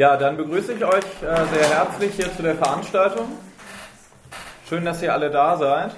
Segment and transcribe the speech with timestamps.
[0.00, 3.26] Ja, dann begrüße ich euch äh, sehr herzlich hier zu der Veranstaltung.
[4.66, 5.90] Schön, dass ihr alle da seid.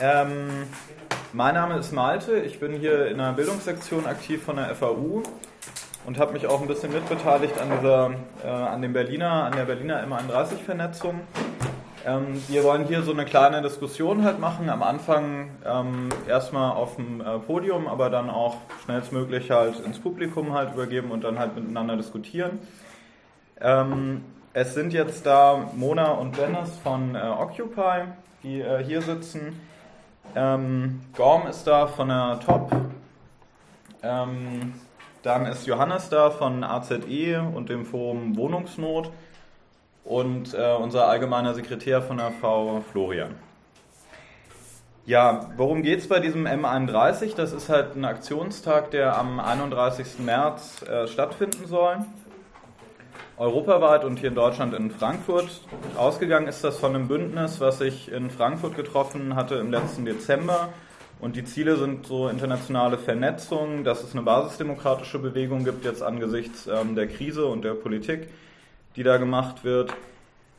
[0.00, 0.48] Ähm,
[1.34, 5.22] mein Name ist Malte, ich bin hier in der Bildungssektion aktiv von der FAU
[6.06, 8.10] und habe mich auch ein bisschen mitbeteiligt an, dieser,
[8.42, 11.20] äh, an, dem Berliner, an der Berliner M31-Vernetzung.
[12.06, 14.70] Ähm, wir wollen hier so eine kleine Diskussion halt machen.
[14.70, 20.54] Am Anfang ähm, erstmal auf dem äh, Podium, aber dann auch schnellstmöglich halt ins Publikum
[20.54, 22.60] halt übergeben und dann halt miteinander diskutieren.
[23.60, 28.04] Ähm, es sind jetzt da Mona und Dennis von äh, Occupy,
[28.42, 29.60] die äh, hier sitzen.
[30.34, 32.72] Ähm, Gorm ist da von der Top.
[34.02, 34.74] Ähm,
[35.22, 39.10] dann ist Johannes da von AZE und dem Forum Wohnungsnot
[40.04, 43.34] und äh, unser allgemeiner Sekretär von der V, Florian.
[45.06, 47.34] Ja, worum geht es bei diesem M31?
[47.36, 50.18] Das ist halt ein Aktionstag, der am 31.
[50.18, 51.98] März äh, stattfinden soll.
[53.36, 55.48] Europaweit und hier in Deutschland in Frankfurt.
[55.96, 60.70] Ausgegangen ist das von einem Bündnis, was sich in Frankfurt getroffen hatte im letzten Dezember.
[61.20, 66.66] Und die Ziele sind so internationale Vernetzung, dass es eine basisdemokratische Bewegung gibt jetzt angesichts
[66.66, 68.28] ähm, der Krise und der Politik
[68.96, 69.92] die da gemacht wird.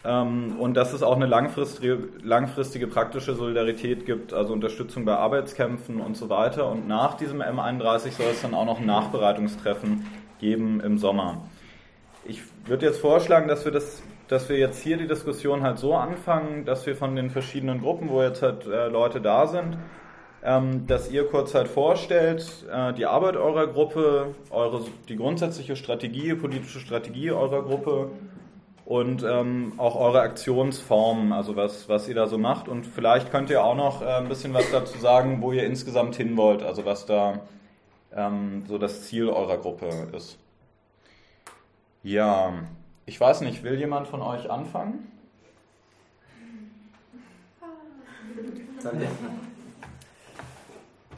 [0.04, 6.00] Ähm, und dass es auch eine langfristige, langfristige praktische Solidarität gibt, also Unterstützung bei Arbeitskämpfen
[6.00, 6.70] und so weiter.
[6.70, 10.06] Und nach diesem M31 soll es dann auch noch ein Nachbereitungstreffen
[10.40, 11.42] geben im Sommer.
[12.26, 15.96] Ich würde jetzt vorschlagen, dass wir das dass wir jetzt hier die Diskussion halt so
[15.96, 19.78] anfangen, dass wir von den verschiedenen Gruppen, wo jetzt halt äh, Leute da sind,
[20.44, 26.34] ähm, dass ihr kurz halt vorstellt, äh, die Arbeit eurer Gruppe, eure, die grundsätzliche Strategie,
[26.36, 28.12] politische Strategie eurer Gruppe
[28.86, 32.68] und ähm, auch eure Aktionsformen, also was, was ihr da so macht.
[32.68, 36.16] Und vielleicht könnt ihr auch noch äh, ein bisschen was dazu sagen, wo ihr insgesamt
[36.16, 37.42] hin wollt, also was da
[38.16, 40.40] ähm, so das Ziel eurer Gruppe ist.
[42.06, 42.54] Ja,
[43.08, 45.12] ich weiß nicht, will jemand von euch anfangen?
[48.84, 49.08] Danke.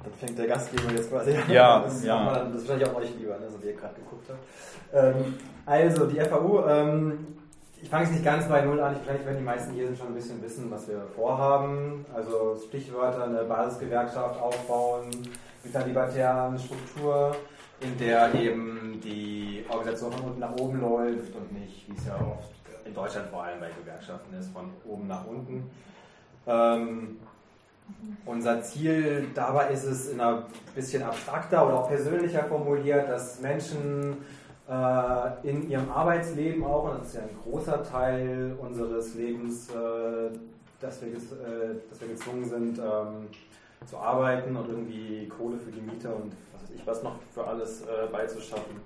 [0.01, 1.51] Dann fängt der Gastgeber jetzt quasi an.
[1.51, 2.34] Ja, das, ja.
[2.34, 4.39] Dann, das ist wahrscheinlich auch euch lieber, ne, so wie ihr gerade geguckt habt.
[4.94, 5.35] Ähm,
[5.66, 7.35] also, die FAU, ähm,
[7.81, 8.95] ich fange jetzt nicht ganz bei Null an.
[8.95, 12.06] Ich, vielleicht werden die meisten hier schon ein bisschen wissen, was wir vorhaben.
[12.16, 15.12] Also Stichwörter, eine Basisgewerkschaft aufbauen
[15.66, 17.35] mit einer libertären Struktur,
[17.79, 22.15] in der eben die Organisation von unten nach oben läuft und nicht, wie es ja
[22.15, 22.49] oft
[22.85, 25.69] in Deutschland vor allem bei Gewerkschaften ist, von oben nach unten.
[26.47, 27.17] Ähm,
[28.25, 30.43] unser Ziel dabei ist es, in einer
[30.75, 34.17] bisschen abstrakter oder auch persönlicher formuliert, dass Menschen
[34.69, 40.38] äh, in ihrem Arbeitsleben auch, und das ist ja ein großer Teil unseres Lebens, äh,
[40.81, 43.27] dass, wir, äh, dass wir gezwungen sind ähm,
[43.85, 47.45] zu arbeiten und irgendwie Kohle für die Miete und was weiß ich was noch für
[47.45, 48.81] alles äh, beizuschaffen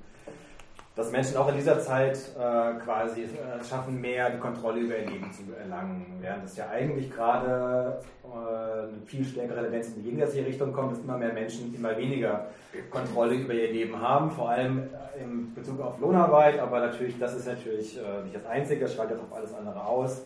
[0.96, 5.10] dass Menschen auch in dieser Zeit äh, quasi äh, schaffen, mehr die Kontrolle über ihr
[5.10, 6.06] Leben zu erlangen.
[6.20, 10.92] Während es ja eigentlich gerade äh, eine viel stärkere Tendenz in die gegensätzliche Richtung kommt,
[10.92, 12.48] dass immer mehr Menschen immer weniger
[12.90, 14.80] Kontrolle über ihr Leben haben, vor allem
[15.18, 18.94] äh, in Bezug auf Lohnarbeit, aber natürlich, das ist natürlich äh, nicht das Einzige, das
[18.94, 20.24] schaltet auf alles andere aus.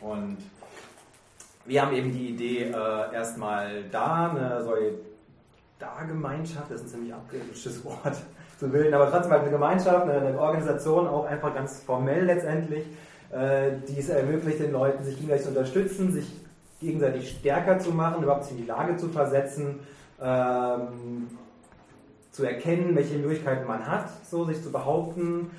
[0.00, 0.36] Und
[1.66, 4.64] wir haben eben die Idee, äh, erstmal da eine
[5.78, 8.16] Solidargemeinschaft, das ist ein ziemlich abgedrücktes Wort,
[8.58, 12.84] zu bilden, aber trotzdem halt eine Gemeinschaft, eine, Organisation, auch einfach ganz formell letztendlich,
[13.30, 16.32] äh, die es ermöglicht, den Leuten sich gegenseitig zu unterstützen, sich
[16.80, 19.80] gegenseitig stärker zu machen, überhaupt sich in die Lage zu versetzen,
[20.22, 21.28] ähm,
[22.30, 25.50] zu erkennen, welche Möglichkeiten man hat, so sich zu behaupten.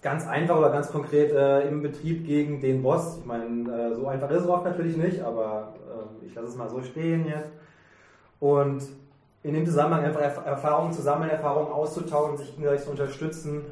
[0.00, 3.18] Ganz einfach oder ganz konkret äh, im Betrieb gegen den Boss.
[3.18, 5.74] Ich meine, äh, so einfach ist es oft natürlich nicht, aber
[6.22, 7.50] äh, ich lasse es mal so stehen jetzt.
[8.38, 8.82] Und
[9.42, 13.64] in dem Zusammenhang einfach Erfahrungen zu sammeln, Erfahrungen auszutauschen, sich gegenseitig zu unterstützen,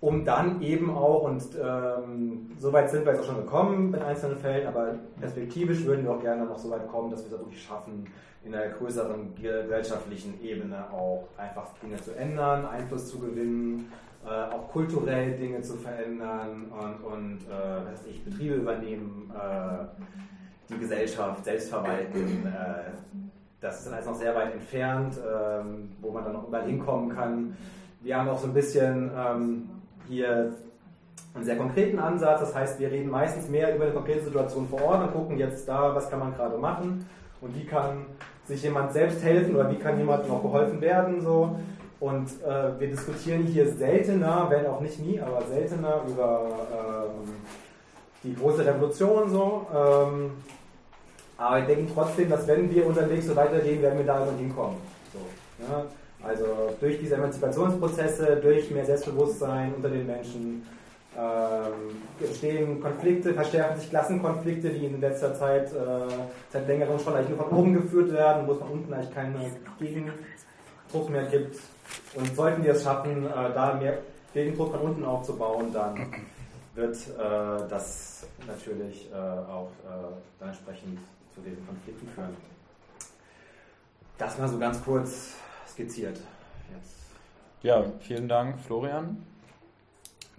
[0.00, 4.02] um dann eben auch, und ähm, so weit sind wir jetzt auch schon gekommen in
[4.02, 7.38] einzelnen Fällen, aber perspektivisch würden wir auch gerne noch so weit kommen, dass wir es
[7.38, 8.06] wirklich schaffen,
[8.42, 13.92] in einer größeren gesellschaftlichen Ebene auch einfach Dinge zu ändern, Einfluss zu gewinnen,
[14.24, 19.84] äh, auch kulturell Dinge zu verändern und, und äh, was ich, Betriebe übernehmen, äh,
[20.68, 22.90] die Gesellschaft selbst verwalten äh,
[23.60, 27.14] das ist dann alles noch sehr weit entfernt, ähm, wo man dann noch überall hinkommen
[27.14, 27.56] kann.
[28.00, 29.68] Wir haben auch so ein bisschen ähm,
[30.08, 30.54] hier
[31.34, 34.82] einen sehr konkreten Ansatz, das heißt, wir reden meistens mehr über eine konkrete Situation vor
[34.82, 37.06] Ort und gucken jetzt da, was kann man gerade machen
[37.40, 38.06] und wie kann
[38.46, 41.20] sich jemand selbst helfen oder wie kann jemandem auch geholfen werden.
[41.20, 41.56] So.
[42.00, 47.34] Und äh, wir diskutieren hier seltener, wenn auch nicht nie, aber seltener über ähm,
[48.24, 49.66] die große Revolution so.
[49.74, 50.30] Ähm,
[51.36, 54.76] aber ich denke trotzdem, dass wenn wir unterwegs so weitergehen, werden wir da irgendwann hinkommen.
[55.12, 55.18] So,
[55.64, 55.84] ja?
[56.22, 56.46] Also
[56.80, 60.80] durch diese Emanzipationsprozesse, durch mehr Selbstbewusstsein unter den Menschen, äh,
[61.20, 65.76] ähm, entstehen Konflikte, verstärken sich Klassenkonflikte, die in letzter Zeit äh,
[66.50, 69.34] seit längerem schon eigentlich nur von oben geführt werden, wo es von unten eigentlich keinen
[69.78, 71.58] Gegendruck mehr gibt.
[72.14, 73.98] Und sollten wir es schaffen, äh, da mehr
[74.32, 76.14] Gegendruck von unten aufzubauen, dann
[76.74, 80.98] wird äh, das natürlich äh, auch äh, dann entsprechend
[81.34, 82.36] zu diesen Konflikten führen.
[84.18, 85.34] Das mal so ganz kurz
[85.66, 86.16] skizziert.
[86.74, 86.96] Jetzt.
[87.62, 89.24] Ja, vielen Dank, Florian.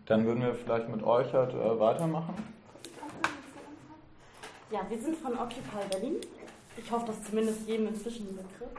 [0.05, 2.35] Dann würden wir vielleicht mit euch halt äh, weitermachen.
[4.71, 6.15] Ja, wir sind von Occupy Berlin.
[6.77, 8.69] Ich hoffe, dass zumindest jedem inzwischen ein Begriff.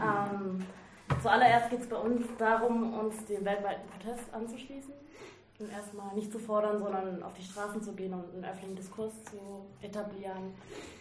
[0.00, 0.64] Ähm,
[1.22, 4.92] zuallererst geht es bei uns darum, uns dem weltweiten Protest anzuschließen
[5.58, 9.12] und erstmal nicht zu fordern, sondern auf die Straßen zu gehen und einen öffentlichen Diskurs
[9.24, 9.38] zu
[9.80, 10.54] etablieren,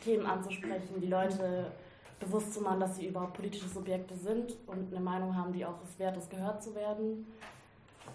[0.04, 1.72] Themen anzusprechen, die Leute
[2.20, 5.82] bewusst zu machen, dass sie überhaupt politische Subjekte sind und eine Meinung haben, die auch
[5.84, 7.28] es wert ist, gehört zu werden.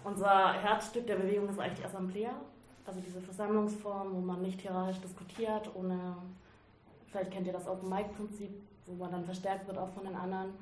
[0.03, 2.31] Unser Herzstück der Bewegung ist eigentlich die Assemblea,
[2.85, 6.15] also diese Versammlungsform, wo man nicht hierarchisch diskutiert, ohne,
[7.11, 8.49] vielleicht kennt ihr das Open Mic Prinzip,
[8.85, 10.53] wo man dann verstärkt wird auch von den anderen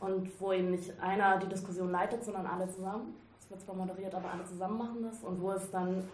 [0.00, 3.14] und wo eben nicht einer die Diskussion leitet, sondern alle zusammen.
[3.38, 6.04] Es wird zwar moderiert, aber alle zusammen machen das und wo es dann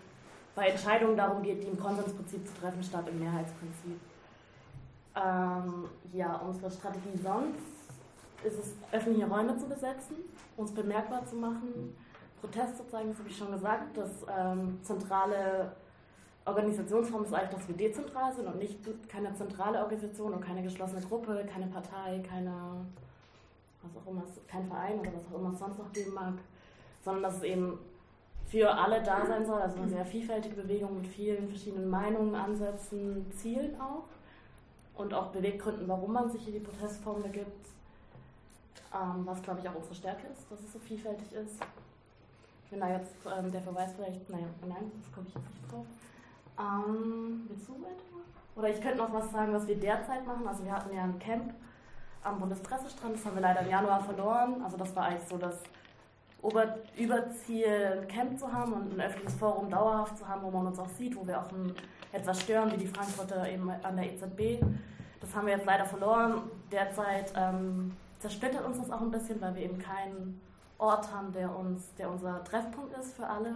[0.55, 3.99] bei Entscheidungen darum geht, die im Konsensprinzip zu treffen, statt im Mehrheitsprinzip.
[5.15, 7.59] Ähm, ja, unsere Strategie sonst
[8.45, 10.17] ist es, öffentliche Räume zu besetzen,
[10.57, 11.95] uns bemerkbar zu machen,
[12.41, 13.97] Protest zu zeigen, das habe ich schon gesagt.
[13.97, 15.73] Das ähm, zentrale
[16.45, 21.01] Organisationsform ist eigentlich, dass wir dezentral sind und nicht keine zentrale Organisation und keine geschlossene
[21.03, 22.85] Gruppe, keine Partei, keine,
[23.83, 26.35] was auch immer, kein Verein oder was auch immer es sonst noch geben mag,
[27.05, 27.79] sondern dass es eben
[28.47, 33.31] für alle da sein soll, also eine sehr vielfältige Bewegung mit vielen verschiedenen Meinungen, Ansätzen,
[33.33, 34.05] Zielen auch
[34.95, 37.69] und auch Beweggründen, warum man sich hier die Protestform begibt,
[38.95, 41.61] ähm, was glaube ich auch unsere Stärke ist, dass es so vielfältig ist.
[42.71, 45.85] Bin da jetzt ähm, der Verweis vielleicht, naja, nein, das komme ich jetzt nicht drauf.
[46.59, 48.13] Ähm, willst du weiter?
[48.57, 50.47] Oder ich könnte noch was sagen, was wir derzeit machen.
[50.47, 51.55] Also wir hatten ja ein Camp
[52.23, 54.63] am Bundespressestrand, das haben wir leider im Januar verloren.
[54.65, 55.59] Also das war eigentlich so das
[56.41, 60.67] Ober Überziel, ein Camp zu haben und ein öffentliches Forum dauerhaft zu haben, wo man
[60.67, 61.75] uns auch sieht, wo wir auch ein
[62.13, 64.63] etwas stören, wie die Frankfurter eben an der EZB.
[65.21, 66.43] Das haben wir jetzt leider verloren.
[66.71, 70.41] Derzeit ähm, zersplittert uns das auch ein bisschen, weil wir eben keinen
[70.79, 73.55] Ort haben, der, uns, der unser Treffpunkt ist für alle.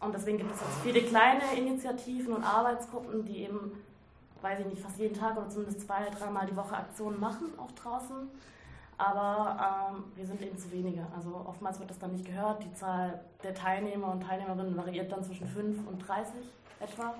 [0.00, 3.72] Und deswegen gibt es jetzt viele kleine Initiativen und Arbeitsgruppen, die eben,
[4.44, 7.72] weiß ich nicht, fast jeden Tag oder zumindest zwei, dreimal die Woche Aktionen machen, auch
[7.72, 8.28] draußen.
[8.96, 11.04] Aber ähm, wir sind eben zu wenige.
[11.16, 12.62] Also oftmals wird das dann nicht gehört.
[12.62, 16.34] Die Zahl der Teilnehmer und Teilnehmerinnen variiert dann zwischen 5 und 30
[16.78, 17.14] etwa.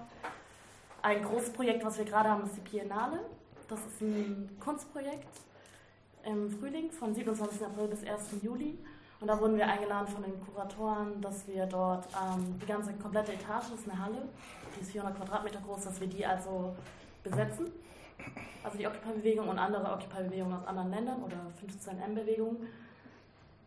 [1.02, 3.20] Ein großes Projekt, was wir gerade haben, ist die Biennale.
[3.68, 5.40] Das ist ein Kunstprojekt
[6.24, 7.64] im Frühling von 27.
[7.64, 8.42] April bis 1.
[8.42, 8.78] Juli.
[9.20, 13.32] Und da wurden wir eingeladen von den Kuratoren, dass wir dort ähm, die ganze komplette
[13.32, 14.22] Etage, das ist eine Halle,
[14.76, 16.74] die ist 400 Quadratmeter groß, dass wir die also
[17.24, 17.66] besetzen.
[18.62, 22.68] Also die Occupy-Bewegung und andere Occupy-Bewegungen aus anderen Ländern oder 15M-Bewegungen.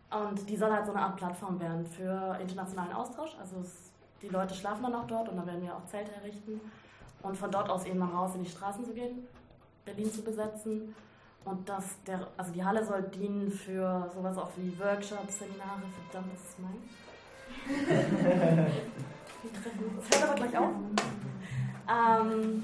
[0.10, 3.36] Und die soll halt so eine Art Plattform werden für internationalen Austausch.
[3.40, 6.60] Also es die Leute schlafen dann auch dort und da werden wir auch Zelte errichten.
[7.22, 9.28] Und von dort aus eben dann raus in die Straßen zu gehen,
[9.86, 10.96] Berlin zu besetzen.
[11.46, 15.82] Und das, der, also die Halle soll dienen für sowas auch wie Workshops, Seminare,
[16.12, 16.78] verdammt, das ist mein.
[20.10, 20.72] das hört aber gleich auf.
[21.90, 22.64] Ähm,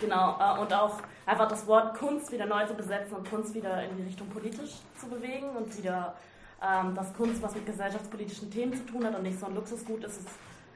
[0.00, 0.94] genau, äh, und auch
[1.26, 4.76] einfach das Wort Kunst wieder neu zu besetzen und Kunst wieder in die Richtung politisch
[4.98, 6.14] zu bewegen und wieder,
[6.62, 10.02] ähm, dass Kunst was mit gesellschaftspolitischen Themen zu tun hat und nicht so ein Luxusgut
[10.04, 10.28] ist, ist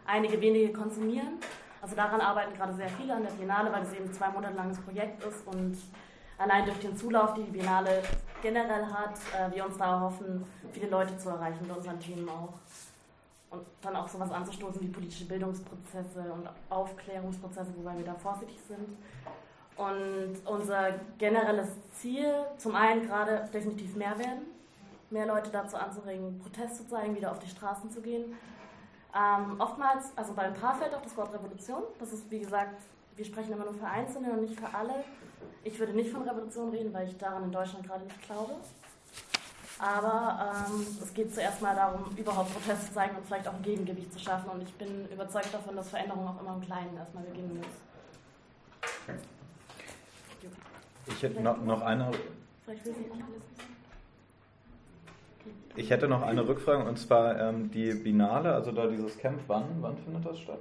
[0.07, 1.39] einige wenige konsumieren.
[1.83, 4.79] Also daran arbeiten gerade sehr viele an der Biennale, weil es eben zwei Monate langes
[4.81, 5.77] Projekt ist und
[6.39, 8.03] allein durch den Zulauf, den die Biennale
[8.43, 12.55] generell hat, äh, wir uns da hoffen, viele Leute zu erreichen mit unseren Themen auch.
[13.55, 18.97] Und dann auch sowas anzustoßen wie politische Bildungsprozesse und Aufklärungsprozesse, wobei wir da vorsichtig sind.
[19.77, 24.43] Und unser generelles Ziel, zum einen gerade definitiv mehr werden,
[25.11, 28.37] mehr Leute dazu anzuregen, Protest zu zeigen, wieder auf die Straßen zu gehen
[29.15, 31.85] ähm, oftmals, also bei ein paar fällt auch das Wort Revolution.
[32.01, 32.83] Das ist, wie gesagt,
[33.15, 35.05] wir sprechen immer nur für Einzelne und nicht für alle.
[35.63, 38.55] Ich würde nicht von Revolution reden, weil ich daran in Deutschland gerade nicht glaube.
[39.79, 43.63] Aber ähm, es geht zuerst mal darum, überhaupt Protest zu zeigen und vielleicht auch ein
[43.63, 44.51] Gegengewicht zu schaffen.
[44.51, 47.67] Und ich bin überzeugt davon, dass Veränderung auch immer im Kleinen erstmal beginnen muss.
[51.07, 52.11] Ich hätte noch, noch eine.
[55.77, 59.65] Ich hätte noch eine Rückfrage und zwar ähm, die Binale, also da dieses Camp, wann,
[59.81, 60.61] wann findet das statt?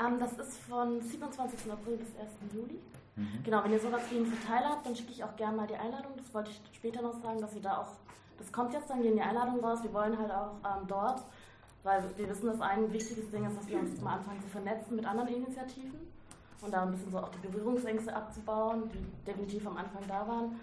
[0.00, 1.70] Ähm, das ist von 27.
[1.70, 2.54] April bis 1.
[2.54, 2.78] Juli.
[3.16, 3.42] Mhm.
[3.44, 5.74] Genau, wenn ihr sowas wie einen Verteiler habt, dann schicke ich auch gerne mal die
[5.74, 6.12] Einladung.
[6.16, 7.96] Das wollte ich später noch sagen, dass ihr da auch,
[8.42, 9.78] das kommt jetzt dann in die Einladung raus.
[9.82, 11.22] Wir wollen halt auch ähm, dort
[11.84, 14.96] Weil wir wissen, dass ein wichtiges Ding ist, dass wir uns mal anfangen zu vernetzen
[14.96, 16.12] mit anderen Initiativen
[16.60, 20.60] und da ein bisschen so auch die Berührungsängste abzubauen, die definitiv am Anfang da waren.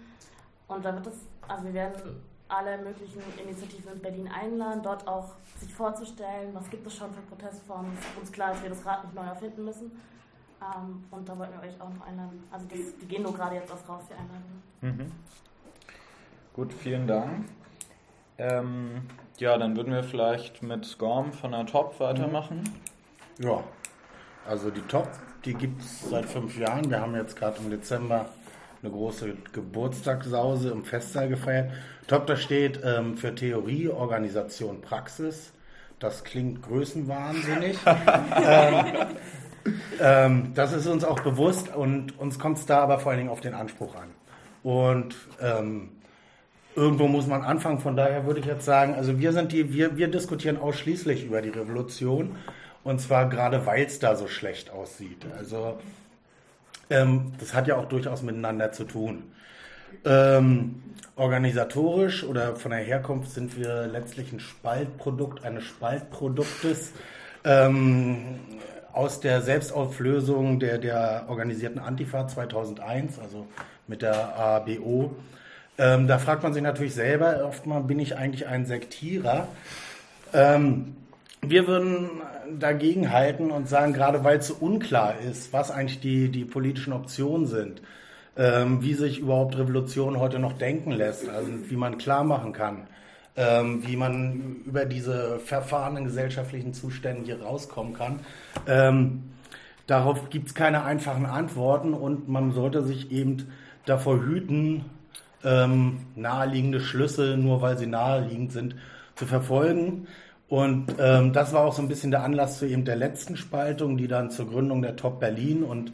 [0.68, 5.34] Und da wird es, also wir werden alle möglichen Initiativen in Berlin einladen, dort auch
[5.58, 7.92] sich vorzustellen, was gibt es schon für Protestformen.
[7.98, 9.92] Es ist uns klar, dass wir das Rad nicht neu erfinden müssen.
[10.60, 12.44] Ähm, und da wollten wir euch auch noch einladen.
[12.50, 14.62] Also das, die gehen nur gerade jetzt erst raus, die Einladungen.
[14.80, 15.12] Mhm.
[16.54, 17.46] Gut, vielen Dank.
[18.40, 19.02] Ähm,
[19.38, 22.64] ja, dann würden wir vielleicht mit Scorm von der Top weitermachen.
[23.38, 23.62] Ja,
[24.48, 25.08] also die Top,
[25.44, 26.88] die gibt es seit fünf Jahren.
[26.90, 28.26] Wir haben jetzt gerade im Dezember
[28.82, 31.70] eine große Geburtstagssause im Festsaal gefeiert.
[32.06, 35.52] Top, da steht ähm, für Theorie, Organisation, Praxis.
[35.98, 37.78] Das klingt größenwahnsinnig.
[38.42, 38.84] ähm,
[40.00, 43.30] ähm, das ist uns auch bewusst und uns kommt es da aber vor allen Dingen
[43.30, 44.08] auf den Anspruch an.
[44.62, 45.90] Und ähm,
[46.76, 47.80] irgendwo muss man anfangen.
[47.80, 51.42] Von daher würde ich jetzt sagen, also wir sind die, wir, wir diskutieren ausschließlich über
[51.42, 52.36] die Revolution
[52.84, 55.26] und zwar gerade, weil es da so schlecht aussieht.
[55.36, 55.78] Also
[56.88, 59.24] ähm, das hat ja auch durchaus miteinander zu tun.
[60.04, 60.82] Ähm,
[61.16, 66.92] organisatorisch oder von der Herkunft sind wir letztlich ein Spaltprodukt eines Spaltproduktes
[67.44, 68.38] ähm,
[68.92, 73.46] aus der Selbstauflösung der, der organisierten Antifa 2001, also
[73.86, 75.14] mit der ABO.
[75.80, 79.48] Ähm, da fragt man sich natürlich selber, oftmal bin ich eigentlich ein Sektierer.
[80.34, 80.94] Ähm,
[81.40, 82.10] wir würden
[82.58, 86.92] dagegen halten und sagen, gerade weil es so unklar ist, was eigentlich die, die politischen
[86.92, 87.80] Optionen sind,
[88.36, 92.86] ähm, wie sich überhaupt Revolution heute noch denken lässt, also wie man klar machen kann,
[93.36, 98.20] ähm, wie man über diese verfahrenen gesellschaftlichen Zustände hier rauskommen kann.
[98.66, 99.22] Ähm,
[99.86, 103.50] darauf gibt es keine einfachen Antworten und man sollte sich eben
[103.86, 104.84] davor hüten,
[105.44, 108.76] ähm, naheliegende Schlüsse, nur weil sie naheliegend sind,
[109.14, 110.06] zu verfolgen.
[110.48, 113.96] Und ähm, das war auch so ein bisschen der Anlass zu eben der letzten Spaltung,
[113.96, 115.92] die dann zur Gründung der Top Berlin und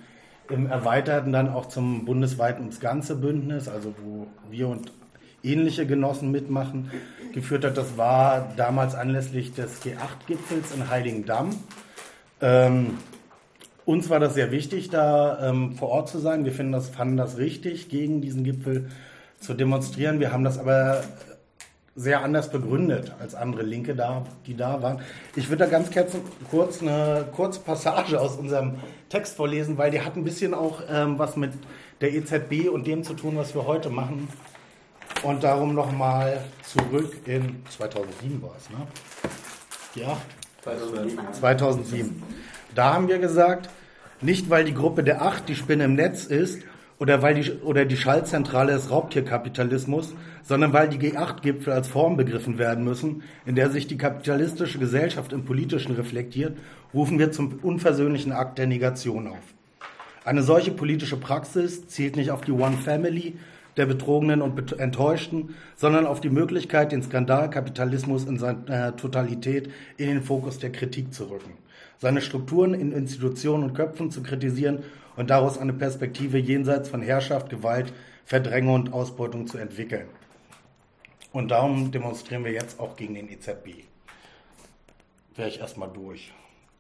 [0.48, 4.92] im Erweiterten dann auch zum bundesweiten ums Ganze Bündnis, also wo wir und
[5.42, 6.90] ähnliche Genossen mitmachen,
[7.32, 7.76] geführt hat.
[7.76, 11.50] Das war damals anlässlich des G8-Gipfels in Heiligendamm.
[12.40, 12.98] Ähm,
[13.84, 16.44] uns war das sehr wichtig, da ähm, vor Ort zu sein.
[16.44, 18.88] Wir finden das, fanden das richtig, gegen diesen Gipfel
[19.40, 20.20] zu demonstrieren.
[20.20, 21.02] Wir haben das aber
[21.96, 25.00] sehr anders begründet als andere Linke, da, die da waren.
[25.34, 25.88] Ich würde da ganz
[26.50, 28.74] kurz eine kurze Passage aus unserem
[29.08, 31.52] Text vorlesen, weil die hat ein bisschen auch ähm, was mit
[32.02, 34.28] der EZB und dem zu tun, was wir heute machen.
[35.22, 38.86] Und darum nochmal zurück in 2007 war es, ne?
[39.94, 40.18] Ja,
[40.62, 41.18] 2007.
[41.32, 42.22] 2007.
[42.74, 43.70] Da haben wir gesagt,
[44.20, 46.62] nicht weil die Gruppe der Acht die Spinne im Netz ist
[46.98, 52.58] oder weil die, oder die Schaltzentrale des Raubtierkapitalismus, sondern weil die G8-Gipfel als Form begriffen
[52.58, 56.56] werden müssen, in der sich die kapitalistische Gesellschaft im Politischen reflektiert,
[56.94, 59.54] rufen wir zum unversöhnlichen Akt der Negation auf.
[60.24, 63.34] Eine solche politische Praxis zielt nicht auf die One Family
[63.76, 70.22] der Betrogenen und Enttäuschten, sondern auf die Möglichkeit, den Skandalkapitalismus in seiner Totalität in den
[70.22, 71.52] Fokus der Kritik zu rücken,
[71.98, 74.82] seine Strukturen in Institutionen und Köpfen zu kritisieren
[75.16, 77.92] und daraus eine Perspektive jenseits von Herrschaft, Gewalt,
[78.24, 80.06] Verdrängung und Ausbeutung zu entwickeln.
[81.32, 83.84] Und darum demonstrieren wir jetzt auch gegen den EZB.
[85.34, 86.32] Wäre ich erstmal durch.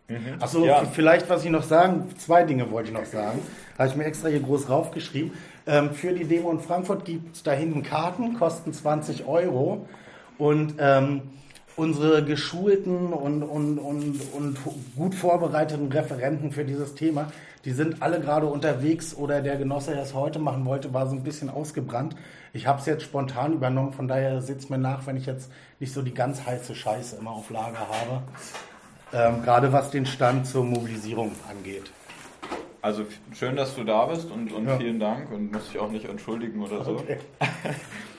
[0.08, 0.36] Mhm.
[0.40, 0.84] Achso, ja.
[0.84, 3.40] vielleicht was ich noch sagen, zwei Dinge wollte ich noch sagen.
[3.76, 5.32] Habe ich mir extra hier groß raufgeschrieben.
[5.66, 9.86] Ähm, für die Demo in Frankfurt gibt es da hinten Karten, kosten 20 Euro.
[10.38, 11.22] Und ähm,
[11.76, 14.58] unsere geschulten und, und, und, und
[14.96, 17.30] gut vorbereiteten Referenten für dieses Thema,
[17.64, 21.14] die sind alle gerade unterwegs oder der Genosse, der es heute machen wollte, war so
[21.14, 22.16] ein bisschen ausgebrannt.
[22.52, 25.92] Ich habe es jetzt spontan übernommen, von daher sitzt mir nach, wenn ich jetzt nicht
[25.92, 28.22] so die ganz heiße Scheiße immer auf Lager habe.
[29.12, 31.90] Ähm, gerade was den Stand zur Mobilisierung angeht.
[32.80, 34.76] Also schön, dass du da bist und, und ja.
[34.76, 36.92] vielen Dank und muss dich auch nicht entschuldigen oder so.
[36.92, 37.18] Okay.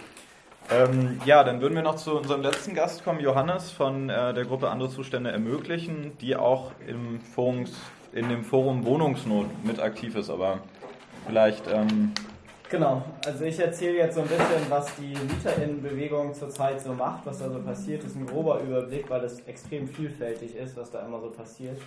[0.69, 4.45] ähm, ja, dann würden wir noch zu unserem letzten Gast kommen, Johannes von äh, der
[4.45, 7.73] Gruppe Andere Zustände ermöglichen, die auch im Forums,
[8.13, 10.59] in dem Forum Wohnungsnot mit aktiv ist, aber
[11.25, 12.13] vielleicht ähm,
[12.69, 17.39] Genau, also ich erzähle jetzt so ein bisschen, was die Mieterinnenbewegung zurzeit so macht, was
[17.39, 18.03] da so passiert.
[18.03, 21.79] Das ist ein grober Überblick, weil es extrem vielfältig ist, was da immer so passiert.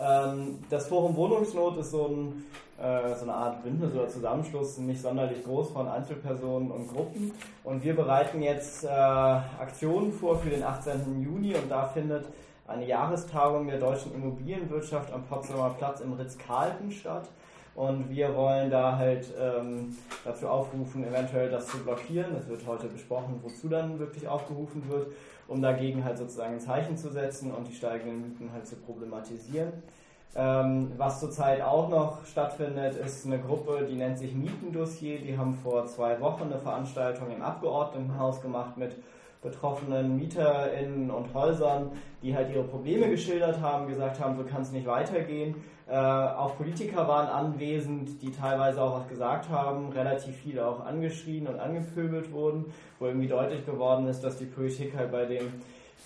[0.00, 2.44] Ähm, das Forum Wohnungsnot ist so, ein,
[2.78, 7.32] äh, so, eine Art Bündnis oder Zusammenschluss, nicht sonderlich groß von Einzelpersonen und Gruppen.
[7.62, 11.22] Und wir bereiten jetzt äh, Aktionen vor für den 18.
[11.22, 12.26] Juni und da findet
[12.66, 17.28] eine Jahrestagung der deutschen Immobilienwirtschaft am Potsdamer Platz im Ritz-Carlton statt.
[17.74, 22.32] Und wir wollen da halt ähm, dazu aufrufen, eventuell das zu blockieren.
[22.32, 25.08] Das wird heute besprochen, wozu dann wirklich aufgerufen wird.
[25.48, 29.72] Um dagegen halt sozusagen ein Zeichen zu setzen und die steigenden Mieten halt zu problematisieren.
[30.36, 35.20] Ähm, was zurzeit auch noch stattfindet, ist eine Gruppe, die nennt sich Mietendossier.
[35.20, 38.96] Die haben vor zwei Wochen eine Veranstaltung im Abgeordnetenhaus gemacht mit
[39.44, 44.72] betroffenen MieterInnen und Häusern, die halt ihre Probleme geschildert haben, gesagt haben, so kann es
[44.72, 45.54] nicht weitergehen.
[45.86, 51.46] Äh, auch Politiker waren anwesend, die teilweise auch was gesagt haben, relativ viele auch angeschrien
[51.46, 52.64] und angepöbelt wurden,
[52.98, 55.52] wo irgendwie deutlich geworden ist, dass die Politik halt bei dem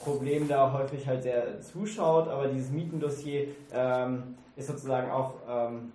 [0.00, 5.92] Problem da häufig halt sehr zuschaut, aber dieses Mietendossier ähm, ist sozusagen auch ähm,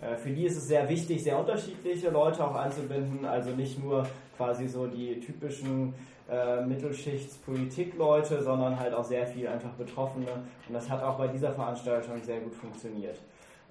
[0.00, 4.06] äh, für die ist es sehr wichtig, sehr unterschiedliche Leute auch einzubinden, also nicht nur
[4.36, 5.94] quasi so die typischen
[6.30, 10.28] äh, Mittelschichts-Politikleute, sondern halt auch sehr viel einfach Betroffene.
[10.68, 13.18] Und das hat auch bei dieser Veranstaltung sehr gut funktioniert.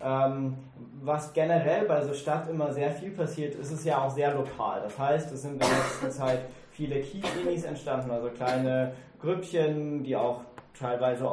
[0.01, 0.57] Ähm,
[1.01, 4.81] was generell bei so Stadt immer sehr viel passiert, ist es ja auch sehr lokal.
[4.81, 6.39] Das heißt, es sind in der letzten Zeit
[6.71, 10.41] viele Kiez-Minis entstanden, also kleine Grüppchen, die auch
[10.77, 11.29] teilweise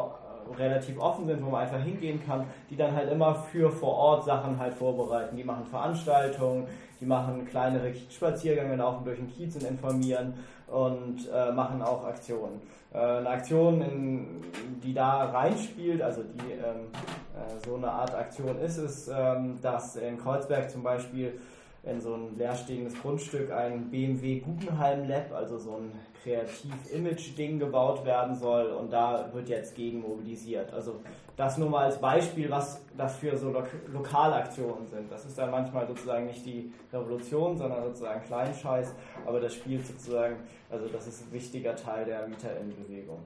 [0.59, 4.25] relativ offen sind, wo man einfach hingehen kann, die dann halt immer für vor Ort
[4.25, 5.37] Sachen halt vorbereiten.
[5.37, 6.67] Die machen Veranstaltungen,
[7.00, 10.35] die machen kleinere Spaziergänge, laufen durch den Kiez und informieren
[10.67, 12.61] und äh, machen auch Aktionen.
[12.93, 14.43] Äh, eine Aktion, in,
[14.83, 16.87] die da reinspielt, also die ähm,
[17.35, 21.38] äh, so eine Art Aktion ist es, ähm, dass in Kreuzberg zum Beispiel
[21.83, 25.93] in so ein leerstehendes Grundstück ein BMW Guggenheim Lab, also so ein
[26.26, 30.73] Kreativ-Image-Ding gebaut werden soll und da wird jetzt gegen mobilisiert.
[30.73, 31.00] Also
[31.37, 35.11] das nur mal als Beispiel, was das für so Lo Lokalaktionen sind.
[35.11, 38.92] Das ist dann manchmal sozusagen nicht die Revolution, sondern sozusagen Kleinscheiß,
[39.25, 40.37] aber das spielt sozusagen,
[40.68, 43.18] also das ist ein wichtiger Teil der Mieterinnenbewegung,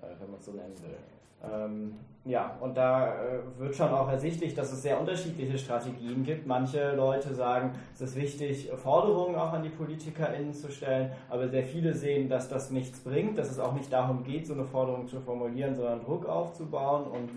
[0.00, 0.96] äh, wenn man es so nennen will.
[1.42, 6.46] Ähm, ja, und da äh, wird schon auch ersichtlich, dass es sehr unterschiedliche Strategien gibt.
[6.46, 11.64] Manche Leute sagen, es ist wichtig, Forderungen auch an die PolitikerInnen zu stellen, aber sehr
[11.64, 15.08] viele sehen, dass das nichts bringt, dass es auch nicht darum geht, so eine Forderung
[15.08, 17.30] zu formulieren, sondern Druck aufzubauen und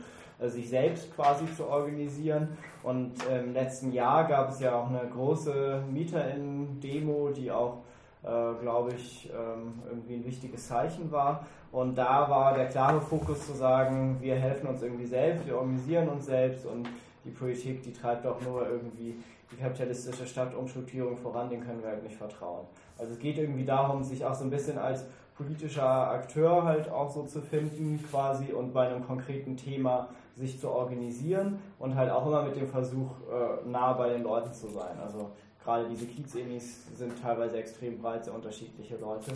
[0.45, 2.49] äh, sich selbst quasi zu organisieren.
[2.83, 7.77] Und im letzten Jahr gab es ja auch eine große MieterInnen-Demo, die auch
[8.23, 11.45] glaube ich, ähm, irgendwie ein wichtiges Zeichen war.
[11.71, 16.09] Und da war der klare Fokus zu sagen, wir helfen uns irgendwie selbst, wir organisieren
[16.09, 16.87] uns selbst und
[17.23, 19.15] die Politik, die treibt auch nur irgendwie
[19.51, 22.65] die kapitalistische Stadtumstrukturierung voran, den können wir halt nicht vertrauen.
[22.97, 25.05] Also es geht irgendwie darum, sich auch so ein bisschen als
[25.35, 30.69] politischer Akteur halt auch so zu finden quasi und bei einem konkreten Thema sich zu
[30.69, 34.97] organisieren und halt auch immer mit dem Versuch, äh, nah bei den Leuten zu sein.
[35.03, 35.31] Also
[35.63, 39.31] gerade diese Kiez-Emis sind teilweise extrem breit, sehr unterschiedliche Leute.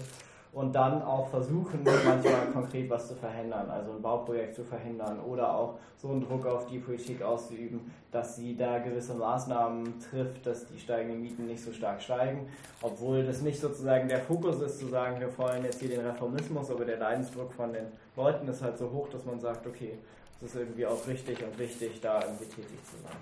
[0.54, 5.54] Und dann auch versuchen, manchmal konkret was zu verhindern, also ein Bauprojekt zu verhindern oder
[5.54, 10.66] auch so einen Druck auf die Politik auszuüben, dass sie da gewisse Maßnahmen trifft, dass
[10.68, 12.48] die steigenden Mieten nicht so stark steigen.
[12.82, 16.72] Obwohl das nicht sozusagen der Fokus ist, zu sagen, wir wollen jetzt hier den Reformismus,
[16.72, 19.98] aber der Leidensdruck von den Leuten ist halt so hoch, dass man sagt, okay,
[20.38, 23.18] es ist irgendwie auch richtig und wichtig, da irgendwie tätig zu sein.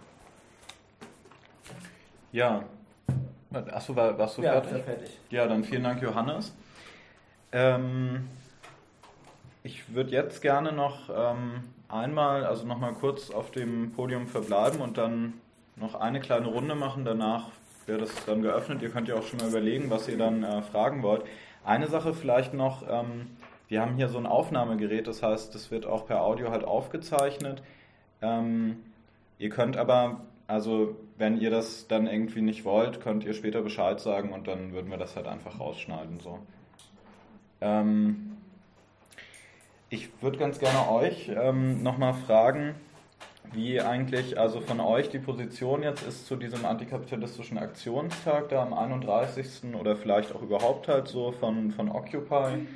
[2.31, 2.63] Ja,
[3.53, 4.83] Achso, war, warst du ja, fertig?
[4.83, 5.19] fertig?
[5.29, 6.53] Ja, dann vielen Dank, Johannes.
[7.51, 8.27] Ähm,
[9.63, 14.97] ich würde jetzt gerne noch ähm, einmal, also nochmal kurz auf dem Podium verbleiben und
[14.97, 15.33] dann
[15.75, 17.05] noch eine kleine Runde machen.
[17.05, 17.49] Danach
[17.85, 18.81] wäre das dann geöffnet.
[18.81, 21.23] Ihr könnt ja auch schon mal überlegen, was ihr dann äh, fragen wollt.
[21.63, 23.37] Eine Sache vielleicht noch, ähm,
[23.67, 27.63] wir haben hier so ein Aufnahmegerät, das heißt, das wird auch per Audio halt aufgezeichnet.
[28.21, 28.77] Ähm,
[29.37, 30.21] ihr könnt aber
[30.53, 34.71] also wenn ihr das dann irgendwie nicht wollt, könnt ihr später Bescheid sagen und dann
[34.71, 36.19] würden wir das halt einfach rausschneiden.
[36.19, 36.37] So.
[37.59, 38.37] Ähm,
[39.89, 42.75] ich würde ganz gerne euch ähm, nochmal fragen,
[43.51, 48.75] wie eigentlich also von euch die Position jetzt ist zu diesem antikapitalistischen Aktionstag da am
[48.75, 49.73] 31.
[49.73, 52.67] oder vielleicht auch überhaupt halt so von, von Occupy.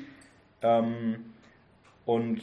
[0.64, 1.26] Ähm,
[2.08, 2.42] und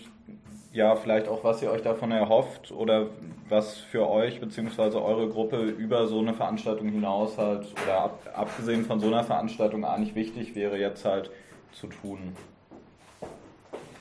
[0.74, 3.06] ja, vielleicht auch, was ihr euch davon erhofft oder
[3.48, 4.98] was für euch bzw.
[4.98, 9.86] eure Gruppe über so eine Veranstaltung hinaus halt oder ab, abgesehen von so einer Veranstaltung
[9.86, 11.30] eigentlich wichtig wäre, jetzt halt
[11.72, 12.36] zu tun.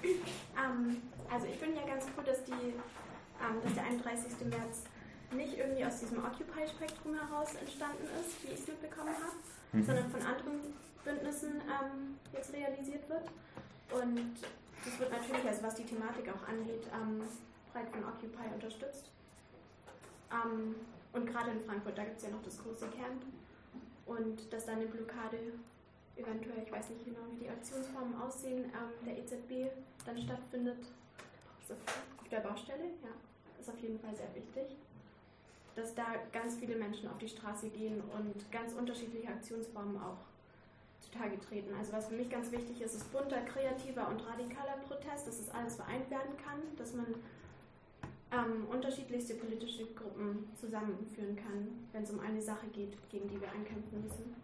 [0.04, 0.98] Ähm,
[1.32, 4.32] also ich finde ja ganz froh, dass, die, ähm, dass der 31.
[4.50, 4.84] März
[5.32, 9.38] nicht irgendwie aus diesem Occupy-Spektrum heraus entstanden ist, wie ich es mitbekommen habe,
[9.72, 9.86] mhm.
[9.86, 10.60] sondern von anderen
[11.06, 13.32] Bündnissen ähm, jetzt realisiert wird.
[13.94, 14.36] Und
[14.84, 17.22] das wird natürlich, also was die Thematik auch angeht, ähm,
[17.72, 19.10] breit von Occupy unterstützt.
[20.32, 20.76] Ähm,
[21.14, 23.24] und gerade in Frankfurt, da gibt es ja noch das große Camp.
[24.06, 25.54] Und dass da eine Blockade
[26.16, 29.72] eventuell, ich weiß nicht genau, wie die Aktionsformen aussehen, ähm, der EZB
[30.06, 30.86] dann stattfindet.
[32.20, 33.10] Auf der Baustelle, ja,
[33.60, 34.76] ist auf jeden Fall sehr wichtig.
[35.76, 40.18] Dass da ganz viele Menschen auf die Straße gehen und ganz unterschiedliche Aktionsformen auch
[41.04, 41.74] zutage treten.
[41.78, 45.50] Also was für mich ganz wichtig ist, ist bunter, kreativer und radikaler Protest, dass es
[45.50, 47.08] alles vereint werden kann, dass man
[48.32, 53.50] ähm, unterschiedlichste politische Gruppen zusammenführen kann, wenn es um eine Sache geht, gegen die wir
[53.50, 54.36] ankämpfen müssen.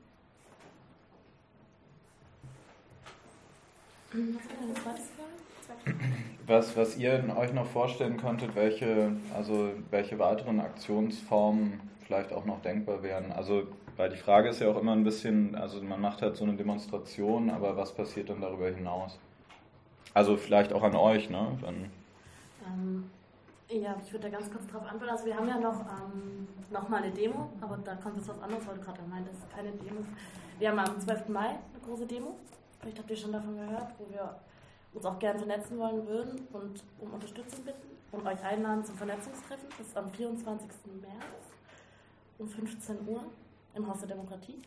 [6.47, 12.61] Was, was ihr euch noch vorstellen könntet, welche, also welche weiteren Aktionsformen vielleicht auch noch
[12.61, 13.31] denkbar wären?
[13.31, 13.67] Also,
[13.99, 16.53] weil die Frage ist ja auch immer ein bisschen, also man macht halt so eine
[16.53, 19.19] Demonstration, aber was passiert dann darüber hinaus?
[20.13, 21.51] Also vielleicht auch an euch, ne?
[21.59, 21.91] Wenn,
[22.65, 23.11] ähm,
[23.67, 25.11] ja, ich würde da ganz kurz drauf antworten.
[25.11, 28.41] Also wir haben ja noch, ähm, noch mal eine Demo, aber da kommt jetzt was
[28.41, 29.99] anderes, weil du gerade meintest, keine Demo.
[30.59, 31.27] Wir haben am 12.
[31.27, 32.37] Mai eine große Demo.
[32.79, 34.33] Vielleicht habt ihr schon davon gehört, wo wir
[34.93, 39.67] uns auch gerne vernetzen wollen würden und um Unterstützung bitten und euch einladen zum Vernetzungstreffen.
[39.77, 40.69] Das ist am 24.
[41.01, 41.51] März
[42.37, 43.25] um 15 Uhr
[43.79, 44.61] im Haus der Demokratie.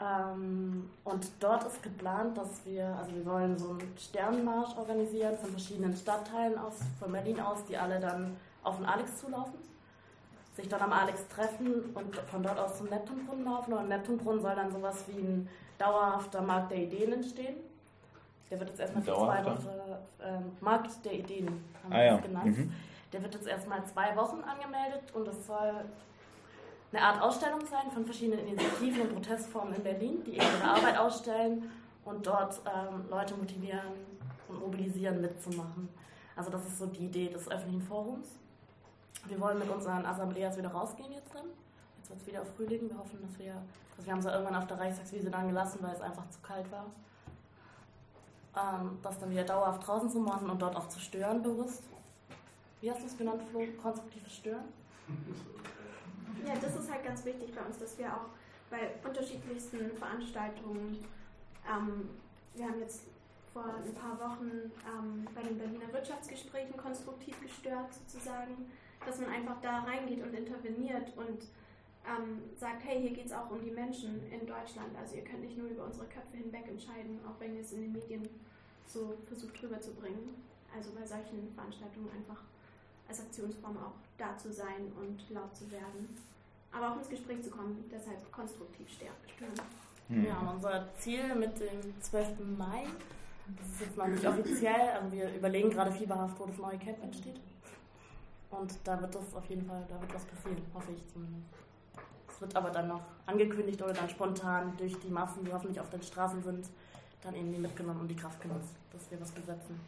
[0.00, 5.50] Ähm, und dort ist geplant, dass wir, also wir wollen so einen Sternenmarsch organisieren von
[5.50, 9.58] verschiedenen Stadtteilen aus, von Berlin aus, die alle dann auf den Alex zulaufen,
[10.56, 13.72] sich dann am Alex treffen und von dort aus zum Neptunbrunnen laufen.
[13.74, 17.56] Und am Neptunbrunnen soll dann sowas wie ein dauerhafter Markt der Ideen entstehen.
[18.50, 19.68] Der wird jetzt erstmal für zwei Wochen,
[20.18, 21.46] äh, Markt der Ideen
[21.84, 22.16] haben ah, wir ja.
[22.16, 22.58] genannt.
[22.58, 22.72] Mhm.
[23.12, 25.84] Der wird jetzt erstmal zwei Wochen angemeldet und es soll
[26.92, 31.70] eine Art Ausstellung sein von verschiedenen Initiativen und Protestformen in Berlin, die ihre Arbeit ausstellen
[32.04, 33.92] und dort ähm, Leute motivieren
[34.48, 35.88] und mobilisieren, mitzumachen.
[36.34, 38.28] Also das ist so die Idee des öffentlichen Forums.
[39.26, 41.44] Wir wollen mit unseren Assembleas wieder rausgehen jetzt drin.
[41.98, 42.88] Jetzt wird es wieder Frühling.
[42.88, 45.94] Wir hoffen, dass wir, also wir haben sie irgendwann auf der Reichstagswiese dann gelassen, weil
[45.94, 46.86] es einfach zu kalt war.
[48.56, 51.84] Ähm, das dann wieder dauerhaft draußen zu machen und dort auch zu stören bewusst.
[52.80, 53.60] Wie hast du es genannt, Flo?
[53.80, 54.64] Konstruktives Stören?
[56.46, 58.26] Ja, das ist halt ganz wichtig bei uns, dass wir auch
[58.70, 61.04] bei unterschiedlichsten Veranstaltungen,
[61.68, 62.08] ähm,
[62.54, 63.02] wir haben jetzt
[63.52, 68.70] vor ein paar Wochen ähm, bei den Berliner Wirtschaftsgesprächen konstruktiv gestört sozusagen,
[69.04, 71.46] dass man einfach da reingeht und interveniert und
[72.06, 74.96] ähm, sagt, hey, hier geht es auch um die Menschen in Deutschland.
[74.98, 77.82] Also ihr könnt nicht nur über unsere Köpfe hinweg entscheiden, auch wenn ihr es in
[77.82, 78.28] den Medien
[78.86, 80.34] so versucht rüberzubringen.
[80.74, 82.42] Also bei solchen Veranstaltungen einfach
[83.10, 86.16] als Aktionsform auch da zu sein und laut zu werden
[86.72, 89.52] aber auch ins Gespräch zu kommen, deshalb konstruktiv stören.
[90.08, 90.24] Hm.
[90.24, 92.56] Ja, unser Ziel mit dem 12.
[92.56, 92.84] Mai,
[93.56, 97.02] das ist jetzt noch nicht offiziell, aber wir überlegen gerade fieberhaft, wo das neue Camp
[97.02, 97.40] entsteht.
[98.50, 101.46] Und da wird das auf jeden Fall, da wird was passieren, hoffe ich zumindest.
[102.28, 105.90] Es wird aber dann noch angekündigt oder dann spontan durch die Massen, die hoffentlich auf
[105.90, 106.66] den Straßen sind,
[107.22, 109.78] dann irgendwie mitgenommen und die Kraft genutzt, dass wir was besetzen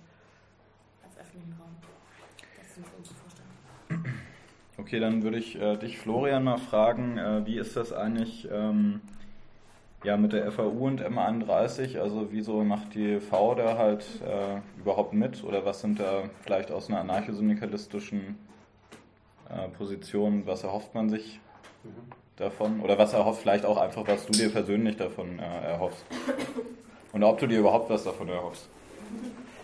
[1.03, 1.75] als öffentlichen Raum.
[2.77, 3.99] Das.
[4.79, 9.01] Okay, dann würde ich äh, dich, Florian, mal fragen, äh, wie ist das eigentlich ähm,
[10.03, 12.01] ja, mit der FAU und M31?
[12.01, 15.45] Also wieso macht die V da halt äh, überhaupt mit?
[15.45, 18.39] Oder was sind da vielleicht aus einer anarchosyndikalistischen
[19.51, 21.39] äh, Position, was erhofft man sich
[21.85, 21.91] mhm.
[22.37, 22.81] davon?
[22.81, 26.05] Oder was erhofft vielleicht auch einfach, was du dir persönlich davon äh, erhoffst?
[27.13, 28.69] Und ob du dir überhaupt was davon erhoffst?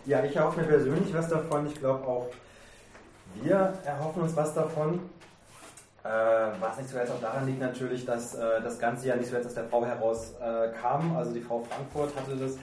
[0.05, 1.67] Ja, ich erhoffe mir persönlich was davon.
[1.67, 2.29] Ich glaube auch,
[3.35, 5.01] wir erhoffen uns was davon.
[6.05, 6.09] Äh,
[6.61, 9.55] was nicht zuletzt auch daran liegt natürlich, dass äh, das Ganze ja nicht zuletzt aus
[9.55, 11.17] der Frau heraus äh, kam.
[11.17, 12.57] Also die Frau Frankfurt hatte das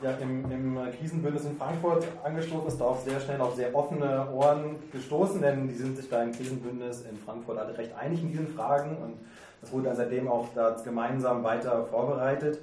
[0.00, 4.30] ja im, im Krisenbündnis in Frankfurt angestoßen, ist da auch sehr schnell auf sehr offene
[4.32, 8.30] Ohren gestoßen, denn die sind sich da im Krisenbündnis in Frankfurt alle recht einig in
[8.30, 9.18] diesen Fragen und
[9.60, 12.60] das wurde dann seitdem auch da gemeinsam weiter vorbereitet.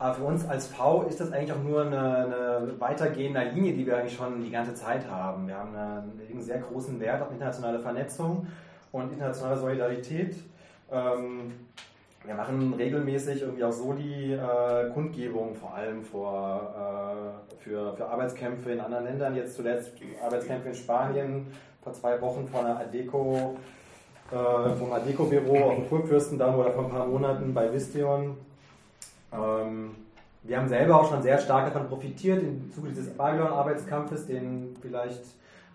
[0.00, 3.84] Aber für uns als V ist das eigentlich auch nur eine, eine weitergehende Linie, die
[3.84, 5.48] wir eigentlich schon die ganze Zeit haben.
[5.48, 8.46] Wir haben einen, einen sehr großen Wert auf internationale Vernetzung
[8.92, 10.36] und internationale Solidarität.
[10.92, 11.52] Ähm,
[12.24, 18.80] wir machen regelmäßig irgendwie auch Soli-Kundgebungen, äh, vor allem vor, äh, für, für Arbeitskämpfe in
[18.80, 19.34] anderen Ländern.
[19.34, 21.46] Jetzt zuletzt Arbeitskämpfe in Spanien,
[21.82, 23.56] vor zwei Wochen von der ADECO,
[24.30, 28.36] äh, vom ADECO-Büro auf dem Kurfürstendamm oder vor ein paar Monaten bei Vistion.
[29.32, 29.90] Ähm,
[30.42, 35.22] wir haben selber auch schon sehr stark davon profitiert im Zuge dieses Babylon-Arbeitskampfes, den vielleicht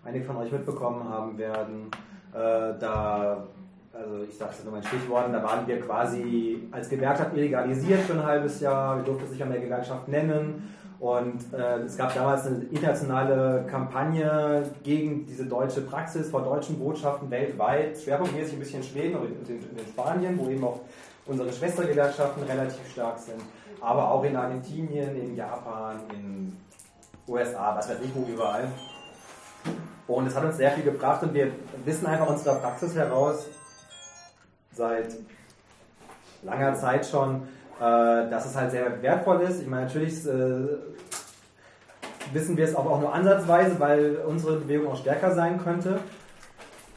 [0.04, 1.90] einige von euch mitbekommen haben werden.
[2.32, 3.46] Äh, da,
[3.92, 8.14] also ich sage es nur in Stichworten, da waren wir quasi als Gewerkschaft illegalisiert für
[8.14, 8.96] ein halbes Jahr.
[8.96, 10.74] Wir durften sich an der Gewerkschaft nennen.
[11.00, 17.30] Und äh, es gab damals eine internationale Kampagne gegen diese deutsche Praxis vor deutschen Botschaften
[17.30, 20.80] weltweit, schwerpunktmäßig ein bisschen in Schweden und in, in, in Spanien, wo eben auch
[21.26, 23.40] unsere Schwestergewerkschaften relativ stark sind,
[23.80, 26.56] aber auch in Argentinien, in Japan, in
[27.26, 28.68] USA, was weiß ich wo überall.
[30.06, 31.50] Und es hat uns sehr viel gebracht und wir
[31.84, 33.46] wissen einfach aus unserer Praxis heraus
[34.72, 35.14] seit
[36.42, 37.42] langer Zeit schon,
[37.80, 39.62] äh, dass es halt sehr wertvoll ist.
[39.62, 40.68] Ich meine, natürlich äh,
[42.32, 46.00] wissen wir es aber auch nur ansatzweise, weil unsere Bewegung auch stärker sein könnte.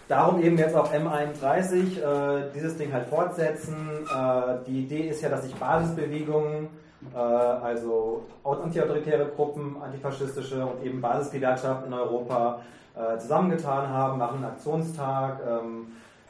[0.07, 3.75] Darum eben jetzt auf M31 äh, dieses Ding halt fortsetzen.
[4.05, 6.69] Äh, die Idee ist ja, dass sich Basisbewegungen,
[7.13, 12.61] äh, also antiautoritäre Gruppen, antifaschistische und eben Basisgewerkschaften in Europa
[12.95, 15.87] äh, zusammengetan haben, machen einen Aktionstag, ähm,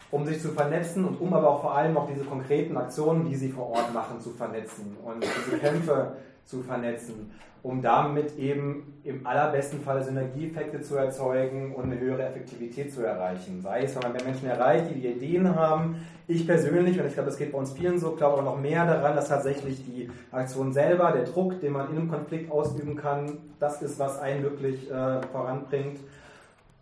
[0.10, 3.36] um sich zu vernetzen und um aber auch vor allem auch diese konkreten Aktionen, die
[3.36, 6.14] sie vor Ort machen, zu vernetzen und diese Kämpfe
[6.48, 7.32] zu vernetzen
[7.68, 13.62] um damit eben im allerbesten Fall Synergieeffekte zu erzeugen und eine höhere Effektivität zu erreichen.
[13.62, 15.98] Sei es, wenn man mehr Menschen erreicht, die die Ideen haben.
[16.28, 18.86] Ich persönlich, und ich glaube, das geht bei uns vielen so, glaube auch noch mehr
[18.86, 23.38] daran, dass tatsächlich die Aktion selber, der Druck, den man in einem Konflikt ausüben kann,
[23.60, 26.00] das ist, was einen wirklich äh, voranbringt.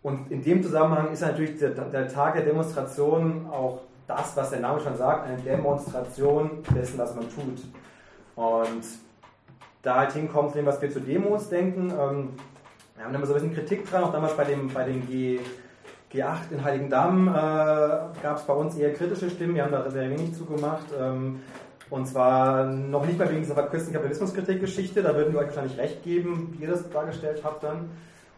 [0.02, 4.60] Und in dem Zusammenhang ist natürlich der, der Tag der Demonstration auch das, was der
[4.60, 7.64] Name schon sagt, eine Demonstration dessen, was man tut.
[8.36, 8.84] Und
[9.86, 11.90] da halt hinkommen zu dem, was wir zu Demos denken.
[11.90, 12.30] Ähm,
[12.96, 15.38] wir haben immer so ein bisschen Kritik dran, auch damals bei, dem, bei den G,
[16.12, 20.10] G8 in Heiligendamm äh, gab es bei uns eher kritische Stimmen, wir haben da sehr
[20.10, 20.86] wenig zugemacht.
[21.00, 21.40] Ähm,
[21.88, 26.02] und zwar noch nicht mal wegen dieser verkürzten Kapitalismuskritik-Geschichte, da würden wir euch wahrscheinlich recht
[26.02, 27.90] geben, wie ihr das dargestellt habt dann.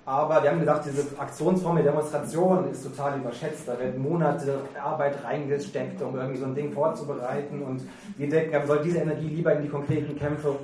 [0.08, 3.68] Aber wir haben gedacht, diese Aktionsform der Demonstration ist total überschätzt.
[3.68, 7.60] Da werden Monate Arbeit reingesteckt, um irgendwie so ein Ding vorzubereiten.
[7.60, 7.82] Und
[8.16, 10.54] wir denken, man soll diese Energie lieber in die konkreten Kämpfe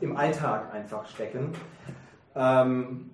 [0.00, 1.52] im Alltag einfach stecken.
[2.34, 3.10] Ähm,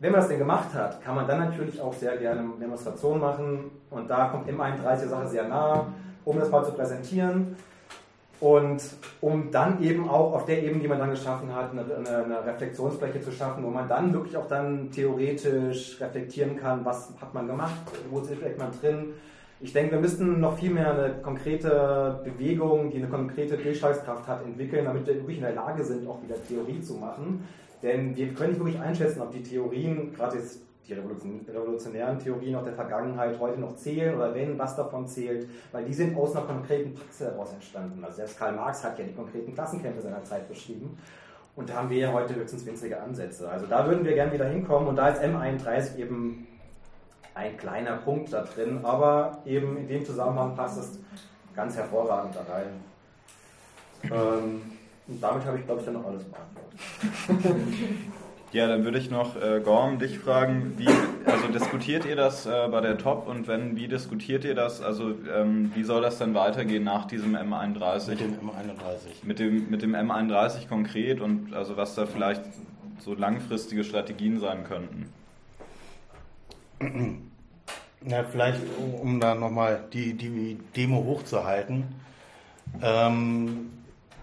[0.00, 3.18] wenn man das denn gemacht hat, kann man dann natürlich auch sehr gerne eine Demonstration
[3.18, 3.70] machen.
[3.88, 5.86] Und da kommt M31 die Sache sehr nah,
[6.26, 7.56] um das mal zu präsentieren.
[8.38, 8.82] Und
[9.22, 13.22] um dann eben auch auf der Ebene, die man dann geschaffen hat, eine, eine, Reflexionsfläche
[13.22, 17.80] zu schaffen, wo man dann wirklich auch dann theoretisch reflektieren kann, was hat man gemacht,
[18.10, 19.14] wo steckt man drin.
[19.58, 24.44] Ich denke, wir müssten noch viel mehr eine konkrete Bewegung, die eine konkrete Durchschlagskraft hat,
[24.44, 27.48] entwickeln, damit wir wirklich in der Lage sind, auch wieder Theorie zu machen.
[27.82, 32.64] Denn wir können nicht wirklich einschätzen, ob die Theorien, gerade jetzt die revolutionären Theorien auch
[32.64, 36.46] der Vergangenheit heute noch zählen oder wenn, was davon zählt, weil die sind aus einer
[36.46, 38.04] konkreten Praxis heraus entstanden.
[38.04, 40.98] Also selbst Karl Marx hat ja die konkreten Klassenkämpfe seiner Zeit beschrieben.
[41.56, 43.48] Und da haben wir ja heute höchstens winzige Ansätze.
[43.48, 46.46] Also da würden wir gerne wieder hinkommen und da ist M31 eben
[47.34, 50.98] ein kleiner Punkt da drin, aber eben in dem Zusammenhang passt es
[51.54, 52.80] ganz hervorragend da rein.
[54.04, 54.62] Ähm,
[55.08, 56.78] und damit habe ich, glaube ich, dann noch alles beantwortet.
[58.56, 60.88] Ja, dann würde ich noch, äh, Gorm, dich fragen, wie,
[61.26, 64.80] also diskutiert ihr das äh, bei der Top und wenn, wie diskutiert ihr das?
[64.80, 68.08] Also ähm, wie soll das dann weitergehen nach diesem M31?
[68.08, 69.24] Mit dem M31.
[69.24, 72.44] Mit dem, mit dem M31 konkret und also was da vielleicht
[72.98, 75.12] so langfristige Strategien sein könnten?
[78.08, 78.60] Ja, vielleicht,
[79.02, 81.84] um, da nochmal die, die Demo hochzuhalten.
[82.80, 83.70] Ähm,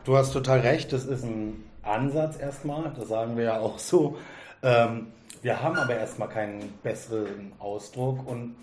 [0.05, 4.17] du hast total recht, das ist ein Ansatz erstmal, das sagen wir ja auch so.
[4.61, 5.07] Ähm,
[5.41, 8.55] wir haben aber erstmal keinen besseren Ausdruck und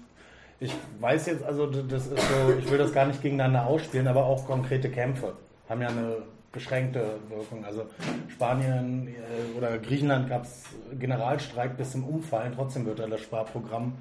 [0.58, 4.24] ich weiß jetzt, also das ist so, ich will das gar nicht gegeneinander ausspielen, aber
[4.24, 5.34] auch konkrete Kämpfe
[5.68, 6.16] haben ja eine
[6.52, 7.64] beschränkte Wirkung.
[7.64, 7.86] Also
[8.28, 10.64] Spanien äh, oder Griechenland gab es
[10.98, 13.94] Generalstreik bis zum Umfallen, trotzdem wird da das Sparprogramm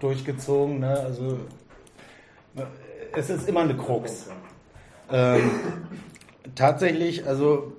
[0.00, 0.80] durchgezogen.
[0.80, 0.88] Ne?
[0.88, 1.38] Also
[3.14, 4.28] es ist immer eine Krux.
[5.10, 5.50] Ähm,
[6.54, 7.73] tatsächlich, also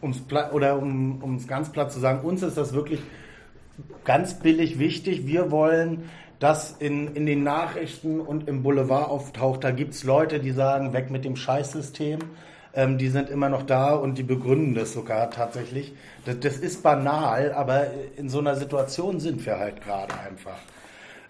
[0.00, 3.00] um's oder um es ganz platt zu sagen, uns ist das wirklich
[4.04, 5.26] ganz billig wichtig.
[5.26, 9.62] Wir wollen, dass in, in den Nachrichten und im Boulevard auftaucht.
[9.62, 12.18] Da gibt es Leute, die sagen, weg mit dem Scheißsystem.
[12.72, 15.92] Ähm, die sind immer noch da und die begründen das sogar tatsächlich.
[16.24, 20.58] Das, das ist banal, aber in so einer Situation sind wir halt gerade einfach.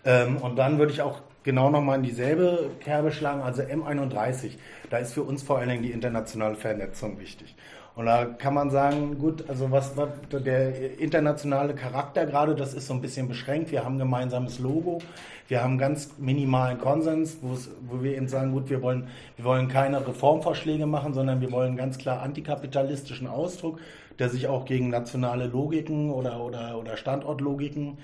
[0.05, 4.53] Ähm, und dann würde ich auch genau nochmal in dieselbe Kerbe schlagen, also M31.
[4.91, 7.57] Da ist für uns vor allen Dingen die internationale Vernetzung wichtig.
[7.97, 12.87] Und da kann man sagen, gut, also was, was der internationale Charakter gerade, das ist
[12.87, 13.73] so ein bisschen beschränkt.
[13.73, 15.01] Wir haben ein gemeinsames Logo,
[15.49, 20.07] wir haben ganz minimalen Konsens, wo wir eben sagen, gut, wir wollen, wir wollen keine
[20.07, 23.81] Reformvorschläge machen, sondern wir wollen ganz klar antikapitalistischen Ausdruck,
[24.21, 27.99] der sich auch gegen nationale Logiken oder, oder, oder Standortlogiken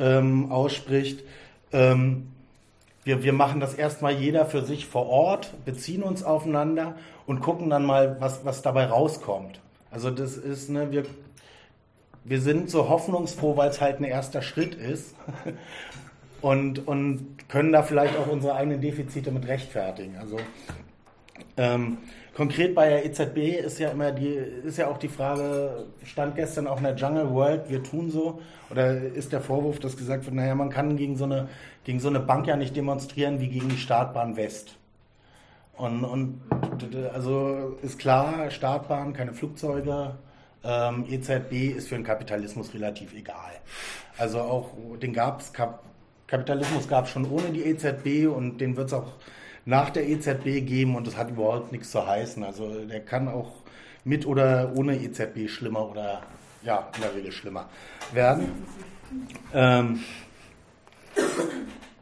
[0.00, 1.22] ähm, ausspricht.
[1.72, 2.32] Ähm,
[3.04, 6.96] wir, wir machen das erstmal jeder für sich vor Ort, beziehen uns aufeinander
[7.28, 9.60] und gucken dann mal, was, was dabei rauskommt.
[9.90, 11.04] Also das ist, ne, wir,
[12.24, 15.14] wir sind so hoffnungsfroh, weil es halt ein erster Schritt ist
[16.40, 20.16] und, und können da vielleicht auch unsere eigenen Defizite mit rechtfertigen.
[20.16, 20.38] Also
[21.58, 21.98] ähm,
[22.34, 26.66] konkret bei der EZB ist ja immer die, ist ja auch die Frage, stand gestern
[26.66, 30.34] auch in der Jungle World, wir tun so, oder ist der Vorwurf, dass gesagt wird,
[30.34, 31.48] naja, man kann gegen so eine
[31.84, 34.78] gegen so eine Bank ja nicht demonstrieren wie gegen die Startbahn West.
[35.78, 36.40] Und, und
[37.14, 40.16] also ist klar, Startbahn, keine Flugzeuge,
[40.64, 43.52] ähm, EZB ist für den Kapitalismus relativ egal.
[44.18, 45.84] Also auch den gab's Kap
[46.26, 49.14] Kapitalismus gab es schon ohne die EZB und den wird es auch
[49.64, 52.44] nach der EZB geben und das hat überhaupt nichts zu heißen.
[52.44, 53.52] Also der kann auch
[54.04, 56.20] mit oder ohne EZB schlimmer oder
[56.62, 57.70] ja, in der Regel schlimmer
[58.12, 58.66] werden.
[59.54, 60.00] Ähm,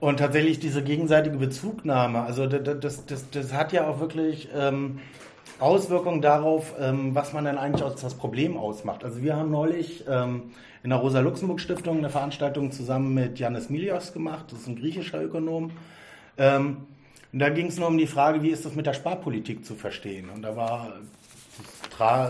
[0.00, 5.00] und tatsächlich diese gegenseitige Bezugnahme, also das, das, das hat ja auch wirklich ähm,
[5.58, 9.04] Auswirkungen darauf, ähm, was man dann eigentlich als das Problem ausmacht.
[9.04, 10.50] Also wir haben neulich ähm,
[10.82, 15.70] in der Rosa-Luxemburg-Stiftung eine Veranstaltung zusammen mit Janis Milios gemacht, das ist ein griechischer Ökonom.
[16.36, 16.86] Ähm,
[17.32, 19.74] und da ging es nur um die Frage, wie ist das mit der Sparpolitik zu
[19.74, 20.28] verstehen.
[20.34, 20.92] Und da war,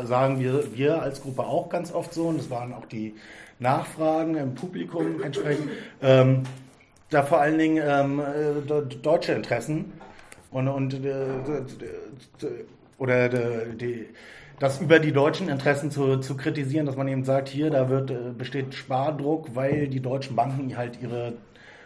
[0.05, 3.15] sagen wir, wir als Gruppe auch ganz oft so, und das waren auch die
[3.59, 5.69] Nachfragen im Publikum entsprechend,
[6.03, 6.43] ähm,
[7.11, 9.93] da vor allen Dingen ähm, äh, deutsche Interessen
[10.51, 11.21] und, und äh,
[12.99, 14.07] oder die,
[14.59, 18.11] das über die deutschen Interessen zu, zu kritisieren, dass man eben sagt, hier, da wird,
[18.11, 21.35] äh, besteht Spardruck, weil die deutschen Banken halt ihre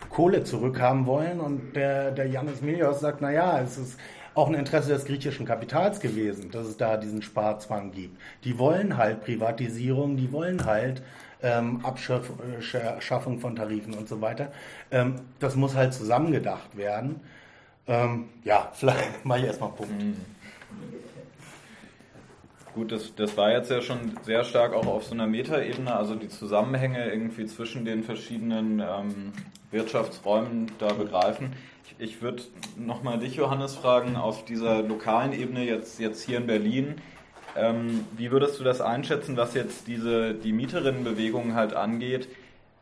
[0.08, 1.40] Kohle zurückhaben wollen.
[1.40, 3.98] Und der, der Janis Milios sagt, naja, es ist
[4.34, 8.16] auch ein Interesse des griechischen Kapitals gewesen, dass es da diesen Sparzwang gibt.
[8.44, 11.02] Die wollen halt Privatisierung, die wollen halt
[11.42, 14.52] ähm, Abschaffung von Tarifen und so weiter.
[14.90, 17.20] Ähm, das muss halt zusammengedacht werden.
[17.86, 20.02] Ähm, ja, vielleicht mache ich erstmal Punkt.
[20.02, 20.16] Mhm.
[22.74, 26.14] Gut, das, das war jetzt ja schon sehr stark auch auf so einer Metaebene, also
[26.14, 29.32] die Zusammenhänge irgendwie zwischen den verschiedenen ähm,
[29.72, 31.52] Wirtschaftsräumen da begreifen.
[31.84, 32.44] Ich, ich würde
[32.76, 36.94] nochmal dich, Johannes, fragen, auf dieser lokalen Ebene, jetzt, jetzt hier in Berlin,
[37.56, 42.28] ähm, wie würdest du das einschätzen, was jetzt diese, die Mieterinnenbewegung halt angeht?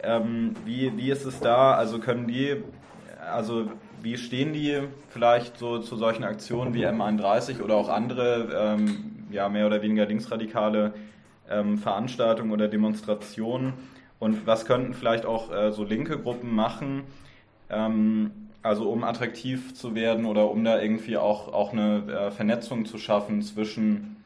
[0.00, 1.74] Ähm, wie, wie ist es da?
[1.74, 2.56] Also können die,
[3.32, 3.70] also
[4.02, 9.48] wie stehen die vielleicht so zu solchen Aktionen wie M31 oder auch andere ähm, ja,
[9.48, 10.94] mehr oder weniger linksradikale
[11.50, 13.74] ähm, Veranstaltungen oder Demonstrationen?
[14.18, 17.04] Und was könnten vielleicht auch äh, so linke Gruppen machen,
[17.70, 18.30] ähm,
[18.62, 22.98] also um attraktiv zu werden oder um da irgendwie auch, auch eine äh, Vernetzung zu
[22.98, 24.16] schaffen zwischen,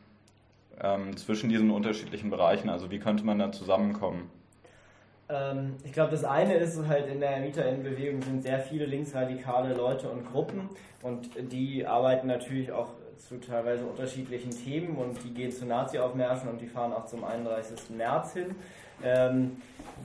[0.82, 2.68] ähm, zwischen diesen unterschiedlichen Bereichen?
[2.68, 4.30] Also wie könnte man da zusammenkommen?
[5.28, 10.08] Ähm, ich glaube, das eine ist halt in der MieterInnenbewegung sind sehr viele linksradikale Leute
[10.08, 10.68] und Gruppen
[11.02, 16.60] und die arbeiten natürlich auch zu teilweise unterschiedlichen Themen und die gehen zu Nazi-Aufmärschen und
[16.60, 17.96] die fahren auch zum 31.
[17.96, 18.56] März hin.
[19.04, 19.56] Ähm,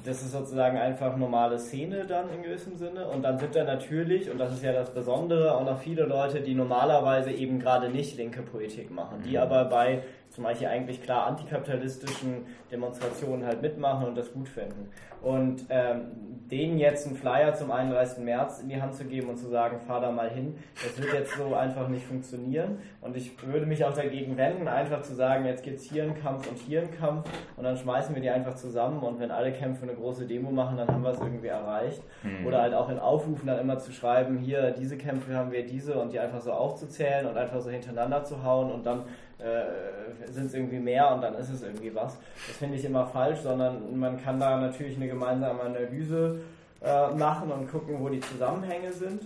[0.05, 3.07] das ist sozusagen einfach normale Szene dann in gewissem Sinne.
[3.07, 6.41] Und dann sind da natürlich, und das ist ja das Besondere, auch noch viele Leute,
[6.41, 9.37] die normalerweise eben gerade nicht linke Politik machen, die mhm.
[9.37, 10.03] aber bei
[10.37, 14.91] zum Beispiel eigentlich klar antikapitalistischen Demonstrationen halt mitmachen und das gut finden.
[15.23, 16.11] Und ähm,
[16.51, 18.23] denen jetzt einen Flyer zum 31.
[18.23, 21.11] März in die Hand zu geben und zu sagen, fahr da mal hin, das wird
[21.11, 22.77] jetzt so einfach nicht funktionieren.
[23.01, 26.21] Und ich würde mich auch dagegen wenden, einfach zu sagen, jetzt gibt es hier einen
[26.21, 29.51] Kampf und hier einen Kampf und dann schmeißen wir die einfach zusammen und wenn alle
[29.51, 32.03] Kämpfe eine große Demo machen, dann haben wir es irgendwie erreicht.
[32.21, 32.45] Mhm.
[32.45, 35.99] Oder halt auch in Aufrufen dann immer zu schreiben, hier, diese Kämpfe haben wir diese
[35.99, 39.01] und die einfach so aufzuzählen und einfach so hintereinander zu hauen und dann
[39.39, 42.17] äh, sind es irgendwie mehr und dann ist es irgendwie was.
[42.47, 46.39] Das finde ich immer falsch, sondern man kann da natürlich eine gemeinsame Analyse
[46.83, 49.23] äh, machen und gucken, wo die Zusammenhänge sind.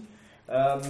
[0.49, 0.81] Ähm,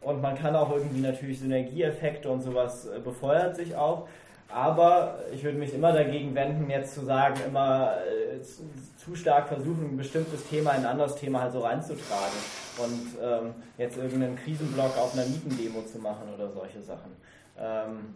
[0.00, 4.06] und man kann auch irgendwie natürlich Synergieeffekte und sowas äh, befeuert sich auch.
[4.48, 9.94] Aber ich würde mich immer dagegen wenden, jetzt zu sagen, immer äh, zu stark versuchen,
[9.94, 12.38] ein bestimmtes Thema in ein anderes Thema halt so reinzutragen
[12.78, 17.10] und ähm, jetzt irgendeinen Krisenblock auf einer Mietendemo zu machen oder solche Sachen.
[17.58, 18.14] Ähm,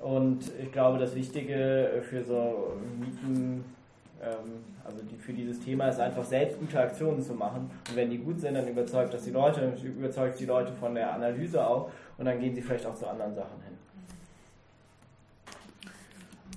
[0.00, 3.64] und ich glaube, das Wichtige für so Mieten,
[4.22, 7.70] ähm, also für dieses Thema ist einfach selbst gute Aktionen zu machen.
[7.88, 11.12] Und wenn die gut sind, dann überzeugt das die Leute, überzeugt die Leute von der
[11.12, 13.78] Analyse auch und dann gehen sie vielleicht auch zu anderen Sachen hin.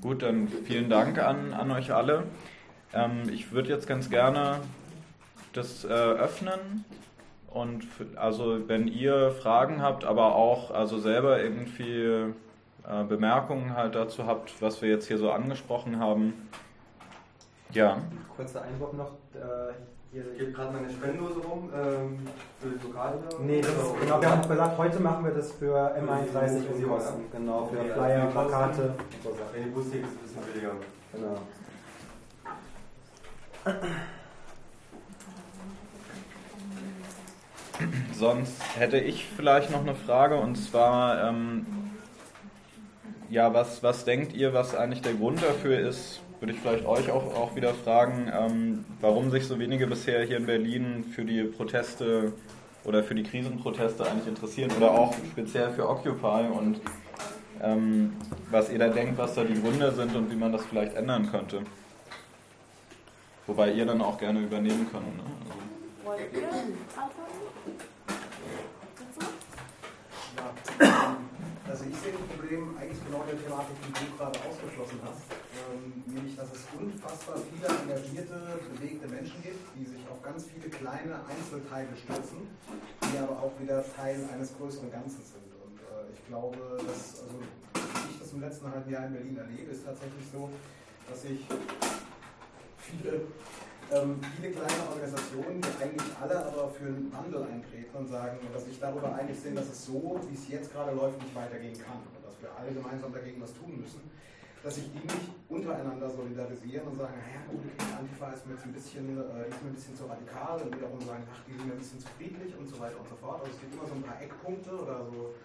[0.01, 2.23] Gut, dann vielen Dank an, an euch alle.
[2.93, 4.59] Ähm, ich würde jetzt ganz gerne
[5.53, 6.85] das äh, öffnen
[7.49, 12.33] und also wenn ihr Fragen habt, aber auch also selber irgendwie
[12.89, 16.49] äh, Bemerkungen halt dazu habt, was wir jetzt hier so angesprochen haben.
[17.71, 17.97] Ja.
[18.35, 19.11] Kurzer Einwurf noch.
[19.33, 19.73] Äh,
[20.11, 22.19] hier geht gerade meine Spendose rum ähm,
[22.59, 23.17] für die Lokale.
[23.39, 27.23] Nee, das ist, genau, wir haben gesagt, heute machen wir das für M31 und Kosten.
[27.31, 29.55] Genau, für okay, Flyer, also Plakate und so Sachen.
[29.55, 30.71] Ja, die Bustickets ist ein bisschen billiger.
[31.13, 31.37] Genau.
[38.13, 41.65] Sonst hätte ich vielleicht noch eine Frage und zwar, ähm,
[43.31, 46.21] ja, was, was denkt ihr, was eigentlich der Grund dafür ist?
[46.39, 50.37] Würde ich vielleicht euch auch, auch wieder fragen, ähm, warum sich so wenige bisher hier
[50.37, 52.33] in Berlin für die Proteste
[52.83, 56.81] oder für die Krisenproteste eigentlich interessieren oder auch speziell für Occupy und
[57.61, 58.13] ähm,
[58.49, 61.31] was ihr da denkt, was da die Gründe sind und wie man das vielleicht ändern
[61.31, 61.61] könnte.
[63.47, 65.15] Wobei ihr dann auch gerne übernehmen könnt.
[65.15, 65.23] Ne?
[65.23, 65.59] Also.
[66.03, 66.49] Wollt ihr
[70.79, 71.20] antworten?
[71.71, 75.23] Also ich sehe das Problem eigentlich genau der Thematik, die du gerade ausgeschlossen hast.
[75.55, 80.67] Ähm, nämlich, dass es unfassbar viele engagierte, bewegte Menschen gibt, die sich auf ganz viele
[80.67, 82.43] kleine Einzelteile stürzen,
[83.07, 85.47] die aber auch wieder Teil eines größeren Ganzen sind.
[85.63, 89.71] Und äh, ich glaube, dass, also ich das im letzten halben Jahr in Berlin erlebe,
[89.71, 90.51] ist tatsächlich so,
[91.07, 91.39] dass ich
[92.83, 93.31] viele
[93.91, 98.65] ähm, viele kleine Organisationen, die eigentlich alle aber für einen Wandel eintreten und sagen, dass
[98.65, 101.99] sich darüber einig sind, dass es so, wie es jetzt gerade läuft, nicht weitergehen kann
[101.99, 103.99] und dass wir alle gemeinsam dagegen was tun müssen,
[104.63, 107.67] dass sich die nicht untereinander solidarisieren und sagen, naja gut,
[107.97, 111.01] Antifa ist mir jetzt ein bisschen, äh, ist mir ein bisschen zu radikal und wiederum
[111.01, 113.41] sagen, ach, die sind mir ein bisschen zu friedlich und so weiter und so fort.
[113.41, 115.35] Also es gibt immer so ein paar Eckpunkte oder so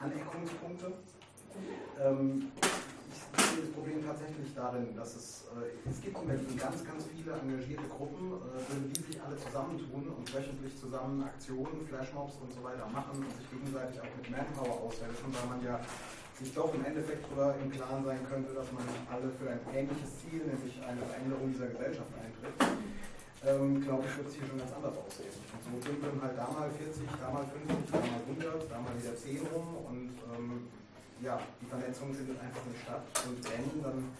[0.00, 0.92] Aneckungspunkte.
[2.02, 2.52] Ähm,
[3.36, 7.04] ich sehe das Problem tatsächlich darin, dass es, äh, es gibt in Berlin ganz, ganz
[7.10, 12.62] viele engagierte Gruppen, äh, die sich alle zusammentun und wöchentlich zusammen Aktionen, Flashmobs und so
[12.62, 15.80] weiter machen und sich gegenseitig auch mit Manpower aushelfen, weil man ja
[16.38, 20.10] sich doch im Endeffekt darüber im Klaren sein könnte, dass man alle für ein ähnliches
[20.18, 22.58] Ziel, nämlich eine Veränderung dieser Gesellschaft eintritt.
[23.44, 25.30] Ähm, glaube ich, wird es hier schon ganz anders aussehen.
[25.30, 28.94] Und so dümpeln halt da mal 40, da mal 50, da mal 100, da mal
[28.96, 30.66] wieder 10 rum und ähm,
[31.22, 33.02] ja, die Vernetzungen findet einfach nicht statt.
[33.26, 34.10] Und wenn, dann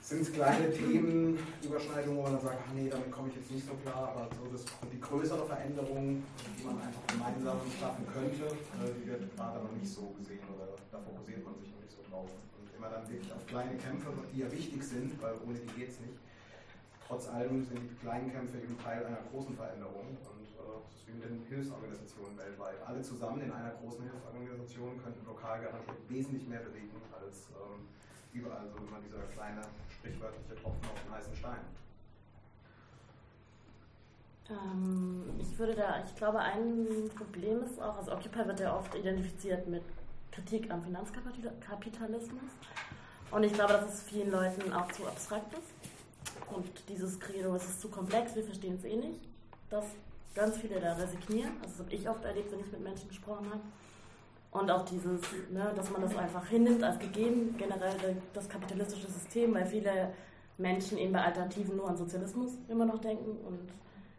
[0.00, 3.66] sind es kleine Themen, Überschneidungen, wo man dann sagt, nee, damit komme ich jetzt nicht
[3.66, 6.22] so klar, aber so das, die größere Veränderung,
[6.58, 10.74] die man einfach gemeinsam schaffen könnte, äh, die wird gerade noch nicht so gesehen oder
[10.90, 12.28] da fokussiert man sich noch nicht so drauf.
[12.58, 15.90] Und immer dann wirklich auf kleine Kämpfe, die ja wichtig sind, weil ohne die geht
[15.90, 16.18] es nicht.
[17.06, 20.18] Trotz allem sind die kleinen Kämpfe eben Teil einer großen Veränderung.
[20.18, 20.41] Und
[21.06, 22.76] wie mit den Hilfsorganisationen weltweit.
[22.86, 27.86] Alle zusammen in einer großen Hilfsorganisation könnten lokal garantiert wesentlich mehr bewegen als ähm,
[28.32, 29.60] überall so immer dieser kleine
[29.90, 31.60] sprichwörtliche Tropfen auf den heißen Stein.
[34.50, 38.94] Ähm, ich würde da, ich glaube, ein Problem ist auch, also Occupy wird ja oft
[38.94, 39.82] identifiziert mit
[40.30, 42.42] Kritik am Finanzkapitalismus.
[43.30, 46.52] Und ich glaube, dass es vielen Leuten auch zu abstrakt ist.
[46.54, 49.20] Und dieses Credo, es ist zu komplex, wir verstehen es eh nicht.
[49.70, 49.86] Das
[50.34, 51.52] ganz viele da resignieren.
[51.62, 53.60] Also das habe ich oft erlebt, wenn ich mit Menschen gesprochen habe.
[54.50, 55.20] Und auch dieses,
[55.50, 60.12] ne, dass man das einfach hinnimmt als gegeben, generell das kapitalistische System, weil viele
[60.58, 63.70] Menschen eben bei Alternativen nur an Sozialismus immer noch denken und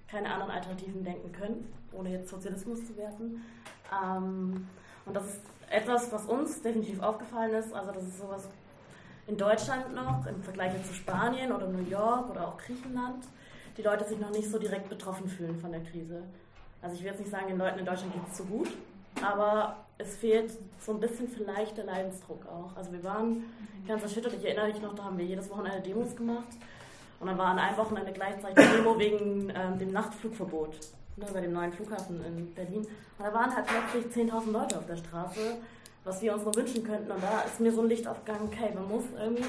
[0.07, 3.43] keine anderen Alternativen denken können, ohne jetzt Sozialismus zu werten.
[3.91, 4.67] Ähm,
[5.05, 7.73] und das ist etwas, was uns definitiv aufgefallen ist.
[7.73, 8.47] Also das ist sowas
[9.27, 13.23] in Deutschland noch im Vergleich zu Spanien oder New York oder auch Griechenland
[13.77, 16.23] die Leute sich noch nicht so direkt betroffen fühlen von der Krise.
[16.81, 18.67] Also ich will jetzt nicht sagen, den Leuten in Deutschland geht es zu gut,
[19.21, 22.75] aber es fehlt so ein bisschen vielleicht der Leidensdruck auch.
[22.75, 23.43] Also wir waren
[23.87, 26.49] ganz erschüttert, ich erinnere mich noch, da haben wir jedes Wochenende Demos gemacht
[27.19, 30.75] und dann war an einem Wochenende gleichzeitig Demo wegen ähm, dem Nachtflugverbot
[31.15, 32.81] ne, bei dem neuen Flughafen in Berlin.
[32.81, 35.57] Und da waren halt plötzlich 10.000 Leute auf der Straße,
[36.03, 37.11] was wir uns nur wünschen könnten.
[37.11, 39.45] Und da ist mir so ein Licht aufgegangen, okay, man muss irgendwie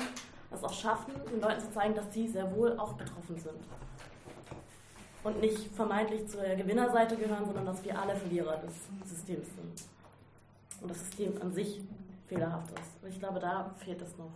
[0.53, 3.59] es auch schaffen, den Leuten zu zeigen, dass sie sehr wohl auch betroffen sind
[5.25, 8.75] und nicht vermeintlich zur Gewinnerseite gehören, sondern dass wir alle Verlierer des
[9.11, 9.89] Systems sind.
[10.83, 11.81] Und das System an sich
[12.29, 13.03] fehlerhaft ist.
[13.03, 14.31] Und ich glaube, da fehlt es noch.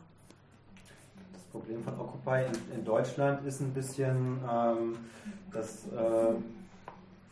[1.32, 4.96] Das Problem von Occupy in, Deutschland ist ein bisschen, ähm,
[5.52, 6.34] dass äh,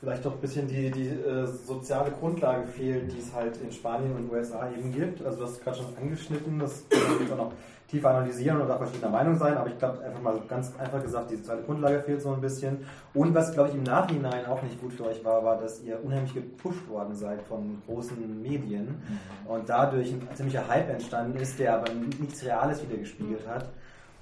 [0.00, 4.14] vielleicht doch ein bisschen die, die äh, soziale Grundlage fehlt, die es halt in Spanien
[4.16, 5.22] und USA eben gibt.
[5.24, 6.84] Also du hast gerade schon angeschnitten, das
[7.28, 7.52] man auch
[7.89, 11.30] tiefer analysieren oder auch verschiedener Meinung sein, aber ich glaube einfach mal ganz einfach gesagt,
[11.30, 12.84] die soziale Grundlage fehlt so ein bisschen.
[13.14, 16.03] Und was, glaube ich, im Nachhinein auch nicht gut für euch war, war, dass ihr
[16.05, 19.51] unheimlich gepusht worden seid von großen Medien mhm.
[19.51, 23.68] und dadurch ein ziemlicher Hype entstanden ist, der aber nichts Reales wieder gespiegelt hat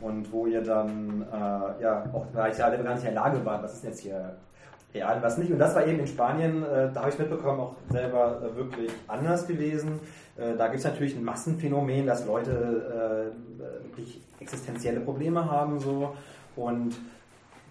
[0.00, 3.62] und wo ihr dann äh, ja auch gar nicht, gar nicht in der Lage wart,
[3.62, 4.36] was ist jetzt hier
[4.94, 5.50] real, was nicht.
[5.50, 8.90] Und das war eben in Spanien, äh, da habe ich mitbekommen, auch selber äh, wirklich
[9.08, 10.00] anders gewesen.
[10.36, 16.14] Äh, da gibt es natürlich ein Massenphänomen, dass Leute äh, wirklich existenzielle Probleme haben so
[16.56, 16.94] und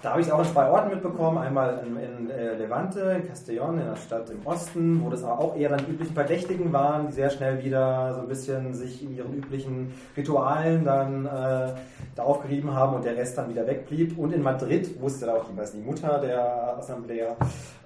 [0.04, 1.38] da habe ich es auch in zwei Orten mitbekommen.
[1.38, 5.40] Einmal in, in äh, Levante, in Castellón, in der Stadt im Osten, wo das aber
[5.40, 9.16] auch eher dann üblichen Verdächtigen waren, die sehr schnell wieder so ein bisschen sich in
[9.16, 11.70] ihren üblichen Ritualen dann äh,
[12.16, 14.18] da aufgerieben haben und der Rest dann wieder wegblieb.
[14.18, 17.36] Und in Madrid wusste da auch die, die Mutter der Assemblea,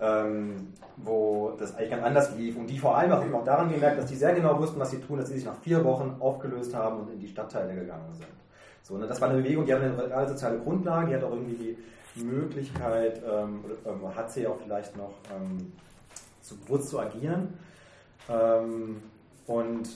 [0.01, 2.57] ähm, wo das eigentlich ganz anders lief.
[2.57, 5.17] Und die vor allem auch daran gemerkt, dass die sehr genau wussten, was sie tun,
[5.17, 8.27] dass sie sich nach vier Wochen aufgelöst haben und in die Stadtteile gegangen sind.
[8.83, 11.31] So, ne, das war eine Bewegung, die hat eine reale soziale Grundlage, die hat auch
[11.31, 11.77] irgendwie
[12.15, 15.73] die Möglichkeit, ähm, ähm, hat sie auch vielleicht noch ähm,
[16.41, 17.53] zu bewusst zu agieren.
[18.29, 19.01] Ähm,
[19.45, 19.89] und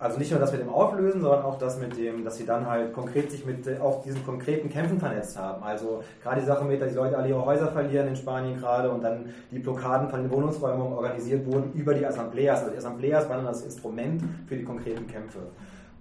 [0.00, 2.66] also nicht nur das mit dem Auflösen, sondern auch das mit dem, dass sie dann
[2.66, 5.62] halt konkret sich mit auch diesen konkreten Kämpfen vernetzt haben.
[5.62, 8.90] Also gerade die Sache mit, dass die Leute alle ihre Häuser verlieren in Spanien gerade
[8.90, 12.60] und dann die Blockaden von den Wohnungsräumen organisiert wurden über die Assembleas.
[12.60, 15.40] Also die Assembleas waren dann das Instrument für die konkreten Kämpfe.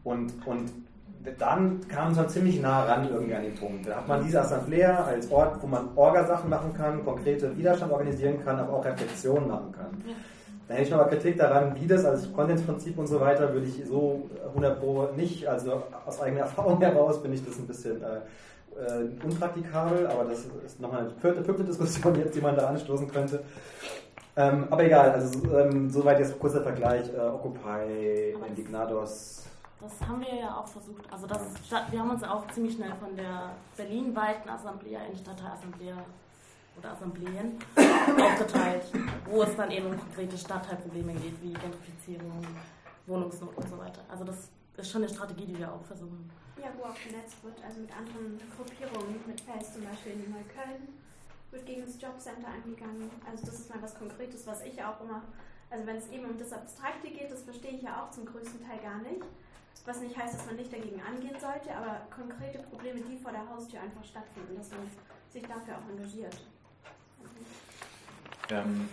[0.05, 0.71] Und, und
[1.37, 3.85] dann kam es halt ziemlich nah ran irgendwie an den Punkt.
[3.85, 8.41] Da hat man diese Assemblea als Ort, wo man Orgasachen machen kann, konkrete Widerstand organisieren
[8.45, 10.01] kann, aber auch Reflexion machen kann.
[10.69, 13.65] Da hätte ich noch mal Kritik daran, wie das als Konsensprinzip und so weiter würde
[13.65, 17.99] ich so 100 Pro nicht, also aus eigener Erfahrung heraus bin ich das ein bisschen
[18.03, 18.17] äh,
[18.79, 23.09] äh, unpraktikabel, aber das ist nochmal eine vierte, fünfte Diskussion jetzt, die man da anstoßen
[23.09, 23.41] könnte.
[24.37, 29.47] Ähm, aber egal, also ähm, soweit jetzt kurzer Vergleich, äh, Occupy, Indignados,
[29.81, 31.11] das haben wir ja auch versucht.
[31.11, 31.41] Also das,
[31.89, 35.95] wir haben uns auch ziemlich schnell von der berlinweiten Assemblea in Stadtteilassemblea
[36.79, 37.59] oder Assembleen
[38.21, 38.83] aufgeteilt,
[39.25, 42.45] wo es dann eben um konkrete Stadtteilprobleme geht, wie Gentrifizierung,
[43.05, 44.01] Wohnungsnot und so weiter.
[44.09, 46.29] Also das ist schon eine Strategie, die wir auch versuchen.
[46.57, 50.87] Ja, wo auch vernetzt wird, also mit anderen Gruppierungen, mit Fels zum Beispiel in Neukölln,
[51.51, 53.09] wird gegen das Jobcenter angegangen.
[53.29, 55.23] Also das ist mal was Konkretes, was ich auch immer,
[55.69, 58.65] also wenn es eben um das Abstrakte geht, das verstehe ich ja auch zum größten
[58.65, 59.23] Teil gar nicht.
[59.85, 63.47] Was nicht heißt, dass man nicht dagegen angehen sollte, aber konkrete Probleme, die vor der
[63.47, 64.81] Haustür einfach stattfinden, dass man
[65.31, 66.35] sich dafür auch engagiert.
[68.51, 68.87] Ähm,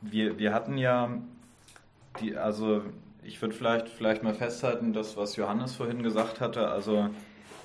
[0.00, 1.18] wir, wir hatten ja
[2.20, 2.82] die, also
[3.22, 7.10] ich würde vielleicht, vielleicht mal festhalten, das, was Johannes vorhin gesagt hatte, also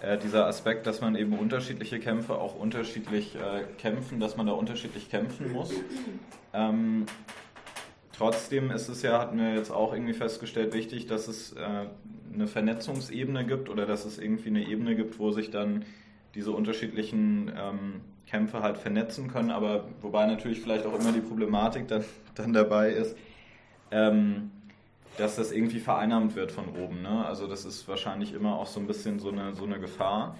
[0.01, 4.53] äh, dieser Aspekt, dass man eben unterschiedliche Kämpfe auch unterschiedlich äh, kämpfen, dass man da
[4.53, 5.73] unterschiedlich kämpfen muss.
[6.53, 7.05] Ähm,
[8.17, 11.87] Trotzdem ist es ja, hatten wir jetzt auch irgendwie festgestellt, wichtig, dass es äh,
[12.33, 15.83] eine Vernetzungsebene gibt oder dass es irgendwie eine Ebene gibt, wo sich dann
[16.33, 18.01] diese unterschiedlichen ähm,
[18.35, 22.03] Kämpfe halt vernetzen können, aber wobei natürlich vielleicht auch immer die Problematik dann,
[22.35, 23.15] dann dabei ist,
[23.91, 24.51] ähm,
[25.17, 27.01] dass das irgendwie vereinnahmt wird von oben.
[27.01, 27.25] Ne?
[27.25, 30.37] Also das ist wahrscheinlich immer auch so ein bisschen so eine, so eine Gefahr.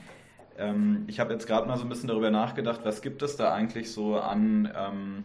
[0.58, 3.54] Ähm, ich habe jetzt gerade mal so ein bisschen darüber nachgedacht, was gibt es da
[3.54, 5.24] eigentlich so an ähm,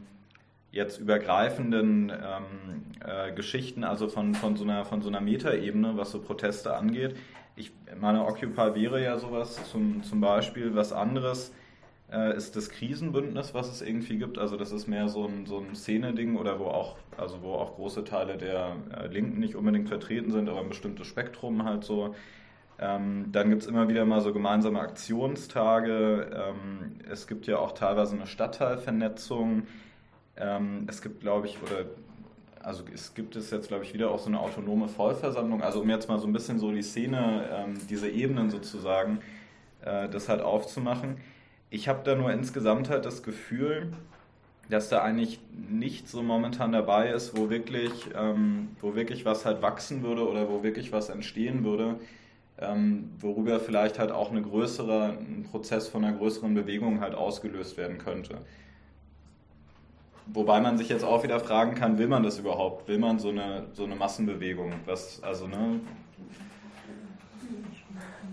[0.70, 6.20] jetzt übergreifenden ähm, äh, Geschichten, also von, von so einer, so einer Metaebene, was so
[6.20, 7.16] Proteste angeht.
[7.56, 11.52] Ich meine, Occupy wäre ja sowas, zum, zum Beispiel was anderes
[12.12, 14.38] äh, ist das Krisenbündnis, was es irgendwie gibt.
[14.38, 17.76] Also das ist mehr so ein, so ein Szene-Ding oder wo auch, also wo auch
[17.76, 22.14] große Teile der äh, Linken nicht unbedingt vertreten sind, aber ein bestimmtes Spektrum halt so.
[22.78, 26.30] Ähm, dann gibt es immer wieder mal so gemeinsame Aktionstage.
[26.34, 29.66] Ähm, es gibt ja auch teilweise eine Stadtteilvernetzung.
[30.36, 31.84] Ähm, es gibt, glaube ich, oder
[32.62, 35.62] also es gibt es jetzt, glaube ich, wieder auch so eine autonome Vollversammlung.
[35.62, 39.20] Also um jetzt mal so ein bisschen so die Szene, ähm, diese Ebenen sozusagen,
[39.82, 41.16] äh, das halt aufzumachen.
[41.70, 43.92] Ich habe da nur insgesamt halt das Gefühl,
[44.68, 49.62] dass da eigentlich nichts so momentan dabei ist, wo wirklich, ähm, wo wirklich was halt
[49.62, 51.96] wachsen würde oder wo wirklich was entstehen würde,
[52.58, 57.76] ähm, worüber vielleicht halt auch eine größere, ein Prozess von einer größeren Bewegung halt ausgelöst
[57.76, 58.38] werden könnte.
[60.26, 62.86] Wobei man sich jetzt auch wieder fragen kann, will man das überhaupt?
[62.86, 64.72] Will man so eine, so eine Massenbewegung?
[64.86, 65.80] Was, also, ne?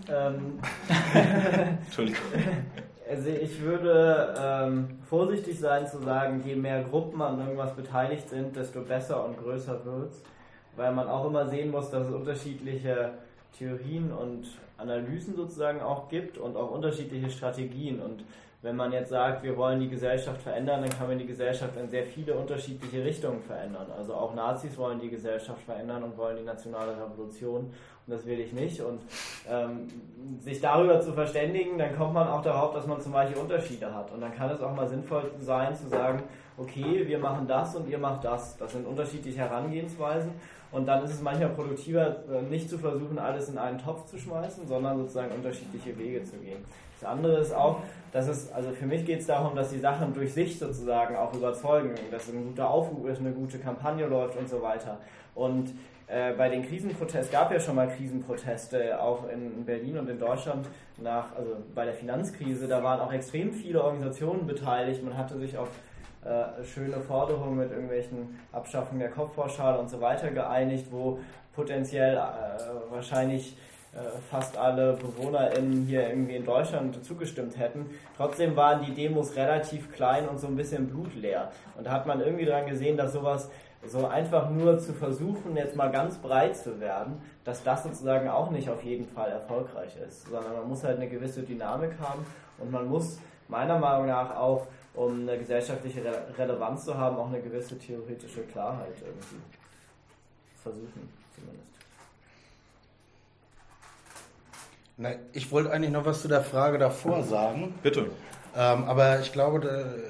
[0.08, 0.60] Ähm,
[1.86, 2.22] Entschuldigung.
[3.08, 8.54] Also ich würde ähm, vorsichtig sein zu sagen, je mehr Gruppen an irgendwas beteiligt sind,
[8.54, 10.22] desto besser und größer wird es.
[10.76, 13.12] Weil man auch immer sehen muss, dass es unterschiedliche
[13.56, 14.46] Theorien und
[14.76, 18.00] Analysen sozusagen auch gibt und auch unterschiedliche Strategien.
[18.00, 18.24] Und
[18.60, 21.88] wenn man jetzt sagt, wir wollen die Gesellschaft verändern, dann kann man die Gesellschaft in
[21.88, 23.86] sehr viele unterschiedliche Richtungen verändern.
[23.96, 27.72] Also auch Nazis wollen die Gesellschaft verändern und wollen die nationale Revolution
[28.08, 28.80] und das will ich nicht.
[28.80, 29.00] Und
[29.48, 29.86] ähm,
[30.40, 34.10] sich darüber zu verständigen, dann kommt man auch darauf, dass man zum Beispiel Unterschiede hat.
[34.12, 36.22] Und dann kann es auch mal sinnvoll sein zu sagen,
[36.56, 38.56] okay, wir machen das und ihr macht das.
[38.56, 40.32] Das sind unterschiedliche Herangehensweisen.
[40.72, 44.18] Und dann ist es manchmal produktiver, äh, nicht zu versuchen, alles in einen Topf zu
[44.18, 46.64] schmeißen, sondern sozusagen unterschiedliche Wege zu gehen.
[47.00, 47.80] Das andere ist auch,
[48.12, 51.32] dass es, also für mich geht es darum, dass die Sachen durch sich sozusagen auch
[51.34, 54.98] überzeugen, dass ein guter Aufruf ist, eine gute Kampagne läuft und so weiter.
[55.34, 55.70] Und
[56.08, 60.18] äh, bei den Krisenprotesten, es gab ja schon mal Krisenproteste, auch in Berlin und in
[60.18, 65.04] Deutschland nach, also bei der Finanzkrise, da waren auch extrem viele Organisationen beteiligt.
[65.04, 65.68] Man hatte sich auf
[66.24, 71.18] äh, schöne Forderungen mit irgendwelchen Abschaffungen der Kopfpauschale und so weiter geeinigt, wo
[71.54, 72.20] potenziell äh,
[72.90, 73.56] wahrscheinlich
[74.30, 77.86] fast alle BewohnerInnen hier irgendwie in Deutschland zugestimmt hätten.
[78.16, 81.50] Trotzdem waren die Demos relativ klein und so ein bisschen blutleer.
[81.76, 83.50] Und da hat man irgendwie daran gesehen, dass sowas
[83.86, 88.50] so einfach nur zu versuchen, jetzt mal ganz breit zu werden, dass das sozusagen auch
[88.50, 92.26] nicht auf jeden Fall erfolgreich ist, sondern man muss halt eine gewisse Dynamik haben
[92.58, 97.28] und man muss meiner Meinung nach auch um eine gesellschaftliche Re Relevanz zu haben, auch
[97.28, 99.36] eine gewisse theoretische Klarheit irgendwie
[100.60, 101.77] versuchen, zumindest.
[105.00, 107.72] Na, ich wollte eigentlich noch was zu der Frage davor sagen.
[107.84, 108.06] Bitte.
[108.56, 110.02] Ähm, aber ich glaube,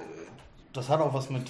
[0.73, 1.43] das hat auch was mit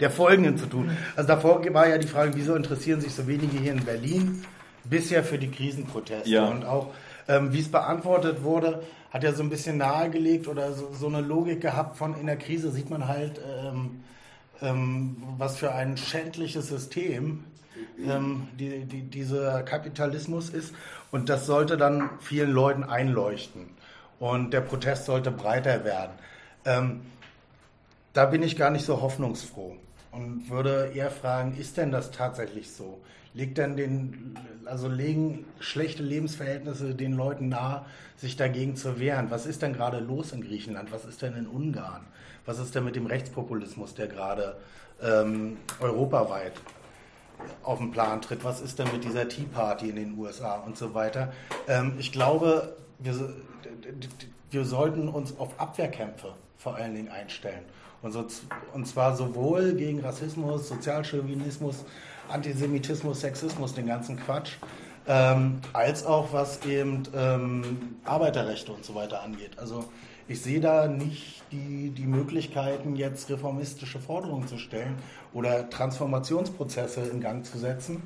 [0.00, 0.90] der folgenden zu tun.
[1.16, 4.42] Also davor war ja die Frage, wieso interessieren sich so wenige hier in Berlin
[4.84, 6.30] bisher für die Krisenproteste?
[6.30, 6.46] Ja.
[6.46, 6.94] Und auch,
[7.28, 11.20] ähm, wie es beantwortet wurde, hat ja so ein bisschen nahegelegt oder so, so eine
[11.20, 14.02] Logik gehabt von in der Krise sieht man halt, ähm,
[14.62, 17.44] ähm, was für ein schändliches System
[18.06, 20.74] ähm, die, die, dieser Kapitalismus ist.
[21.10, 23.68] Und das sollte dann vielen Leuten einleuchten.
[24.18, 26.12] Und der Protest sollte breiter werden.
[26.64, 27.00] Ähm,
[28.12, 29.76] da bin ich gar nicht so hoffnungsfroh
[30.12, 33.00] und würde eher fragen, ist denn das tatsächlich so?
[33.32, 37.86] Liegt denn den, also legen schlechte Lebensverhältnisse den Leuten nahe,
[38.16, 39.30] sich dagegen zu wehren?
[39.30, 40.90] Was ist denn gerade los in Griechenland?
[40.90, 42.02] Was ist denn in Ungarn?
[42.44, 44.56] Was ist denn mit dem Rechtspopulismus, der gerade
[45.00, 46.54] ähm, europaweit
[47.62, 48.44] auf den Plan tritt?
[48.44, 51.32] Was ist denn mit dieser Tea Party in den USA und so weiter?
[51.68, 53.34] Ähm, ich glaube, wir,
[54.50, 57.62] wir sollten uns auf Abwehrkämpfe vor allen Dingen einstellen.
[58.02, 58.26] Und, so,
[58.72, 61.84] und zwar sowohl gegen Rassismus, Sozialchauvinismus,
[62.28, 64.52] Antisemitismus, Sexismus, den ganzen Quatsch,
[65.06, 69.58] ähm, als auch was eben ähm, Arbeiterrechte und so weiter angeht.
[69.58, 69.84] Also
[70.30, 74.94] ich sehe da nicht die, die Möglichkeiten, jetzt reformistische Forderungen zu stellen
[75.34, 78.04] oder Transformationsprozesse in Gang zu setzen,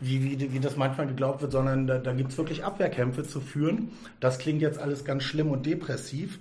[0.00, 3.40] wie, wie, wie das manchmal geglaubt wird, sondern da, da gibt es wirklich Abwehrkämpfe zu
[3.40, 3.92] führen.
[4.18, 6.40] Das klingt jetzt alles ganz schlimm und depressiv.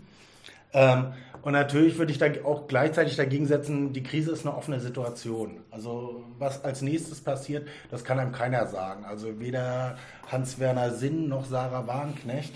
[0.74, 1.14] Ähm,
[1.44, 5.60] und natürlich würde ich da auch gleichzeitig dagegen setzen, die Krise ist eine offene Situation.
[5.70, 9.06] Also was als nächstes passiert, das kann einem keiner sagen.
[9.06, 9.98] Also weder
[10.32, 12.56] Hans-Werner Sinn noch Sarah Wagenknecht.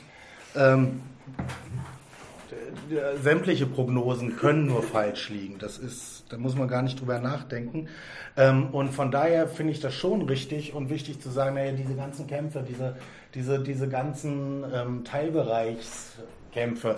[0.55, 1.01] Ähm,
[3.21, 5.57] sämtliche Prognosen können nur falsch liegen.
[5.59, 7.87] Das ist, da muss man gar nicht drüber nachdenken.
[8.37, 11.95] Ähm, und von daher finde ich das schon richtig und wichtig zu sagen, naja, diese
[11.95, 12.95] ganzen Kämpfe, diese,
[13.33, 16.97] diese, diese ganzen ähm, Teilbereichskämpfe,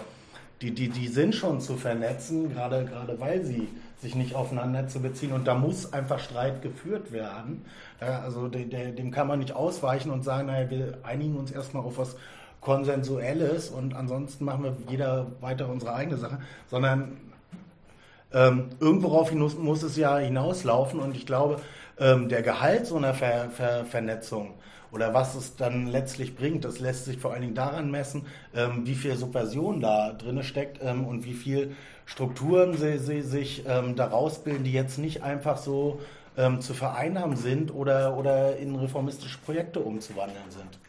[0.62, 3.68] die, die, die sind schon zu vernetzen, gerade, gerade weil sie
[3.98, 5.34] sich nicht aufeinander zu beziehen.
[5.34, 7.66] Und da muss einfach Streit geführt werden.
[8.00, 11.84] Also de, de, dem kann man nicht ausweichen und sagen, naja, wir einigen uns erstmal
[11.84, 12.16] auf was
[12.66, 17.16] Konsensuelles und ansonsten machen wir jeder weiter unsere eigene Sache, sondern
[18.34, 21.62] ähm, irgendworauf hinaus, muss es ja hinauslaufen und ich glaube,
[22.00, 24.56] ähm, der Gehalt so einer Ver, Ver, Vernetzung
[24.92, 28.88] oder was es dann letztlich bringt, das lässt sich vor allen Dingen daran messen, ähm,
[28.88, 31.76] wie viel Subversion da drin steckt ähm, und wie viel
[32.08, 36.00] Strukturen sie, sie sich ähm, daraus bilden, die jetzt nicht einfach so
[36.36, 40.80] ähm, zu vereinnahmen sind oder, oder in reformistische Projekte umzuwandeln sind.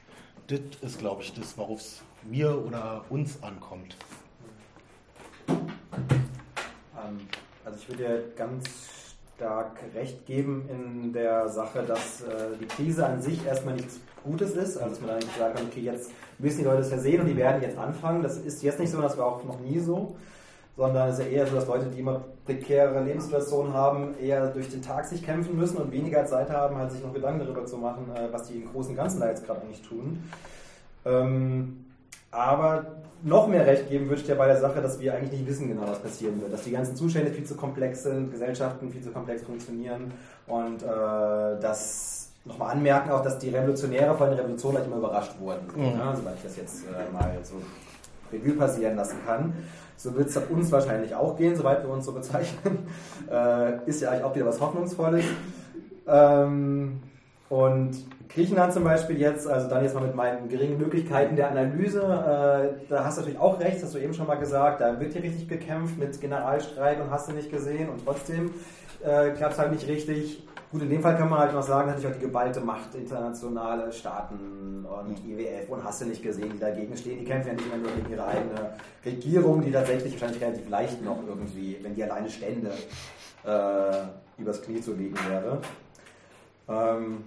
[0.48, 3.96] Das ist, glaube ich, das, worauf es mir oder uns ankommt.
[5.48, 7.18] Ähm,
[7.64, 8.64] also ich würde dir ganz
[9.34, 14.52] stark recht geben in der Sache, dass äh, die Krise an sich erstmal nichts Gutes
[14.52, 14.76] ist.
[14.76, 17.26] Also dass man eigentlich sagen kann, okay, jetzt müssen die Leute es ja sehen und
[17.26, 18.22] die werden jetzt anfangen.
[18.22, 20.16] Das ist jetzt nicht so, das war auch noch nie so.
[20.76, 24.68] Sondern es ist ja eher so, dass Leute, die immer prekäre Lebenssituationen haben, eher durch
[24.68, 27.78] den Tag sich kämpfen müssen und weniger Zeit haben, halt sich noch Gedanken darüber zu
[27.78, 30.22] machen, äh, was die im Großen und Ganzen da jetzt gerade eigentlich tun.
[31.06, 31.84] Ähm,
[32.30, 32.86] aber
[33.22, 35.68] noch mehr Recht geben würde ich dir bei der Sache, dass wir eigentlich nicht wissen
[35.68, 36.52] genau, was passieren wird.
[36.52, 40.12] Dass die ganzen Zustände viel zu komplex sind, Gesellschaften viel zu komplex funktionieren
[40.46, 40.86] und äh,
[41.60, 45.66] dass nochmal anmerken auch, dass die Revolutionäre von der Revolution gleich immer überrascht wurden.
[45.74, 45.98] Mhm.
[45.98, 47.54] Ja, soweit ich das jetzt äh, mal so
[48.32, 49.54] Revue passieren lassen kann.
[49.96, 52.86] So wird es uns wahrscheinlich auch gehen, soweit wir uns so bezeichnen.
[53.28, 55.24] Äh, ist ja eigentlich auch wieder was Hoffnungsvolles.
[56.06, 57.00] Ähm,
[57.48, 57.96] und
[58.28, 62.88] Griechenland zum Beispiel jetzt, also dann jetzt mal mit meinen geringen Möglichkeiten der Analyse, äh,
[62.88, 65.22] da hast du natürlich auch recht, hast du eben schon mal gesagt, da wird hier
[65.22, 68.52] richtig gekämpft mit Generalstreit und hast du nicht gesehen und trotzdem
[69.04, 70.42] äh, klappt es halt nicht richtig.
[70.72, 73.92] Gut, in dem Fall kann man halt noch sagen, natürlich auch die geballte Macht internationale
[73.92, 77.20] Staaten und IWF und hast du nicht gesehen, die dagegen stehen.
[77.20, 78.72] Die kämpfen ja nicht immer nur gegen ihre eigene
[79.04, 82.72] Regierung, die tatsächlich wahrscheinlich relativ leicht noch irgendwie, wenn die alleine stände,
[83.44, 85.60] äh, übers Knie zu legen wäre.
[86.68, 87.24] Ähm,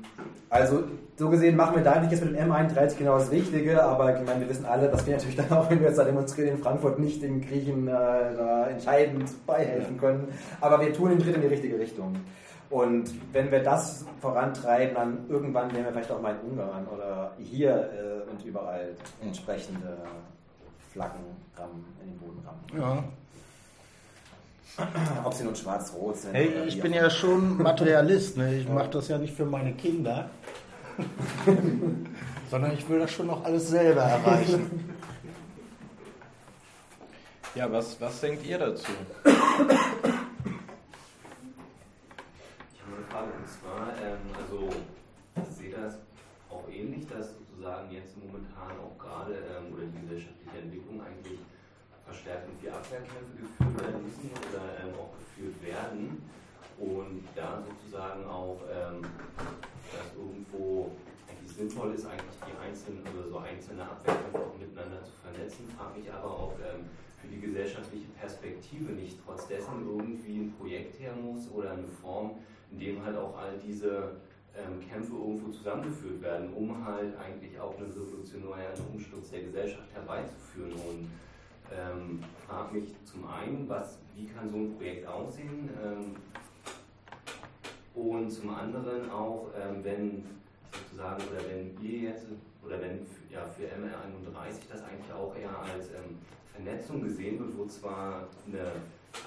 [0.49, 0.83] also
[1.15, 4.25] so gesehen machen wir da eigentlich jetzt mit dem M31 genau das Richtige, aber ich
[4.25, 6.61] meine, wir wissen alle, dass wir natürlich dann auch, wenn wir jetzt da demonstrieren in
[6.61, 10.27] Frankfurt, nicht den Griechen äh, entscheidend beihelfen können.
[10.59, 12.17] Aber wir tun den Schritt in die richtige Richtung.
[12.69, 17.33] Und wenn wir das vorantreiben, dann irgendwann werden wir vielleicht auch mal in Ungarn oder
[17.39, 19.97] hier äh, und überall entsprechende
[20.91, 21.21] Flaggen
[22.01, 22.63] in den Boden rammen.
[22.77, 23.03] Ja.
[25.25, 26.33] Ob sie nun schwarz-rot sind.
[26.33, 28.37] Hey, ich bin ja schon Materialist.
[28.37, 28.55] Ne?
[28.55, 30.29] Ich mache das ja nicht für meine Kinder,
[32.51, 34.95] sondern ich will das schon noch alles selber erreichen.
[37.55, 38.91] Ja, was, was denkt ihr dazu?
[42.73, 43.98] Ich habe eine Frage und zwar, ähm,
[44.37, 44.69] also
[45.35, 45.97] ich sehe das
[46.49, 51.39] auch ähnlich, dass sozusagen jetzt momentan auch gerade ähm, oder die gesellschaftliche Entwicklung eigentlich
[52.05, 56.23] verstärkt irgendwie Abwehrkämpfe geführt werden müssen oder ähm, auch geführt werden.
[56.79, 59.03] Und da sozusagen auch ähm,
[59.91, 60.91] das irgendwo
[61.27, 65.99] eigentlich sinnvoll ist, eigentlich die einzelnen oder so einzelne Abwehrkämpfe auch miteinander zu vernetzen, frage
[65.99, 66.87] mich aber auch ähm,
[67.21, 72.39] für die gesellschaftliche Perspektive nicht trotz dessen irgendwie ein Projekt her muss oder eine Form,
[72.71, 74.17] in dem halt auch all diese
[74.55, 80.73] ähm, Kämpfe irgendwo zusammengeführt werden, um halt eigentlich auch einen revolutionären Umsturz der Gesellschaft herbeizuführen.
[80.73, 81.09] Und
[81.71, 85.69] ähm, frage mich zum einen, was, wie kann so ein Projekt aussehen?
[85.83, 86.15] Ähm,
[87.95, 90.23] und zum anderen auch, ähm, wenn
[90.71, 92.25] sozusagen, oder wenn ihr jetzt,
[92.65, 96.17] oder wenn ja, für MR31 das eigentlich auch eher als ähm,
[96.51, 98.71] Vernetzung gesehen wird, wo zwar eine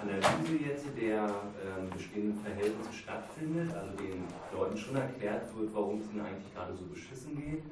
[0.01, 6.11] Analyse jetzt der ähm, bestehenden Verhältnisse stattfindet, also den Leuten schon erklärt wird, warum es
[6.13, 7.63] ihnen eigentlich gerade so beschissen geht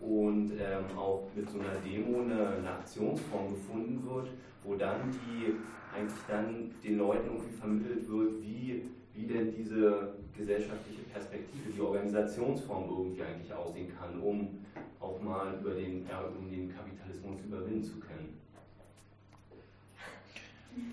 [0.00, 4.28] und ähm, auch mit so einer Demo eine, eine, Aktionsform gefunden wird,
[4.62, 5.54] wo dann die
[5.94, 12.84] eigentlich dann den Leuten irgendwie vermittelt wird, wie, wie denn diese gesellschaftliche Perspektive, die Organisationsform
[12.90, 14.64] irgendwie eigentlich aussehen kann, um
[15.00, 18.33] auch mal über den, ja, um den Kapitalismus überwinden zu können.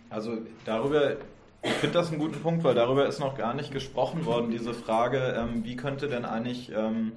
[0.10, 1.18] Also darüber,
[1.64, 4.74] ich finde das einen guten Punkt, weil darüber ist noch gar nicht gesprochen worden, diese
[4.74, 7.14] Frage, ähm, wie könnte denn eigentlich ähm,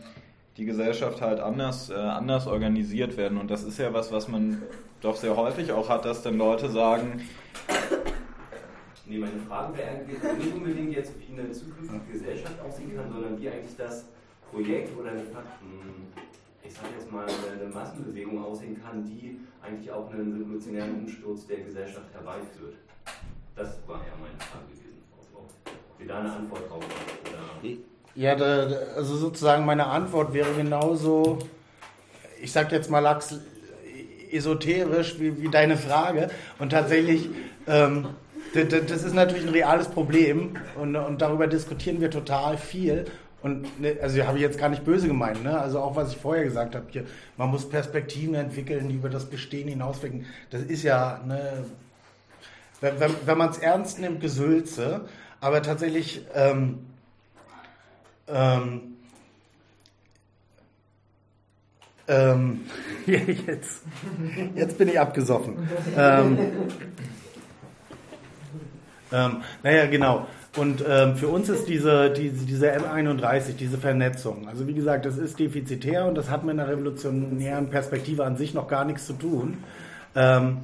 [0.57, 3.39] die Gesellschaft halt anders, äh, anders organisiert werden.
[3.39, 4.63] Und das ist ja was, was man
[5.01, 7.23] doch sehr häufig auch hat, dass dann Leute sagen,
[9.07, 13.39] Nee, meine Frage wäre eigentlich nicht unbedingt jetzt, wie eine zukünftige Gesellschaft aussehen kann, sondern
[13.39, 14.07] wie eigentlich das
[14.51, 16.09] Projekt oder eine, hm,
[16.75, 21.59] ich sage jetzt mal, eine Massenbewegung aussehen kann, die eigentlich auch einen revolutionären Umsturz der
[21.59, 22.75] Gesellschaft herbeiführt.
[23.55, 25.05] Das war ja meine Frage gewesen.
[25.35, 27.79] Ob wir da eine Antwort drauf haben.
[28.17, 28.67] Ja, da,
[28.97, 31.39] also sozusagen meine Antwort wäre genauso,
[32.43, 33.39] ich sag jetzt mal Lachs,
[34.33, 36.29] esoterisch wie, wie deine Frage.
[36.59, 37.29] Und tatsächlich,
[37.69, 38.09] ähm,
[38.53, 43.05] das ist natürlich ein reales Problem und, und darüber diskutieren wir total viel.
[43.45, 45.61] Und ne, also habe ich jetzt gar nicht böse gemeint, ne?
[45.61, 47.05] Also auch was ich vorher gesagt habe, hier,
[47.37, 50.25] man muss Perspektiven entwickeln, die über das Bestehen hinauswirken.
[50.49, 51.67] Das ist ja, ne,
[52.81, 52.95] wenn,
[53.27, 55.03] wenn man es ernst nimmt, Gesülze.
[55.43, 56.87] Aber tatsächlich, ähm,
[58.29, 58.97] ähm,
[62.09, 62.61] ähm,
[63.07, 63.83] jetzt,
[64.55, 65.69] jetzt bin ich abgesoffen.
[65.99, 66.39] ähm,
[69.13, 70.29] ähm, naja, genau.
[70.57, 75.19] Und ähm, für uns ist diese, diese, diese M31, diese Vernetzung, also wie gesagt, das
[75.19, 79.15] ist defizitär und das hat mit einer revolutionären Perspektive an sich noch gar nichts zu
[79.15, 79.59] tun.
[80.15, 80.59] Ähm,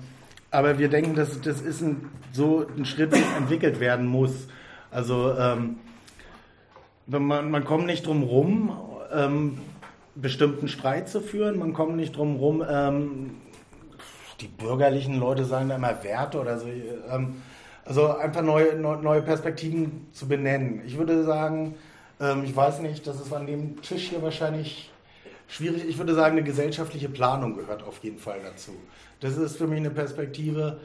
[0.53, 4.47] aber wir denken, dass das ist ein, so ein Schritt, der entwickelt werden muss.
[4.93, 5.77] Also ähm,
[7.07, 8.77] man, man kommt nicht drum rum,
[9.13, 9.59] ähm,
[10.15, 11.59] bestimmten Streit zu führen.
[11.59, 13.31] Man kommt nicht drum rum, ähm,
[14.41, 16.67] die bürgerlichen Leute sagen da immer Werte oder so.
[16.69, 17.43] Ähm,
[17.91, 20.81] also einfach neue, neue Perspektiven zu benennen.
[20.87, 21.75] Ich würde sagen,
[22.21, 24.93] ähm, ich weiß nicht, das ist an dem Tisch hier wahrscheinlich
[25.49, 25.89] schwierig.
[25.89, 28.71] Ich würde sagen, eine gesellschaftliche Planung gehört auf jeden Fall dazu.
[29.19, 30.79] Das ist für mich eine Perspektive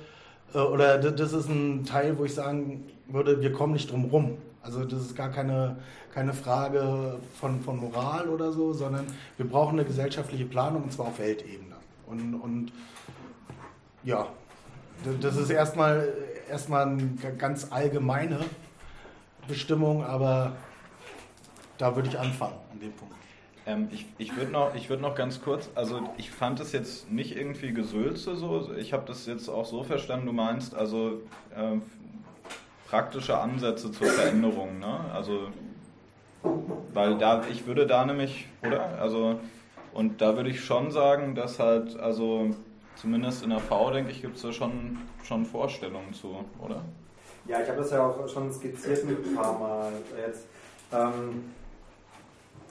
[0.56, 4.40] äh, oder das ist ein Teil, wo ich sagen würde, wir kommen nicht drum rum.
[4.64, 5.76] Also das ist gar keine,
[6.12, 9.06] keine Frage von, von Moral oder so, sondern
[9.38, 11.76] wir brauchen eine gesellschaftliche Planung und zwar auf Weltebene.
[12.08, 12.72] Und, und
[14.04, 14.28] ja,
[15.22, 16.14] das ist erstmal
[16.50, 18.40] erstmal eine ganz allgemeine
[19.48, 20.54] Bestimmung, aber
[21.78, 23.16] da würde ich anfangen an dem Punkt.
[23.68, 27.36] Ähm, ich ich würde noch, würd noch ganz kurz, also ich fand es jetzt nicht
[27.36, 31.22] irgendwie Gesülze so, ich habe das jetzt auch so verstanden, du meinst also
[31.56, 31.78] äh,
[32.88, 35.00] praktische Ansätze zur Veränderung, ne?
[35.14, 35.50] Also
[36.94, 39.00] weil da, ich würde da nämlich, oder?
[39.00, 39.40] Also,
[39.94, 42.56] und da würde ich schon sagen, dass halt, also
[42.96, 46.82] zumindest in der V, denke ich, gibt es da schon, schon Vorstellungen zu, oder?
[47.48, 49.92] Ja, ich habe das ja auch schon skizziert ein paar Mal
[50.26, 50.48] jetzt.
[50.92, 51.52] Ähm,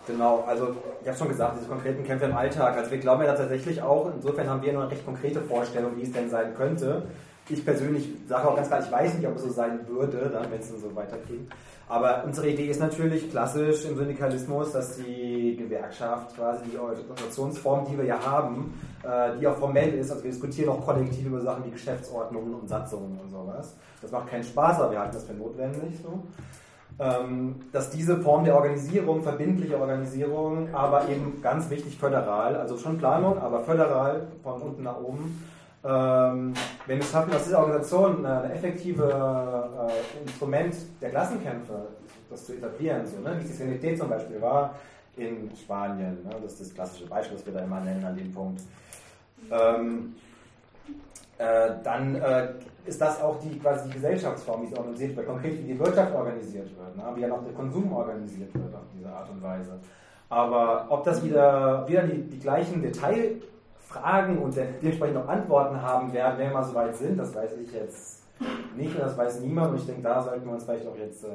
[0.07, 2.77] genau, also ich habe schon gesagt, diese konkreten Kämpfe im Alltag.
[2.77, 6.13] Also wir glauben ja tatsächlich auch, insofern haben wir eine recht konkrete Vorstellung, wie es
[6.13, 7.03] denn sein könnte.
[7.49, 10.61] Ich persönlich sage auch ganz klar, ich weiß nicht, ob es so sein würde, wenn
[10.61, 11.47] es so weitergeht.
[11.87, 17.99] Aber unsere Idee ist natürlich klassisch im Syndikalismus, dass die Gewerkschaft quasi die Organisationsform, die
[17.99, 21.67] wir ja haben, äh, die auch formell ist, also wir diskutieren auch kollektiv über Sachen
[21.67, 23.75] wie Geschäftsordnungen und Satzungen und sowas.
[24.01, 26.23] Das macht keinen Spaß, aber wir halten das für notwendig so.
[26.99, 32.97] Ähm, dass diese Form der Organisierung, verbindliche Organisierung, aber eben ganz wichtig föderal, also schon
[32.99, 35.43] Planung, aber föderal von unten nach oben,
[35.85, 36.55] ähm,
[36.87, 41.89] wenn es schaffen, aus dieser Organisation ein effektives äh, Instrument der Klassenkämpfe
[42.31, 43.37] das zu etablieren, so, ne?
[43.39, 44.75] wie es die Realität zum Beispiel war
[45.17, 46.37] in Spanien, ne?
[46.43, 48.63] das ist das klassische Beispiel, das wir da immer nennen an dem Punkt,
[49.51, 50.15] ähm,
[51.37, 52.49] äh, dann äh,
[52.87, 56.15] ist das auch die, quasi die Gesellschaftsform, wie sie organisiert wird, konkret wie die Wirtschaft
[56.15, 57.05] organisiert wird, ne?
[57.15, 59.79] wie ja noch der Konsum organisiert wird auf diese Art und Weise.
[60.31, 62.81] Aber ob das wieder, wieder die, die gleichen
[63.95, 67.59] Detailfragen und dementsprechend noch Antworten haben werden, wenn wir mal so weit sind, das weiß
[67.59, 68.23] ich jetzt
[68.77, 69.71] nicht und das weiß niemand.
[69.71, 71.29] Und ich denke, da sollten wir uns vielleicht auch jetzt äh,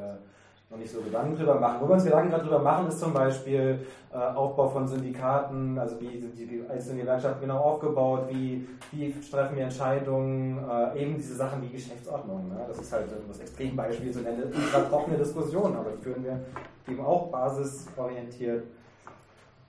[0.68, 1.78] noch nicht so Gedanken drüber machen.
[1.80, 3.80] Wo wir uns Gedanken darüber machen, ist zum Beispiel
[4.12, 9.56] äh, Aufbau von Syndikaten, also wie sind die einzelnen Gewerkschaften genau aufgebaut, wie, wie treffen
[9.56, 12.48] wir Entscheidungen, äh, eben diese Sachen wie Geschäftsordnung.
[12.48, 12.60] Ne?
[12.68, 16.40] Das ist halt das Extrembeispiel, so eine trockene Diskussion, aber die führen wir
[16.88, 18.64] eben auch basisorientiert.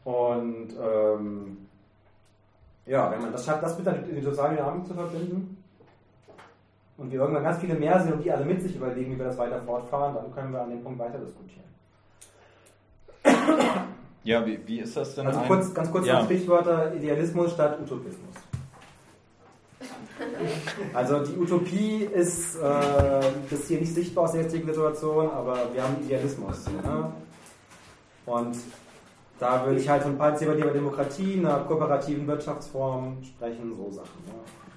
[0.04, 1.58] Und ähm,
[2.86, 5.58] ja, wenn man das schafft, das mit der sozialen Dynamik zu verbinden,
[7.02, 9.26] und wir irgendwann ganz viele mehr sind und die alle mit sich überlegen, wie wir
[9.26, 11.66] das weiter fortfahren, dann können wir an dem Punkt weiter diskutieren.
[14.24, 15.26] Ja, wie, wie ist das denn?
[15.26, 16.24] Also kurz, ganz kurz ja.
[16.26, 18.36] Stichwörter Idealismus statt Utopismus.
[20.94, 25.82] Also die Utopie ist, äh, ist hier nicht sichtbar aus der jetzigen Situation, aber wir
[25.82, 26.68] haben Idealismus.
[26.68, 27.12] Ne?
[28.28, 28.58] Und
[29.42, 34.24] da würde ich halt von partizipativer Demokratie, einer kooperativen Wirtschaftsform sprechen, so Sachen.
[34.28, 34.34] Ne?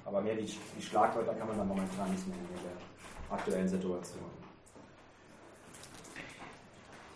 [0.07, 2.73] Aber mehr die, die Schlagwörter kann man da momentan nicht mehr in der
[3.37, 4.25] aktuellen Situation.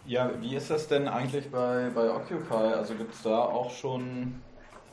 [0.05, 2.74] Ja, wie ist das denn eigentlich bei, bei Occupy?
[2.74, 4.42] Also gibt es da auch schon,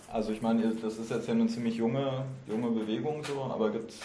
[0.10, 4.00] also ich meine, das ist jetzt ja eine ziemlich junge, junge Bewegung so, aber gibt's,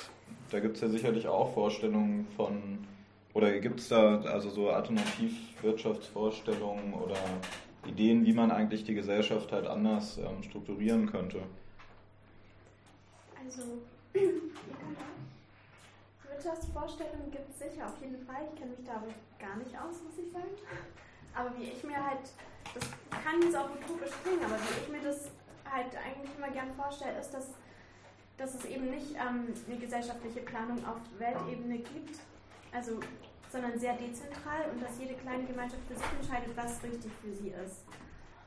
[0.51, 2.84] da gibt es ja sicherlich auch Vorstellungen von,
[3.32, 7.14] oder gibt es da also so Alternativwirtschaftsvorstellungen oder
[7.86, 11.42] Ideen, wie man eigentlich die Gesellschaft halt anders ähm, strukturieren könnte?
[13.42, 13.62] Also,
[16.30, 18.48] Wirtschaftsvorstellungen gibt es sicher auf jeden Fall.
[18.52, 19.08] Ich kenne mich da aber
[19.38, 20.50] gar nicht aus, muss ich sagen.
[21.34, 22.30] Aber wie ich mir halt,
[22.74, 25.30] das kann jetzt auch utopisch klingen, aber wie ich mir das
[25.64, 27.48] halt eigentlich immer gern vorstelle, ist, dass,
[28.36, 32.18] dass es eben nicht ähm, eine gesellschaftliche Planung auf Weltebene gibt,
[32.72, 33.00] also,
[33.51, 37.51] sondern sehr dezentral und dass jede kleine Gemeinschaft für sich entscheidet, was richtig für sie
[37.51, 37.84] ist.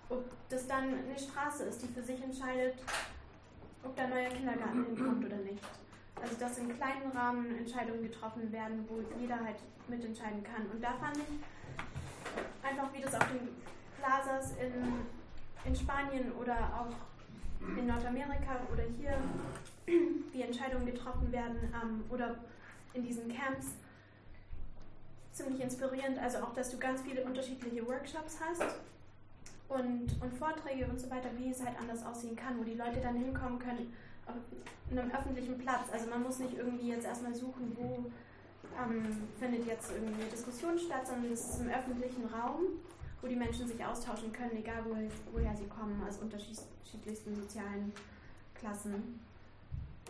[0.09, 2.75] Ob das dann eine Straße ist, die für sich entscheidet,
[3.83, 5.63] ob da ein neuer Kindergarten hinkommt oder nicht.
[6.21, 10.65] Also dass in kleinen Rahmen Entscheidungen getroffen werden, wo jeder halt mitentscheiden kann.
[10.71, 13.49] Und da fand ich einfach, wie das auf den
[13.99, 19.17] Plazas in, in Spanien oder auch in Nordamerika oder hier,
[20.31, 22.35] wie Entscheidungen getroffen werden ähm, oder
[22.93, 23.75] in diesen Camps,
[25.33, 26.19] ziemlich inspirierend.
[26.19, 28.75] Also auch, dass du ganz viele unterschiedliche Workshops hast
[29.67, 33.01] und, und Vorträge und so weiter, wie es halt anders aussehen kann, wo die Leute
[33.01, 33.93] dann hinkommen können,
[34.25, 34.35] auf
[34.91, 35.87] einem öffentlichen Platz.
[35.91, 38.05] Also man muss nicht irgendwie jetzt erstmal suchen, wo
[38.81, 39.03] ähm,
[39.39, 42.61] findet jetzt irgendwie eine Diskussion statt, sondern es ist im öffentlichen Raum,
[43.21, 47.91] wo die Menschen sich austauschen können, egal woher, woher sie kommen, aus unterschiedlichsten sozialen
[48.55, 49.19] Klassen.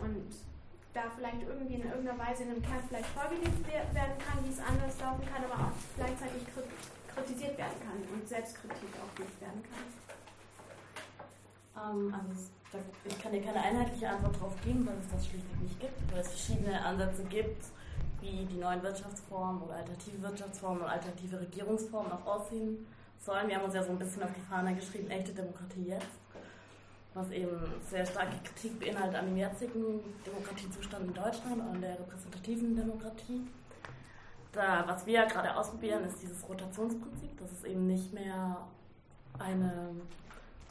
[0.02, 0.53] Und
[0.94, 4.60] da vielleicht irgendwie in irgendeiner Weise in einem Kern vielleicht vorgelegt werden kann, wie es
[4.60, 6.44] anders laufen kann, aber auch gleichzeitig
[7.14, 9.86] kritisiert werden kann und Selbstkritik auch nicht werden kann?
[11.76, 12.50] Ähm, also
[13.06, 16.22] ich kann dir keine einheitliche Antwort darauf geben, weil es das schlichtweg nicht gibt, weil
[16.22, 17.64] es verschiedene Ansätze gibt,
[18.22, 22.86] wie die neuen Wirtschaftsformen oder alternative Wirtschaftsformen und alternative Regierungsformen auch aussehen
[23.20, 23.48] sollen.
[23.48, 26.08] Wir haben uns ja so ein bisschen auf die Fahne geschrieben, echte Demokratie jetzt,
[27.14, 27.58] was eben
[27.90, 33.42] sehr starke Kritik beinhaltet an dem jetzigen Demokratiezustand in Deutschland, an der repräsentativen Demokratie
[34.54, 38.58] da, was wir gerade ausprobieren, ist dieses Rotationsprinzip, dass es eben nicht mehr
[39.40, 39.90] eine,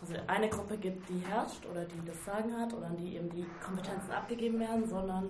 [0.00, 3.44] also eine Gruppe gibt, die herrscht oder die das Sagen hat oder die eben die
[3.62, 5.28] Kompetenzen abgegeben werden, sondern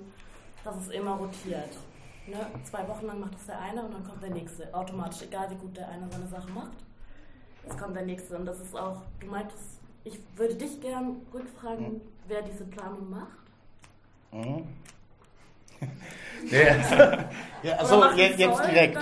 [0.65, 1.77] dass es immer rotiert.
[2.27, 2.47] Ne?
[2.65, 4.73] Zwei Wochen lang macht es der eine und dann kommt der nächste.
[4.73, 6.77] Automatisch, egal wie gut der eine seine Sache macht.
[7.65, 8.37] Jetzt kommt der nächste.
[8.37, 12.01] Und das ist auch, du meintest, ich würde dich gern rückfragen, mhm.
[12.29, 13.27] wer diese Planung macht.
[14.33, 14.65] Mhm.
[17.63, 18.99] ja, also jetzt, jetzt direkt.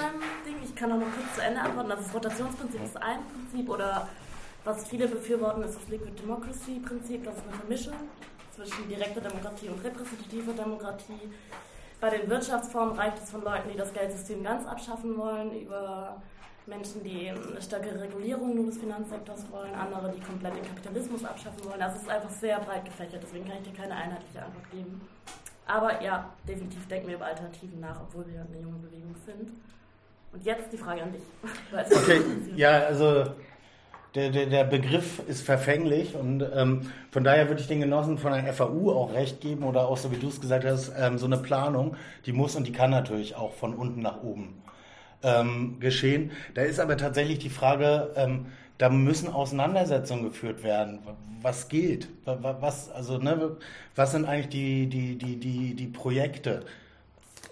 [0.64, 1.90] Ich kann auch noch kurz zu Ende antworten.
[1.90, 4.08] Also das Rotationsprinzip ist ein Prinzip oder
[4.64, 7.24] was viele befürworten, ist das Liquid Democracy Prinzip.
[7.24, 7.94] Das ist eine Vermischung
[8.54, 11.30] zwischen direkter Demokratie und repräsentativer Demokratie.
[12.00, 16.20] Bei den Wirtschaftsformen reicht es von Leuten, die das Geldsystem ganz abschaffen wollen, über
[16.66, 21.64] Menschen, die eine stärkere Regulierung nur des Finanzsektors wollen, andere, die komplett den Kapitalismus abschaffen
[21.64, 21.80] wollen.
[21.80, 25.00] Also es ist einfach sehr breit gefächert, deswegen kann ich dir keine einheitliche Antwort geben.
[25.66, 29.50] Aber ja, definitiv denken wir über Alternativen nach, obwohl wir eine junge Bewegung sind.
[30.32, 31.22] Und jetzt die Frage an dich.
[31.72, 32.22] Okay,
[32.56, 33.24] ja, also
[34.14, 38.32] der, der, der Begriff ist verfänglich und ähm, von daher würde ich den Genossen von
[38.32, 41.26] der FAU auch recht geben oder auch so wie du es gesagt hast, ähm, so
[41.26, 41.96] eine Planung,
[42.26, 44.62] die muss und die kann natürlich auch von unten nach oben
[45.22, 46.30] ähm, geschehen.
[46.54, 48.46] Da ist aber tatsächlich die Frage, ähm,
[48.78, 51.00] da müssen Auseinandersetzungen geführt werden.
[51.42, 52.08] Was gilt?
[52.24, 53.56] Was, also, ne,
[53.94, 56.64] was sind eigentlich die, die, die, die, die Projekte?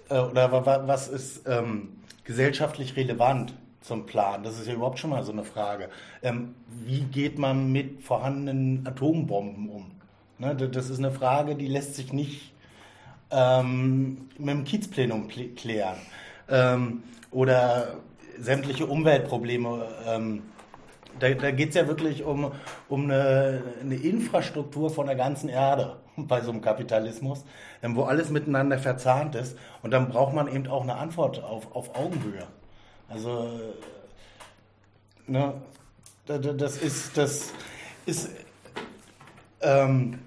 [0.09, 1.91] Äh, oder was ist ähm,
[2.25, 3.55] gesellschaftlich relevant?
[3.81, 4.43] zum Plan?
[4.43, 5.89] Das ist ja überhaupt schon mal so eine Frage.
[6.23, 6.55] Ähm,
[6.85, 9.91] wie geht man mit vorhandenen Atombomben um?
[10.39, 12.53] Ne, das ist eine Frage, die lässt sich nicht
[13.31, 15.97] ähm, mit dem Kiezplenum klären.
[16.49, 17.97] Ähm, oder
[18.39, 19.87] sämtliche Umweltprobleme.
[20.07, 20.43] Ähm,
[21.19, 22.53] da, da geht es ja wirklich um,
[22.89, 27.45] um eine, eine, Infrastruktur von der ganzen Erde bei so einem Kapitalismus,
[27.83, 29.57] ähm, wo alles miteinander verzahnt ist.
[29.83, 32.47] Und dann braucht man eben auch eine Antwort auf, auf Augenhöhe.
[33.09, 33.49] Also,
[35.27, 35.55] ne,
[36.27, 37.53] das ist, das
[38.05, 38.31] ist,
[39.63, 40.19] ähm,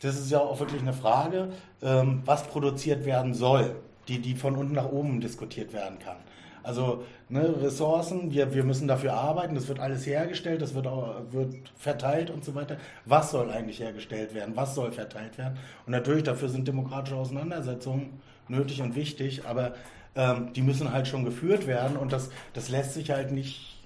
[0.00, 1.48] das ist ja auch wirklich eine Frage,
[1.82, 3.74] ähm, was produziert werden soll,
[4.08, 6.16] die, die von unten nach oben diskutiert werden kann.
[6.64, 11.20] Also ne, Ressourcen, wir, wir müssen dafür arbeiten, das wird alles hergestellt, das wird, auch,
[11.30, 12.78] wird verteilt und so weiter.
[13.04, 14.56] Was soll eigentlich hergestellt werden?
[14.56, 15.58] Was soll verteilt werden?
[15.84, 19.74] Und natürlich, dafür sind demokratische Auseinandersetzungen nötig und wichtig, aber
[20.16, 23.82] ähm, die müssen halt schon geführt werden und das, das lässt sich halt nicht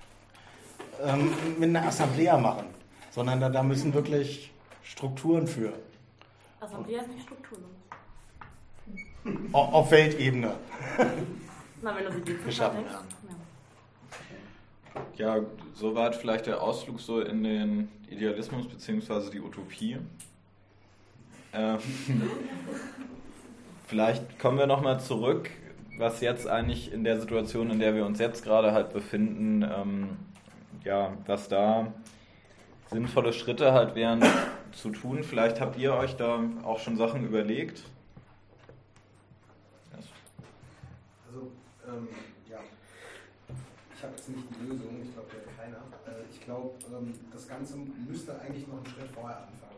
[1.04, 2.66] ähm, mit einer Assemblea machen,
[3.10, 4.52] sondern da, da müssen wirklich
[4.84, 5.72] Strukturen für.
[6.60, 7.77] Assemblea ist nicht strukturlos.
[9.52, 10.54] Auf Weltebene.
[11.82, 12.84] Na, wenn du sie geschaffen.
[15.16, 15.36] Ja.
[15.36, 15.42] ja,
[15.74, 19.30] soweit vielleicht der Ausflug so in den Idealismus bzw.
[19.30, 19.98] die Utopie.
[21.52, 21.78] Ähm,
[23.86, 25.50] vielleicht kommen wir nochmal zurück
[25.98, 30.16] was jetzt eigentlich in der Situation, in der wir uns jetzt gerade halt befinden, ähm,
[30.84, 31.92] ja, was da
[32.90, 34.24] sinnvolle Schritte halt wären
[34.72, 35.24] zu tun.
[35.24, 37.82] Vielleicht habt ihr euch da auch schon Sachen überlegt.
[41.28, 41.52] Also,
[41.86, 42.08] ähm,
[42.48, 42.58] ja,
[43.94, 45.82] ich habe jetzt nicht die Lösung, ich glaube, der hat keiner.
[46.08, 49.68] Äh, ich glaube, ähm, das Ganze müsste eigentlich noch einen Schritt vorher anfangen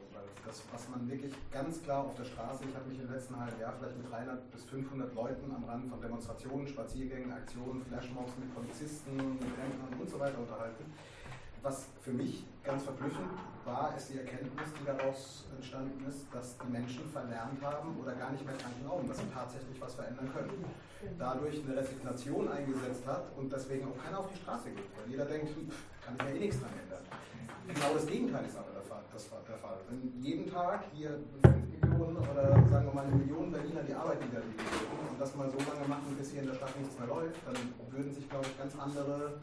[0.51, 3.61] das, was man wirklich ganz klar auf der Straße, ich habe mich im letzten halben
[3.61, 8.55] Jahr vielleicht mit 300 bis 500 Leuten am Rand von Demonstrationen, Spaziergängen, Aktionen, Flashmobs mit
[8.55, 10.85] Polizisten, mit Rentnern und so weiter unterhalten.
[11.63, 13.29] Was für mich ganz verblüffend
[13.65, 18.33] war, ist die Erkenntnis, die daraus entstanden ist, dass die Menschen verlernt haben oder gar
[18.33, 20.65] nicht mehr dran glauben, dass sie tatsächlich was verändern können.
[21.19, 25.27] Dadurch eine Resignation eingesetzt hat und deswegen auch keiner auf die Straße geht, weil jeder
[25.27, 25.53] denkt,
[26.05, 27.05] kann ich ja eh nichts dran ändern.
[27.69, 28.71] Genau das Gegenteil ist aber
[29.13, 29.77] das war der Fall.
[29.89, 34.21] Wenn jeden Tag hier 5 Millionen oder sagen wir mal eine Million Berliner die Arbeit
[34.33, 34.55] würden
[35.11, 37.57] und das mal so lange machen, bis hier in der Stadt nichts mehr läuft, dann
[37.91, 39.41] würden sich, glaube ich, ganz andere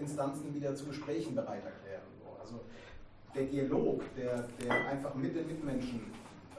[0.00, 2.02] Instanzen wieder zu Gesprächen bereit erklären.
[2.40, 2.60] Also
[3.34, 6.12] der Dialog, der, der einfach mit den Mitmenschen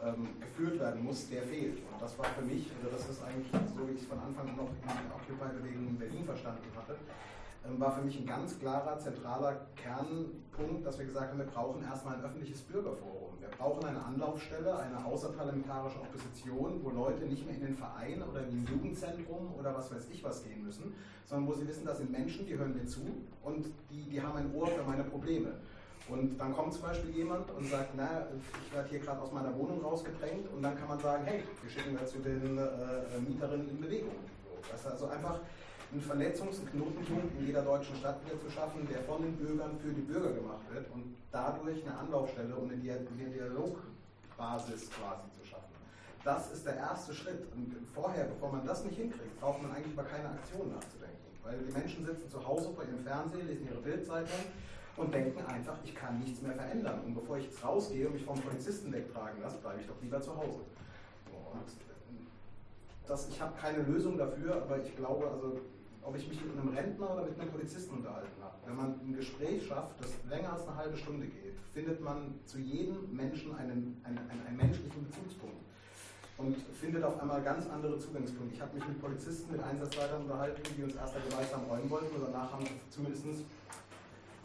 [0.03, 1.77] ähm, geführt werden muss, der fehlt.
[1.77, 4.49] Und das war für mich, also das ist eigentlich so, wie ich es von Anfang
[4.49, 6.95] an noch in der Occupy-Bewegung in Berlin verstanden hatte,
[7.64, 12.16] war für mich ein ganz klarer, zentraler Kernpunkt, dass wir gesagt haben, wir brauchen erstmal
[12.16, 13.39] ein öffentliches Bürgerforum.
[13.39, 18.41] Wir brauchen eine Anlaufstelle, eine außerparlamentarische Opposition, wo Leute nicht mehr in den Verein oder
[18.41, 20.93] in ein Jugendzentrum oder was weiß ich was gehen müssen,
[21.26, 23.01] sondern wo sie wissen, das sind Menschen, die hören mir zu
[23.43, 25.53] und die, die haben ein Ohr für meine Probleme.
[26.09, 28.26] Und dann kommt zum Beispiel jemand und sagt, na,
[28.66, 31.70] ich werde hier gerade aus meiner Wohnung rausgedrängt und dann kann man sagen, hey, wir
[31.70, 34.16] schicken wir zu den äh, Mieterinnen in Bewegung.
[34.70, 35.39] Das ist also einfach
[35.91, 39.77] einen Vernetzungs- und Knotenpunkt in jeder deutschen Stadt wieder zu schaffen, der von den Bürgern
[39.77, 45.75] für die Bürger gemacht wird und dadurch eine Anlaufstelle und eine Dialogbasis quasi zu schaffen.
[46.23, 47.45] Das ist der erste Schritt.
[47.53, 51.17] Und vorher, bevor man das nicht hinkriegt, braucht man eigentlich über keine Aktion nachzudenken.
[51.43, 54.39] Weil die Menschen sitzen zu Hause vor ihrem Fernseher, lesen ihre Bildzeitung
[54.95, 57.01] und denken einfach, ich kann nichts mehr verändern.
[57.05, 60.21] Und bevor ich jetzt rausgehe und mich vom Polizisten wegtragen lasse, bleibe ich doch lieber
[60.21, 60.61] zu Hause.
[61.33, 61.71] Und
[63.07, 65.59] das, ich habe keine Lösung dafür, aber ich glaube, also
[66.04, 68.56] ob ich mich mit einem Rentner oder mit einem Polizisten unterhalten habe.
[68.66, 72.60] Wenn man ein Gespräch schafft, das länger als eine halbe Stunde geht, findet man zu
[72.60, 75.62] jedem Menschen einen, einen, einen, einen menschlichen Bezugspunkt
[76.38, 78.56] und findet auf einmal ganz andere Zugangspunkte.
[78.56, 82.24] Ich habe mich mit Polizisten, mit Einsatzleitern unterhalten, die uns erst gemeinsam räumen wollten und
[82.26, 83.45] danach haben wir zumindest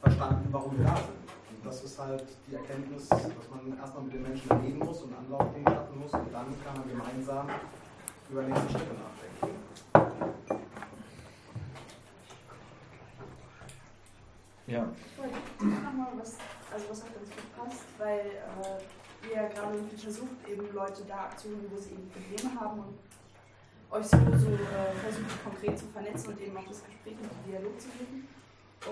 [0.01, 1.25] verstanden, warum wir da sind.
[1.57, 5.15] Und das ist halt die Erkenntnis, dass man erstmal mit den Menschen reden muss und
[5.17, 7.49] Anlaufpunkte schaffen muss und dann kann man gemeinsam
[8.31, 9.96] über nächste Schritte nachdenken.
[14.67, 14.89] Ja.
[15.59, 16.37] Ich nochmal was,
[16.73, 21.77] also was hat uns gepasst, weil äh, ihr gerade versucht, eben Leute da abzuholen, wo
[21.77, 22.99] sie eben Probleme haben und
[23.91, 27.53] euch so, so äh, versucht konkret zu vernetzen und eben auch das Gespräch und den
[27.53, 28.29] Dialog zu suchen.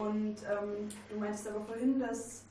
[0.01, 2.45] Und ähm, du meintest aber vorhin, dass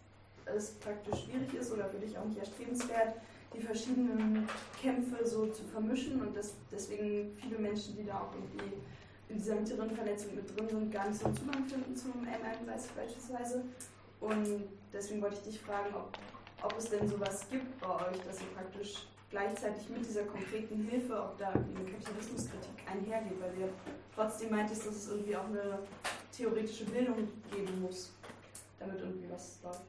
[0.46, 3.16] es praktisch schwierig ist oder für dich auch nicht erstrebenswert,
[3.54, 4.48] die verschiedenen
[4.82, 8.76] Kämpfe so zu vermischen und dass deswegen viele Menschen, die da auch irgendwie
[9.30, 12.96] in dieser mittleren Vernetzung mit drin sind, gar nicht so einen Zugang finden zum M31
[12.96, 13.64] beispielsweise.
[14.20, 16.10] Und deswegen wollte ich dich fragen, ob,
[16.64, 21.20] ob es denn sowas gibt bei euch, dass ihr praktisch gleichzeitig mit dieser konkreten Hilfe,
[21.22, 23.70] ob da eine Kapitalismuskritik einhergeht, weil ihr
[24.16, 25.80] trotzdem meintest, dass es irgendwie auch eine
[26.36, 28.14] theoretische Bildung geben muss,
[28.80, 29.82] damit irgendwie was läuft.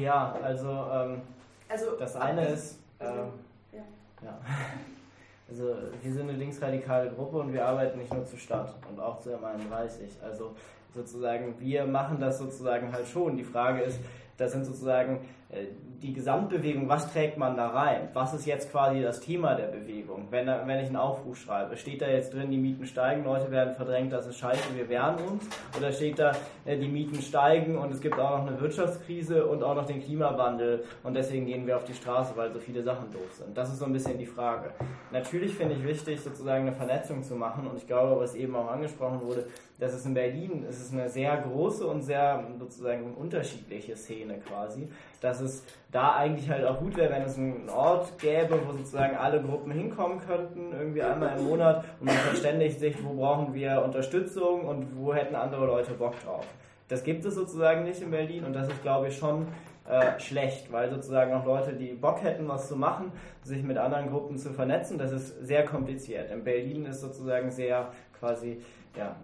[0.00, 1.22] Ja, also, ähm,
[1.68, 3.28] Also, das eine ab- ist, also, ähm,
[3.72, 3.84] ja.
[4.22, 4.40] ja.
[5.48, 9.20] Also wir sind eine linksradikale Gruppe und wir arbeiten nicht nur zur Stadt und auch
[9.20, 10.22] zur M31.
[10.22, 10.54] Also
[10.94, 13.36] sozusagen, wir machen das sozusagen halt schon.
[13.36, 13.98] Die Frage ist,
[14.36, 15.20] das sind sozusagen
[15.50, 15.66] äh,
[16.02, 18.08] die Gesamtbewegung, was trägt man da rein?
[18.12, 20.26] Was ist jetzt quasi das Thema der Bewegung?
[20.30, 23.74] Wenn, wenn ich einen Aufruf schreibe, steht da jetzt drin, die Mieten steigen, Leute werden
[23.74, 25.48] verdrängt, das ist scheiße, wir wehren uns?
[25.78, 26.32] Oder steht da,
[26.64, 30.02] äh, die Mieten steigen und es gibt auch noch eine Wirtschaftskrise und auch noch den
[30.02, 33.56] Klimawandel und deswegen gehen wir auf die Straße, weil so viele Sachen doof sind?
[33.56, 34.70] Das ist so ein bisschen die Frage.
[35.12, 38.70] Natürlich finde ich wichtig, sozusagen eine Vernetzung zu machen und ich glaube, was eben auch
[38.70, 39.46] angesprochen wurde,
[39.82, 44.88] dass es in Berlin, es ist eine sehr große und sehr sozusagen unterschiedliche Szene quasi,
[45.20, 49.16] dass es da eigentlich halt auch gut wäre, wenn es einen Ort gäbe, wo sozusagen
[49.16, 53.82] alle Gruppen hinkommen könnten, irgendwie einmal im Monat und man verständigt sich, wo brauchen wir
[53.84, 56.46] Unterstützung und wo hätten andere Leute Bock drauf.
[56.86, 59.48] Das gibt es sozusagen nicht in Berlin und das ist, glaube ich, schon
[59.88, 63.10] äh, schlecht, weil sozusagen auch Leute, die Bock hätten, was zu machen,
[63.42, 66.30] sich mit anderen Gruppen zu vernetzen, das ist sehr kompliziert.
[66.30, 68.62] In Berlin ist sozusagen sehr quasi,
[68.96, 69.16] ja,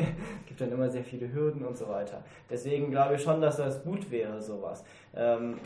[0.46, 2.22] gibt dann immer sehr viele Hürden und so weiter.
[2.50, 4.84] Deswegen glaube ich schon, dass das gut wäre, sowas.
[5.14, 5.58] Ähm,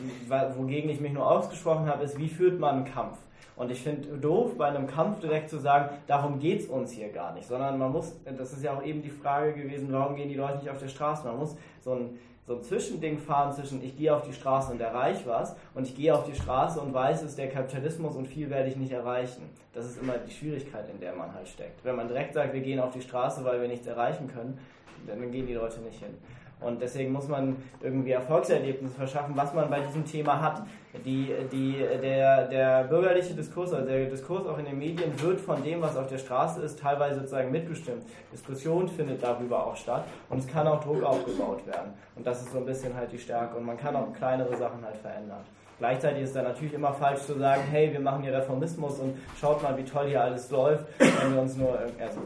[0.57, 3.19] wogegen ich mich nur ausgesprochen habe, ist, wie führt man einen Kampf?
[3.57, 7.11] Und ich finde doof, bei einem Kampf direkt zu sagen, darum geht es uns hier
[7.11, 10.29] gar nicht, sondern man muss, das ist ja auch eben die Frage gewesen, warum gehen
[10.29, 11.27] die Leute nicht auf der Straße?
[11.27, 14.81] Man muss so ein, so ein Zwischending fahren zwischen ich gehe auf die Straße und
[14.81, 18.27] erreiche was und ich gehe auf die Straße und weiß, es ist der Kapitalismus und
[18.27, 19.51] viel werde ich nicht erreichen.
[19.73, 21.85] Das ist immer die Schwierigkeit, in der man halt steckt.
[21.85, 24.59] Wenn man direkt sagt, wir gehen auf die Straße, weil wir nichts erreichen können,
[25.07, 26.15] dann gehen die Leute nicht hin.
[26.61, 30.63] Und deswegen muss man irgendwie Erfolgserlebnisse verschaffen, was man bei diesem Thema hat.
[31.05, 35.63] Die, die, der, der bürgerliche Diskurs, also der Diskurs auch in den Medien, wird von
[35.63, 38.05] dem, was auf der Straße ist, teilweise sozusagen mitbestimmt.
[38.33, 41.93] Diskussion findet darüber auch statt und es kann auch Druck aufgebaut werden.
[42.15, 43.59] Und das ist so ein bisschen halt die Stärke.
[43.59, 45.45] Und man kann auch kleinere Sachen halt verändern.
[45.79, 49.19] Gleichzeitig ist es dann natürlich immer falsch zu sagen, hey, wir machen hier Reformismus und
[49.39, 52.21] schaut mal, wie toll hier alles läuft, wenn wir uns nur, also,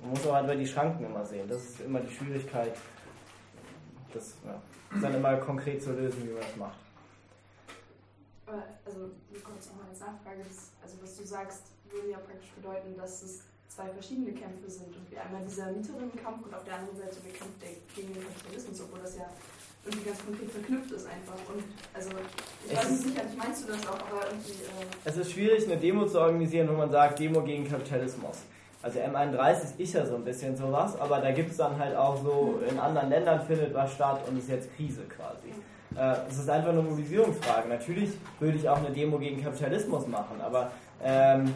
[0.00, 1.48] man muss aber halt die Schranken immer sehen.
[1.48, 2.70] Das ist immer die Schwierigkeit,
[4.14, 4.60] das ja,
[4.94, 6.78] ist dann immer konkret zu lösen, wie man das macht.
[8.84, 9.10] Also
[9.42, 10.44] kurz nochmal als Nachfrage,
[10.82, 14.94] also was du sagst, würde ja praktisch bedeuten, dass es zwei verschiedene Kämpfe sind.
[14.94, 17.54] Und wie einmal dieser Mieterinnenkampf und auf der anderen Seite der Kampf
[17.94, 19.26] gegen den Kapitalismus, obwohl das ja
[19.84, 21.38] irgendwie ganz konkret verknüpft ist einfach.
[21.52, 22.10] Und also
[22.64, 24.52] ich Es weiß nicht sicherlich meinst du das auch, aber irgendwie.
[24.52, 28.38] Äh, Es ist schwierig, eine Demo zu organisieren, wo man sagt, Demo gegen Kapitalismus.
[28.84, 32.22] Also M31 ist ja so ein bisschen sowas, aber da gibt es dann halt auch
[32.22, 35.48] so, in anderen Ländern findet was statt und ist jetzt Krise quasi.
[35.96, 37.66] Äh, Es ist einfach eine Mobilisierungsfrage.
[37.66, 40.70] Natürlich würde ich auch eine Demo gegen Kapitalismus machen, aber
[41.02, 41.48] ähm, äh,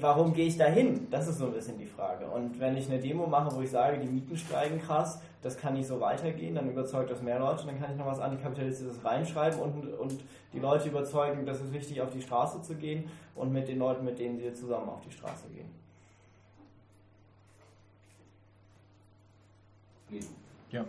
[0.00, 1.06] warum gehe ich da hin?
[1.10, 2.26] Das ist so ein bisschen die Frage.
[2.26, 5.74] Und wenn ich eine Demo mache, wo ich sage, die Mieten steigen krass, das kann
[5.74, 9.58] nicht so weitergehen, dann überzeugt das mehr Leute, dann kann ich noch was Antikapitalistisches reinschreiben
[9.60, 10.20] und, und
[10.52, 13.78] die Leute überzeugen, dass es wichtig ist, auf die Straße zu gehen und mit den
[13.78, 15.70] Leuten, mit denen sie zusammen auf die Straße gehen.
[20.70, 20.84] Ja.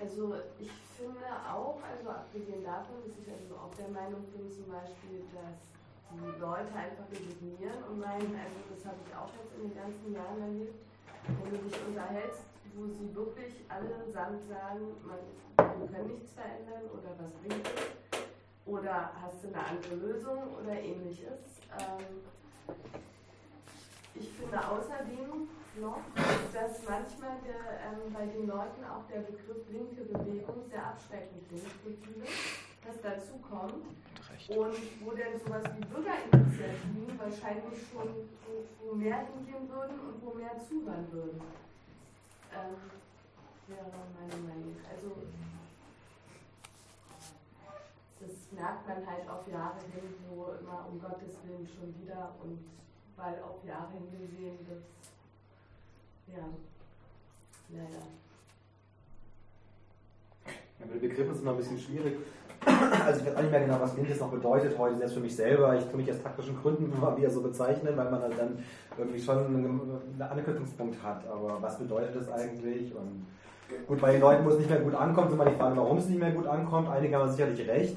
[0.00, 4.70] Also ich finde auch, also abgesehen davon, dass ich also auch der Meinung bin zum
[4.72, 5.77] Beispiel, dass
[6.12, 10.14] die Leute einfach resignieren und meinen, also das habe ich auch jetzt in den ganzen
[10.14, 10.80] Jahren erlebt,
[11.26, 12.42] wenn du dich unterhältst,
[12.74, 15.20] wo sie wirklich allesamt sagen, man,
[15.56, 17.98] wir können nichts verändern oder was bringt es
[18.64, 21.60] oder hast du eine andere Lösung oder ähnliches.
[21.80, 22.22] Ähm,
[24.14, 25.48] ich finde außerdem
[25.80, 26.02] noch,
[26.52, 32.67] dass manchmal der, ähm, bei den Leuten auch der Begriff linke Bewegung sehr abschreckend klingt
[32.86, 33.84] was dazu kommt.
[34.48, 38.08] Und wo denn sowas wie Bürgerinitiativen wahrscheinlich schon
[38.46, 41.40] wo, wo mehr hingehen würden und wo mehr zuhören würden.
[42.54, 42.76] Ähm,
[43.66, 44.76] wäre meine Meinung.
[44.90, 45.16] Also
[48.20, 52.58] das merkt man halt auf Jahre hin, wo immer um Gottes Willen schon wieder und
[53.16, 54.82] weil auf Jahre hingesehen das
[56.34, 56.44] ja
[57.68, 58.27] leider.
[60.80, 62.16] Ja, der Begriff ist immer ein bisschen schwierig.
[63.06, 65.34] Also ich weiß auch nicht mehr genau, was Linkes noch bedeutet heute, selbst für mich
[65.34, 65.76] selber.
[65.76, 68.62] Ich tue mich aus taktischen Gründen immer wieder so bezeichnen, weil man halt dann
[68.96, 71.26] irgendwie schon einen Anknüpfungspunkt hat.
[71.28, 72.94] Aber was bedeutet das eigentlich?
[72.94, 73.26] Und
[73.86, 75.98] gut, bei den Leuten, wo es nicht mehr gut ankommt, ist immer die Frage, warum
[75.98, 76.88] es nicht mehr gut ankommt.
[76.88, 77.96] Einige haben sicherlich recht.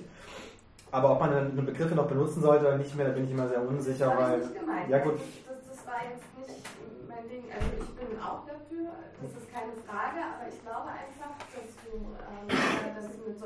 [0.92, 3.48] Aber ob man dann Begriffe noch benutzen sollte oder nicht mehr, da bin ich immer
[3.48, 4.08] sehr unsicher.
[4.08, 4.90] Das weil, ich nicht gemeint.
[4.90, 5.16] Ja gut.
[5.16, 6.68] Das, das war jetzt nicht
[7.08, 7.48] mein Ding.
[7.48, 8.92] Also ich bin auch dafür,
[9.24, 11.96] das ist keine Frage, aber ich glaube einfach, dass du,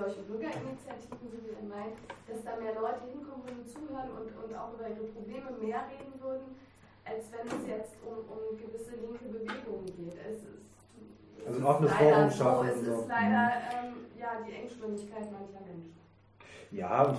[0.05, 1.97] solchen Bürgerinitiativen, so wie ihr meint,
[2.29, 6.13] dass da mehr Leute hinkommen würden, zuhören und, und auch über ihre Probleme mehr reden
[6.21, 6.53] würden,
[7.05, 10.17] als wenn es jetzt um, um gewisse linke Bewegungen geht.
[10.21, 10.61] Es ist,
[11.41, 12.93] es Also ein offenes leider Forum so, schaffen Es so.
[13.01, 15.93] ist leider ähm, ja, die Engstimmigkeit mancher Menschen.
[16.71, 17.17] Ja, und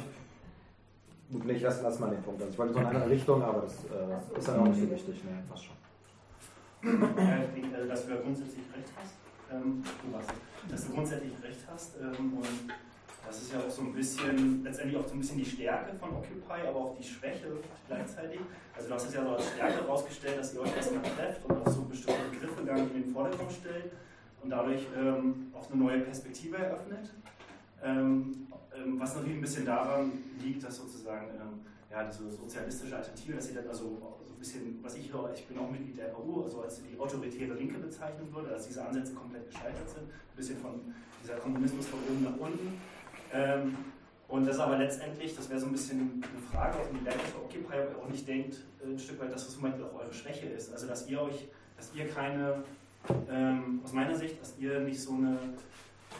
[1.32, 2.40] gut, nee, ich lasse lass mal den Punkt.
[2.40, 4.80] Also ich wollte so in eine andere Richtung, aber das äh, ist dann auch nicht
[4.80, 5.24] so wichtig.
[5.24, 5.76] Nee, passt schon.
[6.86, 9.14] Ja, ich denke, äh, dass du ja grundsätzlich recht hast.
[9.52, 10.30] Ähm, du warst,
[10.68, 11.96] dass du grundsätzlich recht hast.
[12.00, 12.72] Ähm, und
[13.26, 16.10] das ist ja auch so ein bisschen, letztendlich auch so ein bisschen die Stärke von
[16.10, 17.48] Occupy, aber auch die Schwäche
[17.88, 18.40] gleichzeitig.
[18.74, 21.66] Also du hast es ja so als Stärke herausgestellt, dass ihr euch erstmal trefft und
[21.66, 23.92] auch so bestimmte Begriffe gar nicht in den Vordergrund stellt
[24.42, 27.10] und dadurch ähm, auch eine neue Perspektive eröffnet.
[27.82, 28.46] Ähm,
[28.76, 30.12] ähm, was natürlich ein bisschen daran
[30.42, 31.60] liegt, dass sozusagen ähm,
[31.90, 33.98] ja, diese sozialistische Alternative, dass sie dann also
[34.46, 37.78] bisschen, was ich höre, ich bin auch Mitglied der FAU, also als die autoritäre Linke
[37.78, 42.24] bezeichnen würde, dass diese Ansätze komplett gescheitert sind, ein bisschen von dieser Kommunismus von oben
[42.24, 42.80] nach unten.
[43.32, 43.76] Ähm,
[44.28, 47.54] und das aber letztendlich, das wäre so ein bisschen eine Frage auch in die ob
[47.54, 50.46] ihr auch nicht denkt, äh, ein Stück weit, dass das zum Beispiel auch eure Schwäche
[50.46, 50.72] ist.
[50.72, 52.62] Also dass ihr euch, dass ihr keine,
[53.28, 55.38] ähm, aus meiner Sicht, dass ihr nicht so eine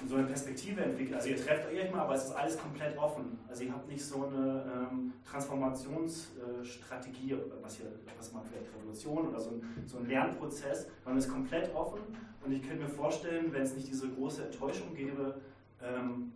[0.09, 1.15] so eine Perspektive entwickelt.
[1.17, 3.39] Also ihr trefft euch mal, aber es ist alles komplett offen.
[3.49, 7.87] Also ihr habt nicht so eine ähm, Transformationsstrategie, äh, was hier,
[8.19, 12.01] was man vielleicht Revolution oder so ein, so ein Lernprozess, man ist komplett offen
[12.45, 15.41] und ich könnte mir vorstellen, wenn es nicht diese große Enttäuschung gäbe
[15.83, 16.31] ähm,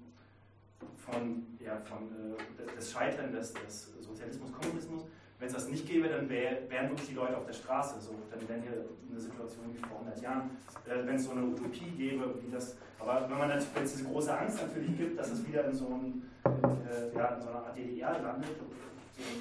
[0.97, 5.05] von, ja, von äh, des Scheitern des, des Sozialismus, Kommunismus,
[5.41, 7.99] wenn es das nicht gäbe, dann wär, wären wirklich die Leute auf der Straße.
[8.01, 10.51] So, dann wären hier eine Situation wie vor 100 Jahren.
[10.87, 12.77] Äh, wenn es so eine Utopie gäbe, wie das.
[12.99, 15.87] Aber wenn man wenn es diese große Angst natürlich gibt, dass es wieder in so,
[15.87, 18.51] ein, äh, ja, in so einer Art DDR landet,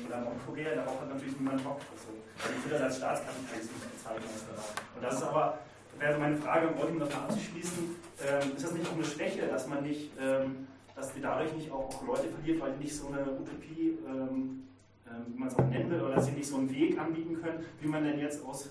[0.08, 1.80] oder Nordkorea, darauf hat natürlich niemand Bock.
[1.92, 2.10] Also,
[2.58, 4.30] ich würde das als Staatskapitalismus bezeichnen.
[4.96, 5.60] Und das ist aber,
[5.98, 7.96] wäre meine Frage, um das mal abzuschließen,
[8.26, 11.72] ähm, ist das nicht auch eine Schwäche, dass man nicht, ähm, dass wir dadurch nicht
[11.72, 14.64] auch, Leute verliert, weil nicht so eine Utopie ähm,
[15.28, 17.66] wie man es auch nennen will, oder dass sie nicht so einen Weg anbieten können,
[17.80, 18.70] wie man denn jetzt aus,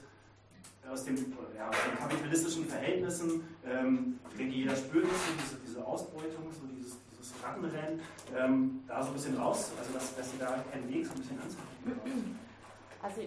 [0.90, 1.16] aus, dem,
[1.56, 7.34] ja, aus den kapitalistischen Verhältnissen, ähm, jeder spürt so diese, diese Ausbeutung, so dieses, dieses
[7.42, 8.00] Rattenrennen,
[8.36, 11.18] ähm, da so ein bisschen raus, also dass, dass sie da keinen Weg so ein
[11.18, 12.38] bisschen anzubieten.
[13.02, 13.20] Also,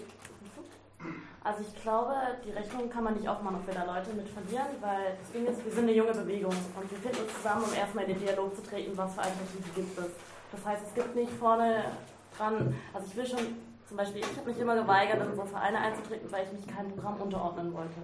[1.43, 2.13] also ich glaube,
[2.45, 5.45] die Rechnung kann man nicht aufmachen, ob wir da Leute mit verlieren, weil das Ding
[5.45, 8.19] ist, wir sind eine junge Bewegung und wir finden uns zusammen, um erstmal in den
[8.19, 10.11] Dialog zu treten, was für Alternativen gibt es.
[10.51, 11.85] Das heißt, es gibt nicht vorne
[12.37, 13.39] dran, also ich will schon,
[13.87, 16.91] zum Beispiel, ich habe mich immer geweigert, in so Vereine einzutreten, weil ich mich keinem
[16.91, 17.99] Programm unterordnen wollte.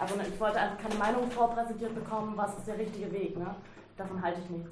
[0.00, 3.36] Also ich wollte einfach keine Meinung vorpräsentiert bekommen, was ist der richtige Weg.
[3.36, 3.54] Ne?
[3.96, 4.70] Davon halte ich nichts.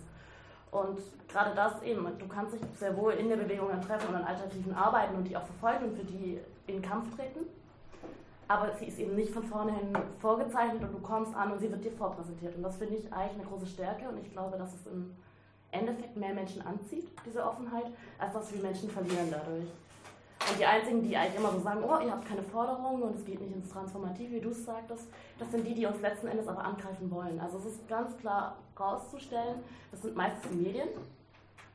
[0.71, 0.99] Und
[1.29, 4.25] gerade das eben, du kannst dich sehr wohl in der Bewegung dann treffen und an
[4.25, 7.47] Alternativen arbeiten und die auch verfolgen und für die in Kampf treten.
[8.49, 11.85] Aber sie ist eben nicht von vornherein vorgezeichnet und du kommst an und sie wird
[11.85, 12.57] dir vorpräsentiert.
[12.57, 15.15] Und das finde ich eigentlich eine große Stärke und ich glaube, dass es im
[15.75, 17.87] Endeffekt mehr Menschen anzieht, diese Offenheit,
[18.19, 19.69] als dass wir Menschen verlieren dadurch.
[20.51, 23.25] Und die einzigen, die eigentlich immer so sagen, oh, ihr habt keine Forderungen und es
[23.25, 26.49] geht nicht ins Transformativ, wie du es sagtest, das sind die, die uns letzten Endes
[26.49, 27.41] aber angreifen wollen.
[27.41, 29.61] Also es ist ganz klar rauszustellen,
[29.91, 30.89] das sind meistens die Medien,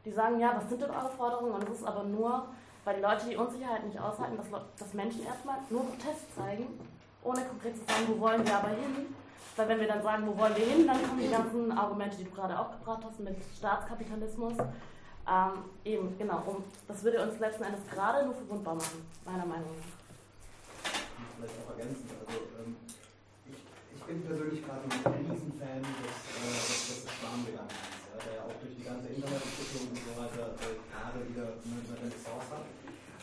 [0.05, 1.53] die sagen, ja, was sind denn eure Forderungen?
[1.53, 2.45] Und es ist aber nur,
[2.85, 4.47] weil die Leute die Unsicherheit nicht aushalten, dass,
[4.77, 6.67] dass Menschen erstmal nur Protest zeigen,
[7.23, 9.13] ohne konkret zu sagen, wo wollen wir aber hin,
[9.59, 12.23] weil wenn wir dann sagen, wo wollen wir hin, dann kommen die ganzen Argumente, die
[12.23, 14.53] du gerade auch gebracht hast mit Staatskapitalismus.
[14.55, 15.53] Ähm,
[15.83, 16.41] eben, genau.
[16.47, 19.91] Um, das würde uns letzten Endes gerade nur verwundbar machen, meiner Meinung nach.
[21.35, 22.07] Vielleicht auch ergänzen.
[22.23, 22.77] Also, ähm,
[23.51, 23.59] ich,
[23.99, 28.57] ich, bin persönlich gerade ein Riesenfan des, äh, des, des Schwarmgedankens, ja, der ja auch
[28.63, 32.63] durch die ganze Internetentwicklung und so weiter äh, gerade wieder eine Renaissance hat.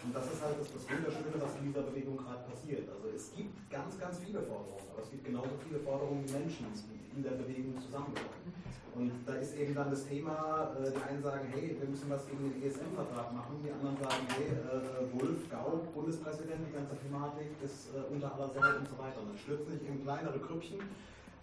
[0.07, 2.87] Und das ist halt das, das Wunderschöne, was in dieser Bewegung gerade passiert.
[2.87, 6.71] Also es gibt ganz, ganz viele Forderungen, aber es gibt genauso viele Forderungen wie Menschen,
[6.71, 8.55] die in der Bewegung zusammenkommen.
[8.95, 12.23] Und da ist eben dann das Thema, äh, die einen sagen, hey, wir müssen was
[12.31, 17.51] gegen den ESM-Vertrag machen, die anderen sagen, hey, äh, Wolf, Gau, Bundespräsident, die ganze Thematik
[17.61, 19.21] ist äh, unter aller Sau und so weiter.
[19.21, 20.81] Und dann stürzen sich eben kleinere Grüppchen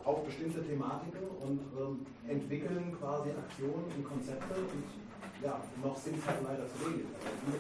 [0.07, 4.87] auf bestimmte Thematiken und ähm, entwickeln quasi Aktionen und Konzepte und
[5.43, 7.05] ja, noch sind es halt leider zu wenig.
[7.19, 7.59] Also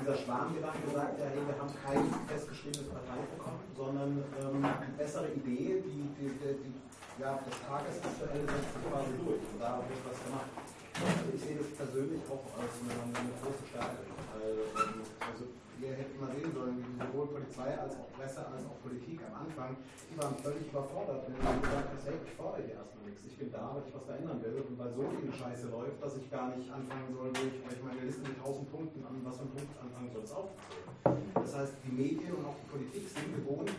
[0.00, 4.10] dieser Schwarmgedanke sagt ja, hey, wir haben kein festgeschriebenes Parteiprogramm, sondern
[4.40, 6.72] ähm, eine bessere Idee, die, die, die, die
[7.20, 10.50] ja, das Tagesaktuelle setzt sich quasi durch und da wird was gemacht.
[10.96, 14.00] Also ich sehe das persönlich auch als eine, eine große Stärke.
[14.40, 15.44] Ähm, also
[15.82, 19.42] ihr hättet mal sehen sollen, wie sowohl Polizei als auch Presse als auch Politik am
[19.42, 19.76] Anfang,
[20.06, 23.36] die waren völlig überfordert, wenn du gesagt hast, hey, ich fordere hier erstmal nichts, ich
[23.36, 26.30] bin da, weil ich was verändern will und weil so viel Scheiße läuft, dass ich
[26.30, 29.42] gar nicht anfangen soll, wo ich euch meine Liste mit 1000 Punkten an was für
[29.42, 30.86] einen Punkt anfangen soll, es aufzuzählen.
[31.34, 33.74] Das heißt, die Medien und auch die Politik sind gewohnt,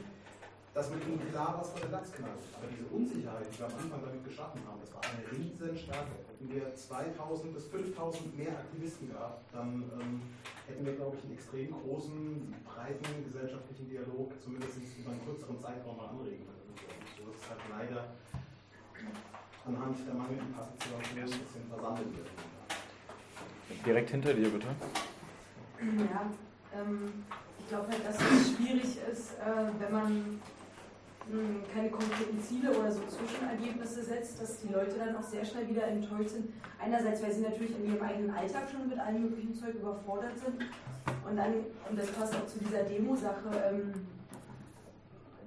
[0.73, 2.41] dass man ihnen klar was von der Lachs knallt.
[2.57, 6.17] Aber diese Unsicherheit, die wir am Anfang damit geschaffen haben, das war eine riesen Stärke.
[6.25, 10.21] Hätten wir 2000 bis 5000 mehr Aktivisten gehabt, dann ähm,
[10.67, 15.97] hätten wir, glaube ich, einen extrem großen, breiten gesellschaftlichen Dialog, zumindest über einen kürzeren Zeitraum
[15.97, 16.73] mal anregen können.
[17.21, 18.09] So ist es halt leider
[19.65, 22.27] anhand der mangelnden Partizipation ein bisschen versammelt wird.
[23.85, 24.67] Direkt hinter dir, bitte.
[25.79, 26.31] Ja,
[26.75, 27.23] ähm,
[27.59, 30.41] ich glaube halt, dass es schwierig ist, äh, wenn man
[31.73, 35.87] keine konkreten Ziele oder so Zwischenergebnisse setzt, dass die Leute dann auch sehr schnell wieder
[35.87, 36.53] enttäuscht sind.
[36.79, 40.61] Einerseits, weil sie natürlich in ihrem eigenen Alltag schon mit allem möglichen Zeug überfordert sind.
[41.27, 41.53] Und dann,
[41.89, 43.93] und das passt auch zu dieser Demo-Sache, ähm,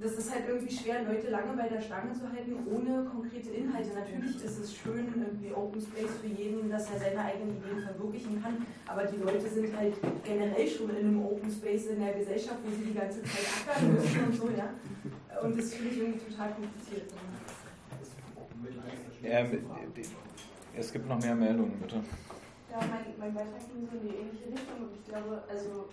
[0.00, 3.94] das ist halt irgendwie schwer, Leute lange bei der Stange zu halten, ohne konkrete Inhalte.
[3.94, 8.42] Natürlich ist es schön, irgendwie Open Space für jeden, dass er seine eigenen Ideen verwirklichen
[8.42, 12.58] kann, aber die Leute sind halt generell schon in einem Open Space in der Gesellschaft,
[12.64, 14.68] wo sie die ganze Zeit ackern müssen und so, ja.
[15.42, 17.12] Und das finde ich irgendwie total kompliziert.
[19.22, 19.64] Ähm,
[20.74, 21.96] es gibt noch mehr Meldungen, bitte.
[22.70, 25.88] Ja, mein, mein Beitrag ging so in die ähnliche Richtung und ich glaube, also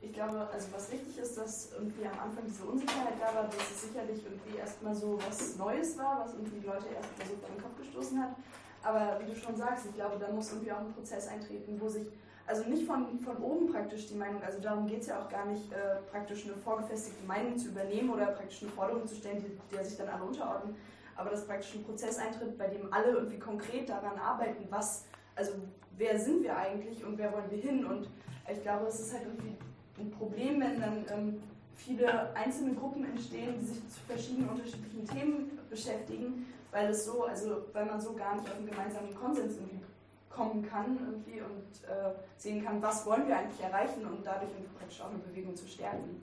[0.00, 3.70] ich glaube, also was wichtig ist, dass irgendwie am Anfang diese Unsicherheit da war, dass
[3.70, 7.48] es sicherlich irgendwie erstmal so was Neues war, was irgendwie die Leute erstmal so vor
[7.48, 8.36] den Kopf gestoßen hat.
[8.82, 11.88] Aber wie du schon sagst, ich glaube, da muss irgendwie auch ein Prozess eintreten, wo
[11.88, 12.06] sich,
[12.46, 15.46] also nicht von, von oben praktisch die Meinung, also darum geht es ja auch gar
[15.46, 19.74] nicht, äh, praktisch eine vorgefestigte Meinung zu übernehmen oder praktisch eine Forderung zu stellen, die,
[19.74, 20.76] der sich dann alle unterordnen,
[21.16, 25.04] aber dass praktisch ein Prozess eintritt, bei dem alle irgendwie konkret daran arbeiten, was,
[25.34, 25.52] also
[25.96, 27.84] wer sind wir eigentlich und wer wollen wir hin?
[27.84, 28.08] Und
[28.50, 29.56] ich glaube, es ist halt irgendwie
[29.98, 31.42] ein Problem, wenn dann ähm,
[31.74, 37.64] viele einzelne Gruppen entstehen, die sich zu verschiedenen unterschiedlichen Themen beschäftigen, weil es so, also
[37.72, 39.85] weil man so gar nicht auf einen gemeinsamen Konsens irgendwie
[40.30, 45.00] kommen kann irgendwie und äh, sehen kann, was wollen wir eigentlich erreichen und dadurch praktisch
[45.00, 46.22] auch eine Bewegung zu stärken.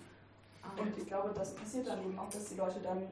[0.78, 3.04] Und ich glaube, das passiert dann eben auch, dass die Leute dann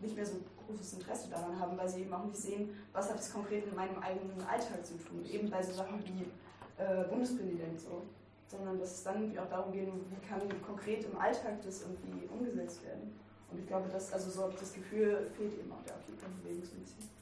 [0.00, 0.36] nicht mehr so
[0.66, 3.74] großes Interesse daran haben, weil sie eben auch nicht sehen, was hat es konkret in
[3.74, 5.24] meinem eigenen Alltag zu tun.
[5.30, 8.02] Eben bei so Sachen wie äh, Bundespräsident so
[8.48, 12.26] sondern dass es dann irgendwie auch darum geht, wie kann konkret im Alltag das irgendwie
[12.26, 13.18] umgesetzt werden.
[13.50, 15.94] Und ich glaube, dass, also so habe ich das Gefühl, fehlt eben auch der
[16.42, 17.16] Bewegung so ein bisschen.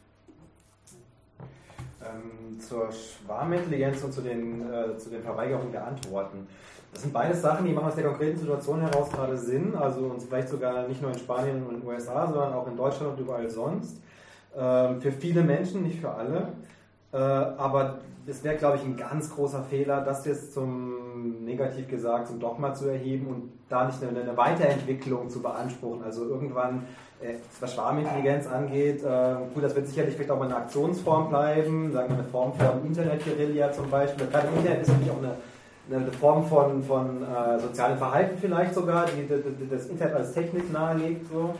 [2.02, 6.46] Ähm, zur Schwarmintelligenz und zu den, äh, zu den Verweigerungen der Antworten.
[6.92, 10.24] Das sind beides Sachen, die machen aus der konkreten Situation heraus gerade Sinn, also uns
[10.24, 13.20] vielleicht sogar nicht nur in Spanien und in den USA, sondern auch in Deutschland und
[13.20, 13.96] überall sonst.
[14.56, 16.48] Ähm, für viele Menschen, nicht für alle.
[17.12, 20.93] Äh, aber es wäre, glaube ich, ein ganz großer Fehler, das jetzt zum,
[21.55, 26.02] negativ gesagt, zum Dogma zu erheben und da nicht eine, eine Weiterentwicklung zu beanspruchen.
[26.02, 26.85] Also irgendwann,
[27.20, 31.93] äh, was Schwarmintelligenz angeht, äh, gut, das wird sicherlich vielleicht auch mal eine Aktionsform bleiben,
[31.93, 34.26] sagen wir eine Form von Internet-Guerilla zum Beispiel.
[34.26, 39.06] Gerade Internet ist natürlich auch eine, eine Form von, von äh, sozialem Verhalten vielleicht sogar,
[39.06, 41.26] die, die, die das Internet als Technik nahelegt.
[41.32, 41.55] So.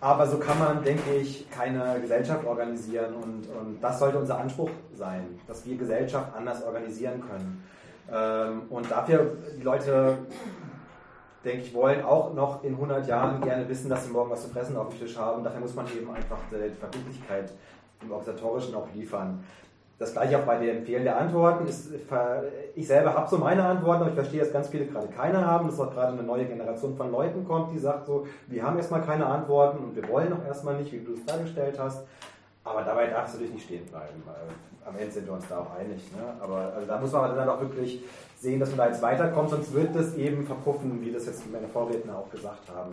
[0.00, 4.70] Aber so kann man, denke ich, keine Gesellschaft organisieren und, und das sollte unser Anspruch
[4.96, 7.62] sein, dass wir Gesellschaft anders organisieren können.
[8.10, 10.18] Ähm, und dafür, die Leute,
[11.44, 14.48] denke ich, wollen auch noch in 100 Jahren gerne wissen, dass sie morgen was zu
[14.48, 15.44] fressen auf dem Tisch haben.
[15.44, 17.52] Dafür muss man eben einfach die Verbindlichkeit
[18.00, 19.42] im Organisatorischen auch liefern.
[19.98, 21.64] Das gleiche auch bei den Empfehlen der Antworten.
[22.74, 25.68] ich selber habe so meine Antworten, aber ich verstehe, dass ganz viele gerade keine haben,
[25.68, 29.02] dass auch gerade eine neue Generation von Leuten kommt, die sagt so, wir haben erstmal
[29.02, 32.04] keine Antworten und wir wollen auch erstmal nicht, wie du es dargestellt hast.
[32.64, 34.22] Aber dabei darfst du dich nicht stehen bleiben.
[34.84, 36.00] Am Ende sind wir uns da auch einig.
[36.12, 36.34] Ne?
[36.40, 38.04] Aber also da muss man dann auch wirklich
[38.38, 41.68] sehen, dass man da jetzt weiterkommt, sonst wird das eben verpuffen, wie das jetzt meine
[41.68, 42.92] Vorredner auch gesagt haben.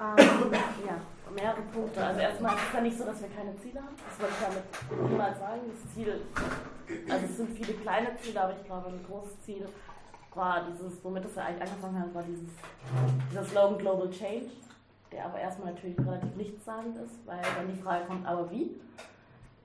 [0.00, 0.52] Ähm,
[0.86, 0.96] ja
[1.34, 2.04] mehrere Punkte.
[2.04, 3.96] Also erstmal ist es ja nicht so, dass wir keine Ziele haben.
[3.96, 5.60] Das wollte ich damit niemals sagen.
[5.66, 6.20] Das Ziel,
[7.08, 9.66] also es sind viele kleine Ziele, aber ich glaube, ein großes Ziel
[10.34, 12.48] war dieses, womit es ja eigentlich angefangen hat, war dieses,
[13.30, 14.46] dieser Slogan Global Change,
[15.12, 18.74] der aber erstmal natürlich relativ nichtssagend ist, weil dann die Frage kommt, aber wie?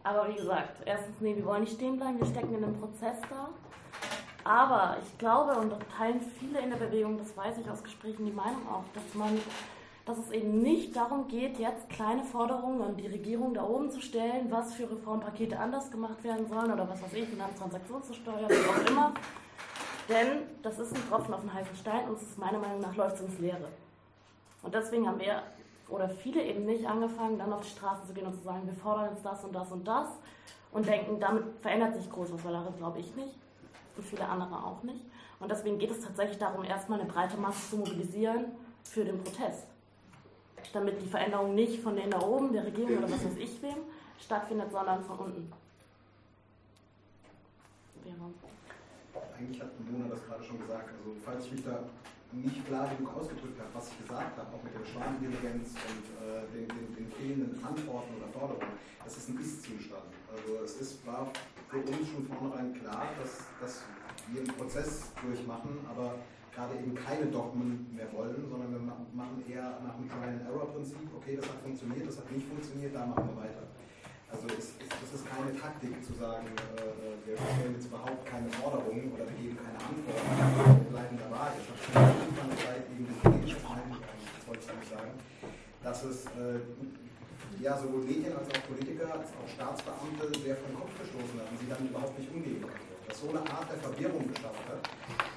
[0.04, 3.18] Aber wie gesagt, erstens, nee, wir wollen nicht stehen bleiben, wir stecken in einem Prozess
[3.30, 3.50] da.
[4.44, 8.32] Aber ich glaube, und teilen viele in der Bewegung, das weiß ich aus Gesprächen, die
[8.32, 9.38] Meinung auch, dass man
[10.08, 14.00] dass es eben nicht darum geht, jetzt kleine Forderungen an die Regierung da oben zu
[14.00, 18.90] stellen, was für Reformpakete anders gemacht werden sollen oder was weiß ich, Finanztransaktionssteuer, wie auch
[18.90, 19.14] immer.
[20.08, 22.96] Denn das ist ein Tropfen auf den heißen Stein und es ist meiner Meinung nach
[22.96, 23.68] läuft es ins Leere.
[24.68, 25.44] Und deswegen haben wir
[25.88, 28.74] oder viele eben nicht angefangen, dann auf die Straße zu gehen und zu sagen, wir
[28.74, 30.10] fordern jetzt das und das und das.
[30.74, 33.34] und denken, damit verändert sich großes Solaris, glaube ich nicht
[33.96, 35.00] und viele andere auch nicht.
[35.40, 38.48] Und deswegen geht es tatsächlich darum, erstmal eine breite Masse zu mobilisieren
[38.84, 39.68] für den Protest.
[40.74, 43.78] Damit die Veränderung nicht von denen da oben, der Regierung oder was weiß ich wem,
[44.20, 45.54] stattfindet, sondern von unten.
[49.40, 50.90] Eigentlich hat Mona das gerade schon gesagt.
[50.90, 51.80] Also, falls ich mich da
[52.32, 56.44] nicht klar genug ausgedrückt habe, was ich gesagt habe, auch mit der Schwarmintelligenz und äh,
[56.52, 60.12] den, den, den, fehlenden Antworten oder Forderungen, das ist ein Ist-Zustand.
[60.28, 61.32] Also es ist, war
[61.70, 63.84] für uns schon vornherein klar, dass, dass
[64.32, 66.20] wir einen Prozess durchmachen, aber
[66.58, 71.46] gerade eben keine Dogmen mehr wollen, sondern wir machen eher nach dem Trial-and-Error-Prinzip, okay, das
[71.46, 73.64] hat funktioniert, das hat nicht funktioniert, da machen wir weiter.
[74.28, 78.50] Also es, es, das ist keine Taktik zu sagen, äh, wir stellen jetzt überhaupt keine
[78.60, 81.56] Forderungen oder wir geben keine Antworten, wir bleiben dabei.
[81.56, 85.14] Es hat schon am Anfang der Zeit eben gesehen, das wollte ich damit sagen,
[85.98, 86.62] dass es äh,
[87.58, 91.66] ja, sowohl Medien als auch Politiker, als auch Staatsbeamte sehr vom Kopf gestoßen haben, sie
[91.66, 94.84] damit überhaupt nicht umgehen konnten das so eine Art der Verwirrung geschafft hat,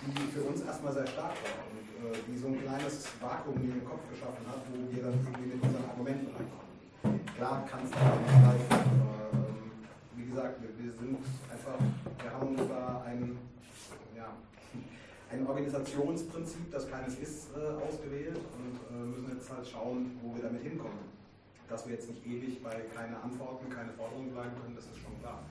[0.02, 3.78] die für uns erstmal sehr stark war und äh, die so ein kleines Vakuum in
[3.78, 7.22] den Kopf geschaffen hat, wo wir dann irgendwie mit unseren Argumenten reinkommen.
[7.38, 9.70] Klar kann es da nicht greifen, aber ähm,
[10.18, 11.14] wie gesagt, wir, wir, sind
[11.46, 13.39] einfach, wir haben da ein, ja,
[15.32, 20.42] ein Organisationsprinzip, das keines ist, äh, ausgewählt und äh, müssen jetzt halt schauen, wo wir
[20.42, 21.06] damit hinkommen.
[21.68, 25.14] Dass wir jetzt nicht ewig bei keine Antworten, keine Forderungen bleiben können, das ist schon
[25.22, 25.46] klar.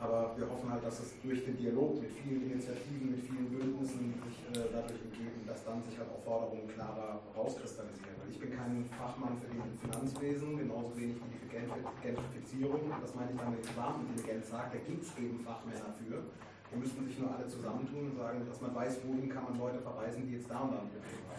[0.00, 4.18] Aber wir hoffen halt, dass es durch den Dialog mit vielen Initiativen, mit vielen Bündnissen
[4.24, 8.16] sich äh, dadurch ergeben, dass dann sich halt auch Forderungen klarer rauskristallisieren.
[8.18, 12.90] Weil ich bin kein Fachmann für die Finanzwesen, genauso wenig wie für Gentrifizierung.
[12.98, 16.24] Das meine ich wenn ich Schwarmintelligenz sage, da gibt es eben Fachmänner für.
[16.72, 19.78] Die müssten sich nur alle zusammentun und sagen, dass man weiß, wohin kann man Leute
[19.80, 20.80] verweisen, die jetzt da da haben oder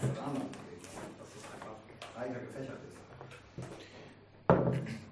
[0.02, 0.32] da da.
[1.20, 1.76] Dass es einfach
[2.14, 2.94] breiter gefächert ist.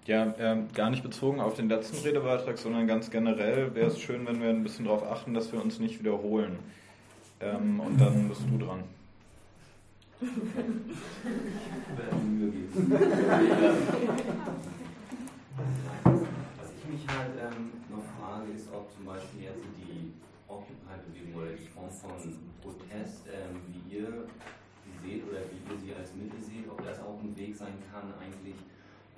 [0.05, 4.25] Ja, ähm, gar nicht bezogen auf den letzten Redebeitrag, sondern ganz generell wäre es schön,
[4.27, 6.59] wenn wir ein bisschen darauf achten, dass wir uns nicht wiederholen.
[7.39, 8.83] Ähm, und dann bist du dran.
[10.21, 10.27] Ich
[11.97, 12.91] werde mir Mühe geben.
[16.57, 19.90] Was ich mich halt ähm, noch frage, ist, ob zum Beispiel jetzt die
[20.51, 22.11] Occupy-Bewegung oder die Form von
[22.61, 24.27] Protest, ähm, wie ihr
[24.83, 27.73] sie seht oder wie ihr sie als Mittel seht, ob das auch ein Weg sein
[27.91, 28.55] kann, eigentlich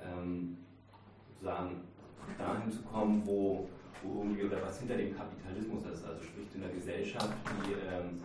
[0.01, 0.57] ähm,
[1.33, 1.81] sozusagen
[2.37, 3.67] dahin zu kommen, wo,
[4.03, 7.33] wo irgendwie oder was hinter dem Kapitalismus ist, also sprich in einer Gesellschaft,
[7.65, 8.21] die ähm,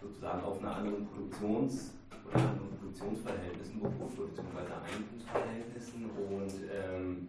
[0.00, 1.94] sozusagen auf einer anderen Produktions-
[2.26, 7.28] oder anderen Produktionsverhältnissen beruht, beziehungsweise Eigentumsverhältnissen und ähm,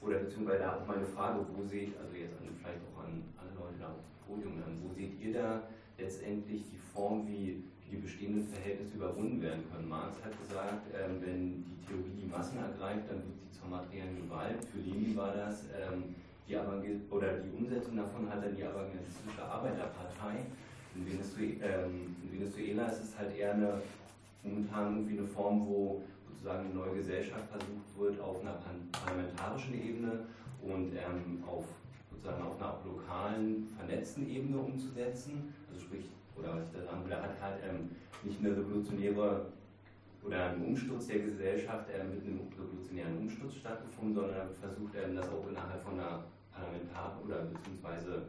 [0.00, 3.22] oder beziehungsweise auch meine Frage, wo seht, also jetzt an, vielleicht auch an
[3.78, 5.62] da auf dem Podium, wo seht ihr da
[5.98, 9.88] letztendlich die Form, wie die bestehenden Verhältnisse überwunden werden können.
[9.88, 14.16] Marx hat gesagt, äh, wenn die Theorie die Massen ergreift, dann wird sie zur materiellen
[14.22, 14.62] Gewalt.
[14.70, 16.14] Für Lenin war das ähm,
[16.48, 16.56] die
[17.10, 20.46] oder die Umsetzung davon hat dann die avantgardistische Arbeiterpartei.
[20.94, 23.82] In Venezuela, ähm, in Venezuela ist es halt eher eine,
[24.42, 28.56] momentan irgendwie eine Form, wo sozusagen eine neue Gesellschaft versucht wird, auf einer
[28.92, 30.20] parlamentarischen Ebene
[30.62, 31.64] und ähm, auf
[32.18, 35.54] sozusagen auf einer lokalen, vernetzten Ebene umzusetzen.
[35.68, 36.04] Also sprich
[36.36, 37.90] oder was ich da sagen will, hat halt ähm,
[38.22, 39.46] nicht eine revolutionäre
[40.24, 45.28] oder ein Umsturz der Gesellschaft äh, mit einem revolutionären Umsturz stattgefunden, sondern versucht ähm, das
[45.28, 48.22] auch innerhalb von einer Parlamentar- oder beziehungsweise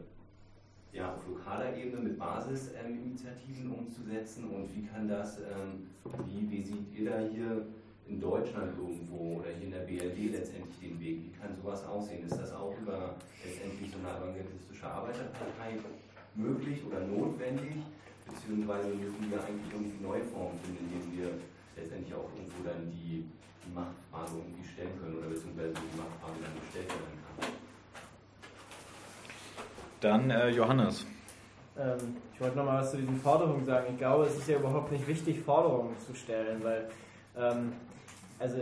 [0.92, 5.86] ja, auf lokaler Ebene mit Basisinitiativen ähm, umzusetzen und wie kann das, ähm,
[6.26, 7.66] wie, wie seht ihr da hier
[8.10, 11.22] in Deutschland irgendwo oder hier in der BRD letztendlich den Weg?
[11.24, 12.26] Wie kann sowas aussehen?
[12.26, 15.78] Ist das auch über letztendlich so eine avantgardistische Arbeiterpartei
[16.34, 17.76] möglich oder notwendig?
[18.30, 21.30] beziehungsweise müssen wir eigentlich irgendwie neue Formen finden, in denen wir
[21.76, 23.26] letztendlich auch irgendwo dann die,
[23.64, 27.52] die Machtfrage irgendwie stellen können oder beziehungsweise die Machtfrage dann gestellt werden kann.
[30.00, 31.06] Dann äh, Johannes.
[31.78, 33.86] Ähm, ich wollte nochmal was zu diesen Forderungen sagen.
[33.90, 36.88] Ich glaube, es ist ja überhaupt nicht wichtig, Forderungen zu stellen, weil
[37.36, 37.72] ähm,
[38.40, 38.56] also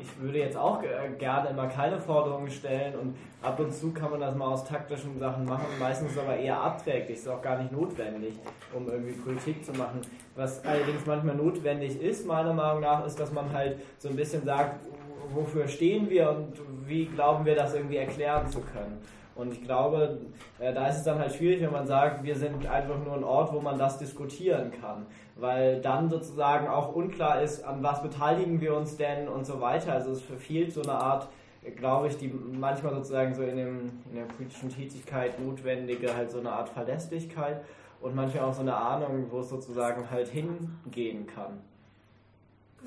[0.00, 0.80] ich würde jetzt auch
[1.18, 5.18] gerne immer keine Forderungen stellen und ab und zu kann man das mal aus taktischen
[5.18, 8.34] Sachen machen, meistens aber eher abträglich, ist auch gar nicht notwendig,
[8.72, 10.00] um irgendwie Politik zu machen.
[10.36, 14.44] Was allerdings manchmal notwendig ist, meiner Meinung nach, ist, dass man halt so ein bisschen
[14.44, 14.86] sagt,
[15.34, 16.54] wofür stehen wir und
[16.86, 18.98] wie glauben wir das irgendwie erklären zu können.
[19.40, 20.18] Und ich glaube,
[20.58, 23.24] äh, da ist es dann halt schwierig, wenn man sagt, wir sind einfach nur ein
[23.24, 25.06] Ort, wo man das diskutieren kann.
[25.36, 29.94] Weil dann sozusagen auch unklar ist, an was beteiligen wir uns denn und so weiter.
[29.94, 31.30] Also es verfehlt so eine Art,
[31.76, 36.40] glaube ich, die manchmal sozusagen so in, dem, in der politischen Tätigkeit notwendige, halt so
[36.40, 37.64] eine Art Verlässlichkeit
[38.02, 41.62] und manchmal auch so eine Ahnung, wo es sozusagen halt hingehen kann.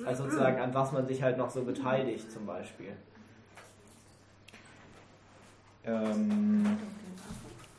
[0.05, 2.93] Also sozusagen an was man sich halt noch so beteiligt zum Beispiel.
[5.85, 6.77] Ähm,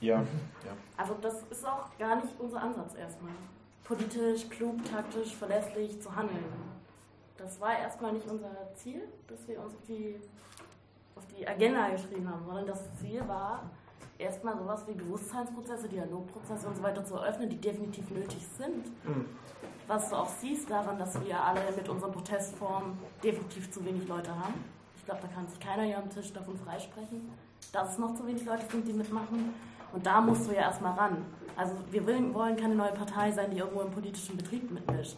[0.00, 0.72] ja, ja.
[0.96, 3.32] Also das ist auch gar nicht unser Ansatz erstmal.
[3.84, 6.44] Politisch, klug, taktisch, verlässlich zu handeln.
[7.36, 10.16] Das war erstmal nicht unser Ziel, dass wir uns auf die,
[11.16, 13.70] auf die Agenda geschrieben haben, sondern das Ziel war,
[14.18, 18.86] erstmal sowas wie Bewusstseinsprozesse, Dialogprozesse und so weiter zu eröffnen, die definitiv nötig sind.
[19.04, 19.26] Mhm.
[19.86, 24.30] Was du auch siehst daran, dass wir alle mit unseren Protestformen definitiv zu wenig Leute
[24.30, 24.54] haben.
[24.96, 27.30] Ich glaube, da kann sich keiner hier am Tisch davon freisprechen,
[27.74, 29.52] dass es noch zu wenig Leute sind, die mitmachen.
[29.92, 31.18] Und da musst du ja erstmal ran.
[31.56, 35.16] Also wir wollen, keine neue Partei sein, die irgendwo im politischen Betrieb mitmischt.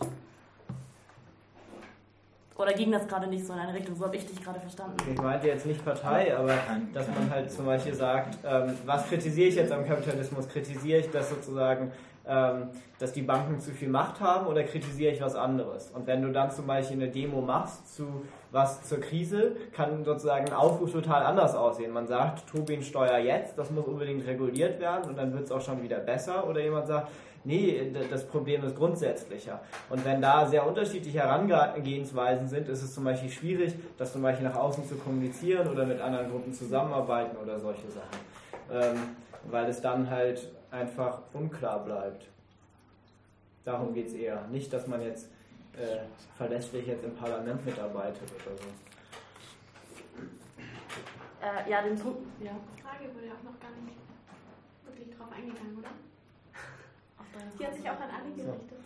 [2.56, 3.94] Oder ging das gerade nicht so in eine Richtung?
[3.96, 4.96] So habe ich dich gerade verstanden.
[5.10, 6.54] Ich meinte jetzt nicht Partei, aber
[6.94, 10.48] dass man halt zum Beispiel sagt, ähm, was kritisiere ich jetzt am Kapitalismus?
[10.48, 11.92] Kritisiere ich das sozusagen,
[12.26, 12.68] ähm,
[12.98, 15.90] dass die Banken zu viel Macht haben oder kritisiere ich was anderes?
[15.90, 18.24] Und wenn du dann zum Beispiel eine Demo machst zu
[18.56, 21.92] was zur Krise, kann sozusagen ein Aufruf total anders aussehen.
[21.92, 25.82] Man sagt, Tobin-Steuer jetzt, das muss unbedingt reguliert werden und dann wird es auch schon
[25.82, 26.48] wieder besser.
[26.48, 27.08] Oder jemand sagt,
[27.44, 29.60] nee, das Problem ist grundsätzlicher.
[29.90, 34.48] Und wenn da sehr unterschiedliche Herangehensweisen sind, ist es zum Beispiel schwierig, das zum Beispiel
[34.48, 38.18] nach außen zu kommunizieren oder mit anderen Gruppen zusammenarbeiten oder solche Sachen.
[38.72, 38.96] Ähm,
[39.50, 42.26] weil es dann halt einfach unklar bleibt.
[43.64, 44.46] Darum geht es eher.
[44.50, 45.28] Nicht, dass man jetzt
[45.76, 46.00] äh,
[46.36, 48.68] verlässlich jetzt im Parlament mitarbeitet oder so.
[51.42, 52.26] Äh, ja, den Punkt.
[52.42, 52.52] Ja.
[52.76, 53.96] Die Frage wurde ja auch noch gar nicht
[54.84, 55.90] wirklich drauf eingegangen, oder?
[57.58, 58.78] Die hat sich auch an alle gerichtet.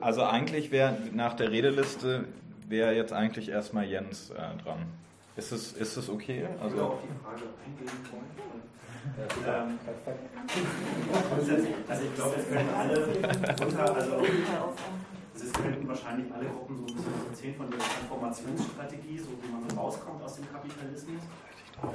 [0.00, 2.24] Also eigentlich wäre nach der Redeliste
[2.68, 4.86] wäre jetzt eigentlich erstmal Jens äh, dran.
[5.38, 6.48] Ist es, ist es okay?
[6.60, 8.26] Also auf die Frage eingehen wollen.
[9.46, 9.78] Ähm,
[11.88, 14.26] also ich glaube, es können alle runter, also
[15.36, 19.70] es könnten wahrscheinlich alle Gruppen so ein bisschen erzählen von der Transformationsstrategie, so wie man
[19.70, 21.22] so rauskommt aus dem Kapitalismus.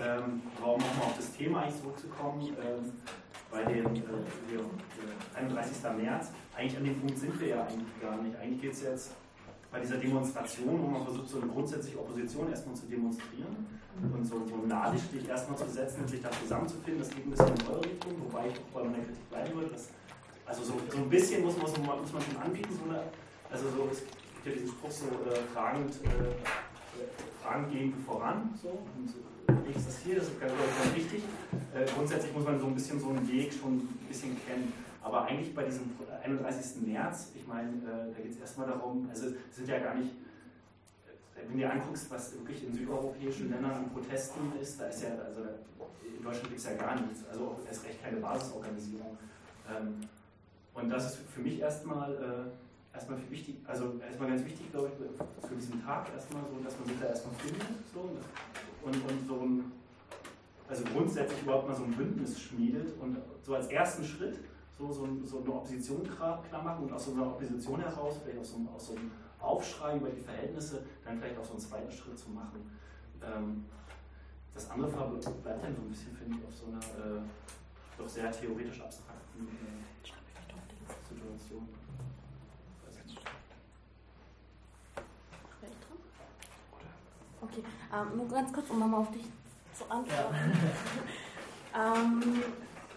[0.01, 2.93] Ähm, warum nochmal auf das Thema eigentlich zurückzukommen, ähm,
[3.51, 5.83] bei dem äh, 31.
[6.01, 8.37] März, eigentlich an dem Punkt sind wir ja eigentlich gar nicht.
[8.37, 9.11] Eigentlich geht es jetzt
[9.73, 13.65] bei dieser Demonstration, wo man versucht, so eine grundsätzliche Opposition erstmal zu demonstrieren
[14.13, 16.99] und so, so Nadelstich erstmal zu setzen und sich da zusammenzufinden.
[16.99, 19.69] Das geht ein bisschen in eure Richtung, wobei ich auch bei meiner Kritik bleiben würde.
[19.71, 19.89] Dass,
[20.45, 23.01] also so, so ein bisschen muss man, muss man schon anbieten, so eine,
[23.49, 26.37] also so, es gibt ja diesen Spruch so äh, fragend, äh,
[27.41, 31.23] Fragen gehen voran, so, und äh, ist das hier, das ist ganz, ganz wichtig.
[31.73, 34.71] Äh, grundsätzlich muss man so ein bisschen so einen Weg schon ein bisschen kennen.
[35.03, 35.91] Aber eigentlich bei diesem
[36.23, 36.87] 31.
[36.87, 40.11] März, ich meine, äh, da geht es erstmal darum, also sind ja gar nicht,
[41.35, 45.09] wenn du dir anguckst, was wirklich in südeuropäischen Ländern an Protesten ist, da ist ja,
[45.25, 45.41] also
[46.01, 49.17] in Deutschland gibt es ja gar nichts, also erst recht keine Basisorganisierung.
[49.69, 50.07] Ähm,
[50.73, 54.89] und das ist für mich erstmal äh, erstmal für wichtig, also erstmal ganz wichtig, glaube
[54.89, 58.09] ich, für diesen Tag erstmal so, dass man sich da erstmal findet so,
[58.83, 59.71] und, und so ein,
[60.69, 64.39] also grundsätzlich überhaupt mal so ein Bündnis schmiedet und so als ersten Schritt
[64.91, 68.51] so, so, so eine Opposition klar, machen und aus so einer Opposition heraus, vielleicht aus
[68.51, 72.17] so, aus so einem Aufschrei über die Verhältnisse, dann vielleicht auch so einen zweiten Schritt
[72.17, 72.71] zu machen.
[73.21, 73.65] Ähm,
[74.53, 77.21] das andere bleibt dann so ein bisschen, finde ich, auf so einer äh,
[77.97, 81.67] doch sehr theoretisch abstrakten äh, Situation.
[87.41, 89.25] Okay, ähm, nur ganz kurz, um nochmal auf dich
[89.77, 90.35] zu antworten.
[91.73, 91.95] Ja.
[91.95, 92.43] ähm,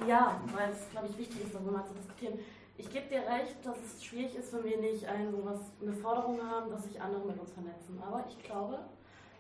[0.07, 2.39] ja, weil es, glaube ich, wichtig ist, darüber mal zu diskutieren.
[2.79, 6.41] Ich gebe dir recht, dass es schwierig ist, wenn wir nicht ein, sowas, eine Forderung
[6.43, 8.01] haben, dass sich andere mit uns vernetzen.
[8.07, 8.79] Aber ich glaube,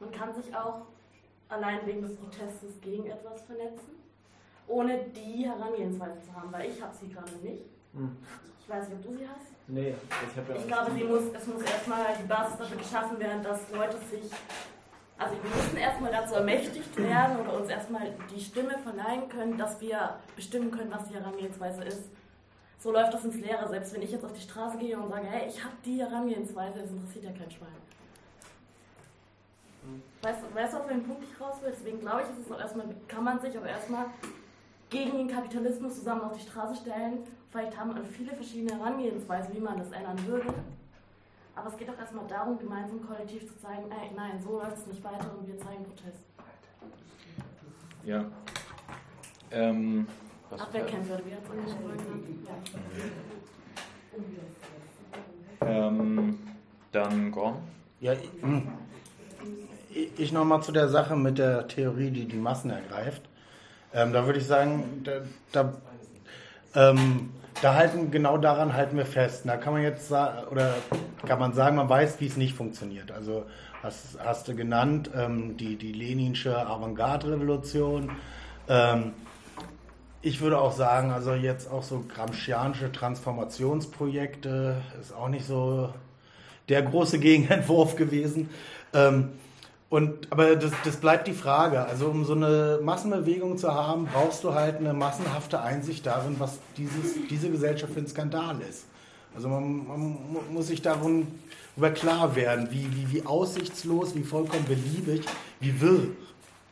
[0.00, 0.86] man kann sich auch
[1.48, 3.96] allein wegen des Protestes gegen etwas vernetzen,
[4.66, 7.64] ohne die Herangehensweise zu haben, weil ich habe sie gerade nicht.
[7.92, 8.16] Hm.
[8.60, 9.46] Ich weiß nicht, ob du sie hast.
[9.68, 13.18] Nee, ich habe ja Ich glaube, sie muss, es muss erstmal die Basis dafür geschaffen
[13.18, 14.30] werden, dass Leute sich
[15.18, 19.80] also wir müssen erstmal dazu ermächtigt werden oder uns erstmal die Stimme verleihen können, dass
[19.80, 22.04] wir bestimmen können, was die Herangehensweise ist.
[22.78, 23.66] So läuft das ins Leere.
[23.68, 26.80] Selbst wenn ich jetzt auf die Straße gehe und sage, hey, ich habe die Herangehensweise,
[26.80, 27.68] das interessiert ja kein Schwein.
[30.22, 31.72] Weißt, weißt du, auf welchen Punkt ich raus will?
[31.72, 34.06] Deswegen glaube ich, ist es auch erstmal, kann man sich auch erstmal
[34.90, 37.18] gegen den Kapitalismus zusammen auf die Straße stellen.
[37.50, 40.52] Vielleicht haben viele verschiedene Herangehensweisen, wie man das ändern würde.
[41.56, 44.86] Aber es geht doch erstmal darum, gemeinsam kollektiv zu zeigen, ey, nein, so läuft es
[44.86, 46.20] nicht weiter und wir zeigen Protest.
[48.04, 48.24] Ja.
[49.50, 50.06] Ähm,
[50.50, 52.46] Abwehrkämpfer, wie hat es angesprochen?
[55.62, 56.38] Ähm,
[56.92, 57.56] dann Gorn.
[58.00, 58.12] Ja,
[59.90, 63.22] ich, ich nochmal zu der Sache mit der Theorie, die die Massen ergreift.
[63.94, 65.22] Ähm, da würde ich sagen, da,
[65.52, 65.72] da
[66.74, 67.30] ähm,
[67.62, 69.42] da halten, genau daran halten wir fest.
[69.44, 70.74] Da kann man jetzt sagen, oder
[71.26, 73.10] kann man sagen, man weiß, wie es nicht funktioniert.
[73.10, 73.44] Also
[73.82, 78.12] hast, hast du genannt, ähm, die, die leninsche Avantgarde-Revolution.
[78.68, 79.12] Ähm,
[80.22, 85.92] ich würde auch sagen, also jetzt auch so Gramscianische Transformationsprojekte ist auch nicht so
[86.68, 88.50] der große Gegenentwurf gewesen.
[88.92, 89.30] Ähm,
[89.88, 91.84] und, aber das, das bleibt die Frage.
[91.84, 96.58] Also um so eine Massenbewegung zu haben, brauchst du halt eine massenhafte Einsicht darin, was
[96.76, 98.86] dieses, diese Gesellschaft für ein Skandal ist.
[99.34, 100.18] Also man, man
[100.50, 105.24] muss sich darüber klar werden, wie, wie, wie aussichtslos, wie vollkommen beliebig,
[105.60, 106.08] wie wirr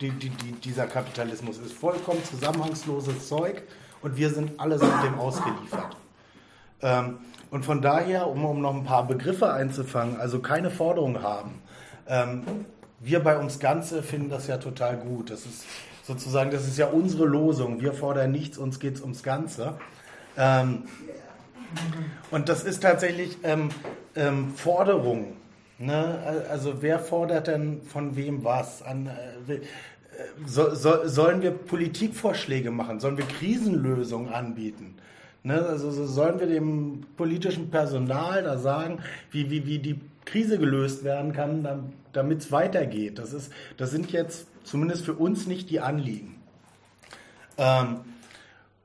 [0.00, 1.72] die, die, die, dieser Kapitalismus ist.
[1.72, 3.62] Vollkommen zusammenhangsloses Zeug
[4.02, 5.96] und wir sind allesamt dem ausgeliefert.
[6.82, 7.18] Ähm,
[7.50, 11.62] und von daher, um, um noch ein paar Begriffe einzufangen, also keine Forderung haben.
[12.06, 12.42] Ähm,
[13.04, 15.30] wir bei uns Ganze finden das ja total gut.
[15.30, 15.64] Das ist
[16.02, 17.80] sozusagen, das ist ja unsere Losung.
[17.80, 19.74] Wir fordern nichts, uns geht es ums Ganze.
[20.36, 20.84] Ähm,
[22.30, 23.70] und das ist tatsächlich ähm,
[24.16, 25.36] ähm, Forderung.
[25.78, 26.44] Ne?
[26.48, 28.82] Also wer fordert denn von wem was?
[28.82, 29.06] An,
[29.48, 29.58] äh,
[30.46, 33.00] so, so, sollen wir Politikvorschläge machen?
[33.00, 34.94] Sollen wir Krisenlösungen anbieten?
[35.42, 35.64] Ne?
[35.66, 39.00] Also sollen wir dem politischen Personal da sagen,
[39.30, 43.18] wie, wie, wie die Krise gelöst werden kann, damit es weitergeht.
[43.18, 46.42] Das, ist, das sind jetzt zumindest für uns nicht die Anliegen.
[47.58, 48.00] Ähm,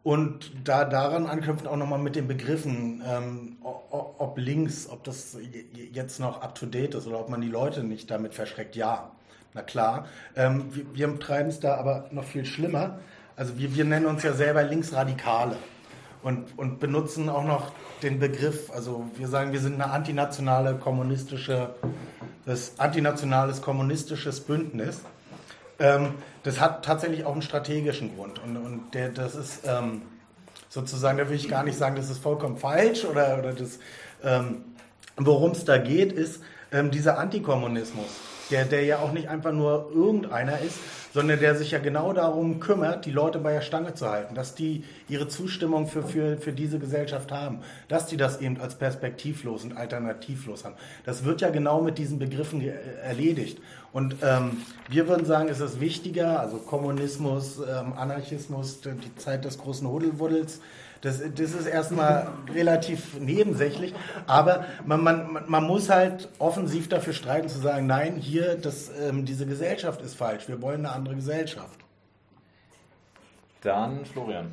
[0.03, 5.37] und da daran anknüpfen auch nochmal mit den Begriffen, ähm, ob links, ob das
[5.73, 8.75] jetzt noch up-to-date ist oder ob man die Leute nicht damit verschreckt.
[8.75, 9.11] Ja,
[9.53, 10.07] na klar.
[10.35, 12.99] Ähm, wir, wir treiben es da aber noch viel schlimmer.
[13.35, 15.57] Also wir, wir nennen uns ja selber Linksradikale
[16.23, 17.71] und, und benutzen auch noch
[18.03, 21.75] den Begriff, also wir sagen, wir sind eine antinationale kommunistische,
[22.45, 25.01] das antinationales kommunistisches Bündnis.
[25.79, 30.01] Ähm, das hat tatsächlich auch einen strategischen Grund und, und der, das ist ähm,
[30.69, 33.79] sozusagen, da will ich gar nicht sagen, das ist vollkommen falsch oder, oder das,
[34.23, 34.63] ähm,
[35.17, 36.41] worum es da geht, ist
[36.71, 38.07] ähm, dieser Antikommunismus,
[38.49, 40.79] der, der ja auch nicht einfach nur irgendeiner ist,
[41.13, 44.55] sondern der sich ja genau darum kümmert, die Leute bei der Stange zu halten, dass
[44.55, 49.63] die ihre Zustimmung für, für, für diese Gesellschaft haben, dass die das eben als perspektivlos
[49.63, 50.75] und alternativlos haben.
[51.05, 52.61] Das wird ja genau mit diesen Begriffen
[53.03, 53.59] erledigt.
[53.91, 54.57] Und ähm,
[54.87, 60.61] wir würden sagen, es ist wichtiger, also Kommunismus, ähm, Anarchismus, die Zeit des großen Hudelwuddels,
[61.01, 63.93] das, das ist erstmal relativ nebensächlich,
[64.27, 69.25] aber man, man, man muss halt offensiv dafür streiten, zu sagen, nein, hier, das, ähm,
[69.25, 71.79] diese Gesellschaft ist falsch, wir wollen eine andere Gesellschaft.
[73.61, 74.51] Dann Florian.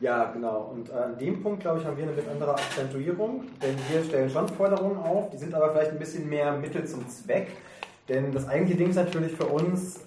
[0.00, 0.72] Ja, genau.
[0.74, 4.04] Und äh, an dem Punkt, glaube ich, haben wir eine bisschen andere Akzentuierung, denn wir
[4.04, 7.48] stellen schon Forderungen auf, die sind aber vielleicht ein bisschen mehr Mittel zum Zweck.
[8.08, 10.00] Denn das eigentliche Ding ist natürlich für uns,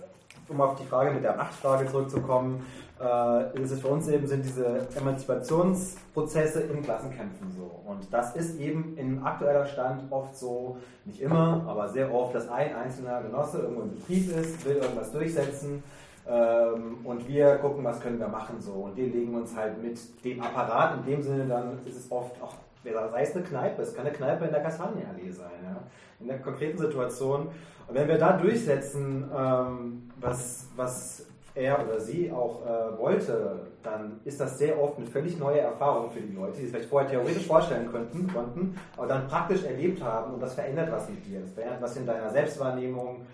[0.49, 2.65] um auf die Frage mit der Machtfrage zurückzukommen,
[2.99, 7.71] äh, ist es für uns eben sind diese Emanzipationsprozesse in Klassenkämpfen so.
[7.85, 12.49] Und das ist eben in aktueller Stand oft so, nicht immer, aber sehr oft, dass
[12.49, 15.84] ein einzelner Genosse irgendwo im Betrieb ist, will irgendwas durchsetzen
[16.30, 18.73] ähm, und wir gucken, was können wir machen so.
[18.73, 22.41] Und wir legen uns halt mit dem Apparat, in dem Sinne dann ist es oft
[22.41, 22.53] auch,
[22.84, 25.81] sei es eine Kneipe, es kann eine Kneipe in der Kastanienallee sein, ja,
[26.19, 27.47] in der konkreten Situation.
[27.88, 31.26] Und wenn wir da durchsetzen, ähm, was, was
[31.56, 36.10] er oder sie auch äh, wollte, dann ist das sehr oft eine völlig neue Erfahrung
[36.10, 40.01] für die Leute, die es vielleicht vorher theoretisch vorstellen könnten, konnten, aber dann praktisch erlebt
[40.01, 43.26] haben und das verändert was mit dir, das verändert was in deiner Selbstwahrnehmung.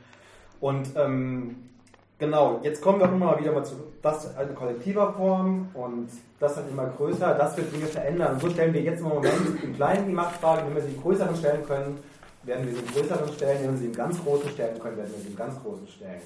[0.59, 1.69] Und ähm,
[2.17, 6.09] genau, jetzt kommen wir immer wieder mal zu, das in kollektiver Form und
[6.39, 8.33] das wird immer größer, das wird Dinge verändern.
[8.33, 11.01] Und so stellen wir jetzt im Moment im Kleinen die Machtfrage, wenn wir sie im
[11.01, 11.97] Größeren stellen können,
[12.43, 15.11] werden wir sie im Größeren stellen, wenn wir sie im ganz Großen stellen können, werden
[15.11, 16.21] wir sie im ganz Großen stellen.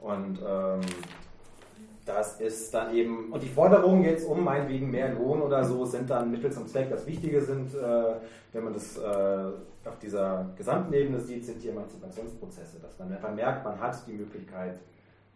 [0.00, 0.80] Und ähm,
[2.04, 6.10] das ist dann eben, und die Forderungen jetzt um meinetwegen mehr Lohn oder so sind
[6.10, 6.90] dann Mittel zum Zweck.
[6.90, 8.14] Das Wichtige sind, äh,
[8.52, 13.32] wenn man das äh, auf dieser gesamten Ebene sieht, sind die Emanzipationsprozesse, dass man einfach
[13.32, 14.78] merkt, man hat die Möglichkeit,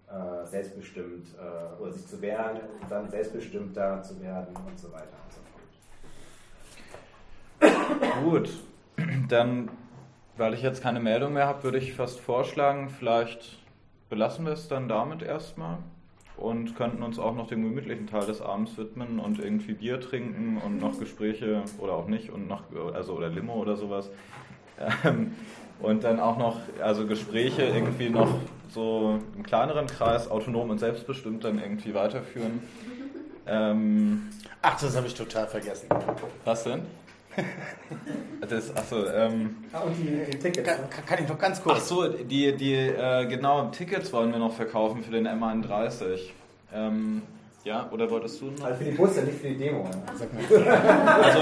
[0.08, 5.32] äh, selbstbestimmt äh, oder sich zu wehren, dann selbstbestimmter zu werden und so weiter und
[5.32, 5.40] so
[7.60, 8.22] fort.
[8.22, 8.50] Gut,
[9.28, 9.68] dann,
[10.36, 13.58] weil ich jetzt keine Meldung mehr habe, würde ich fast vorschlagen, vielleicht
[14.08, 15.78] belassen wir es dann damit erstmal
[16.36, 20.60] und könnten uns auch noch dem gemütlichen Teil des Abends widmen und irgendwie Bier trinken
[20.64, 22.62] und noch Gespräche oder auch nicht und noch
[22.94, 24.10] also oder Limo oder sowas
[25.04, 25.34] ähm,
[25.80, 28.28] und dann auch noch also Gespräche irgendwie noch
[28.76, 32.60] so im kleineren Kreis autonom und selbstbestimmt dann irgendwie weiterführen.
[33.46, 34.28] Ähm,
[34.62, 35.88] Ach, das habe ich total vergessen.
[36.44, 36.82] Was denn?
[38.48, 40.68] Das, achso, ähm, ah, und die, die Tickets.
[40.68, 41.78] Kann, kann, ich noch ganz kurz?
[41.78, 46.30] Achso, die, die äh, genau, Tickets wollen wir noch verkaufen für den M31.
[46.72, 47.22] Ähm,
[47.64, 48.64] Ja, oder wolltest du noch?
[48.64, 49.88] Also für die Busse, nicht für die Demo.
[50.14, 50.68] Sag mal.
[51.24, 51.40] Also,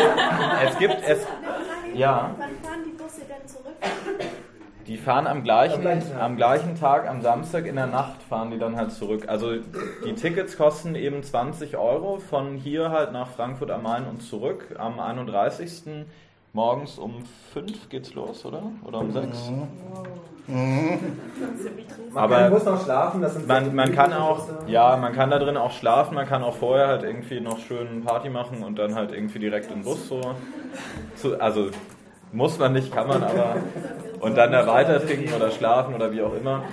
[0.68, 1.18] es gibt, es,
[1.94, 2.34] ja.
[2.38, 3.76] Wann fahren die Busse denn zurück?
[4.86, 5.86] Die fahren am gleichen,
[6.20, 9.28] am gleichen Tag, am Samstag in der Nacht fahren die dann halt zurück.
[9.28, 9.52] Also
[10.04, 14.76] die Tickets kosten eben 20 Euro von hier halt nach Frankfurt am Main und zurück.
[14.78, 16.04] Am 31.
[16.52, 17.24] morgens um
[17.54, 18.62] 5 geht's los, oder?
[18.84, 19.50] Oder um 6?
[20.46, 20.98] Mhm.
[22.12, 25.30] Man Aber kann, muss noch schlafen, das sind man, man kann auch, ja, man kann
[25.30, 28.78] da drin auch schlafen, man kann auch vorher halt irgendwie noch schön Party machen und
[28.78, 30.20] dann halt irgendwie direkt im Bus so.
[31.16, 31.70] Zu, also
[32.34, 33.56] muss man nicht, kann man aber.
[34.20, 36.64] Und dann da weiter trinken oder schlafen oder wie auch immer.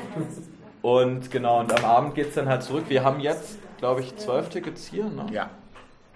[0.82, 2.86] Und genau, und am Abend geht es dann halt zurück.
[2.88, 5.28] Wir haben jetzt, glaube ich, zwölf Tickets hier, ne?
[5.32, 5.50] Ja.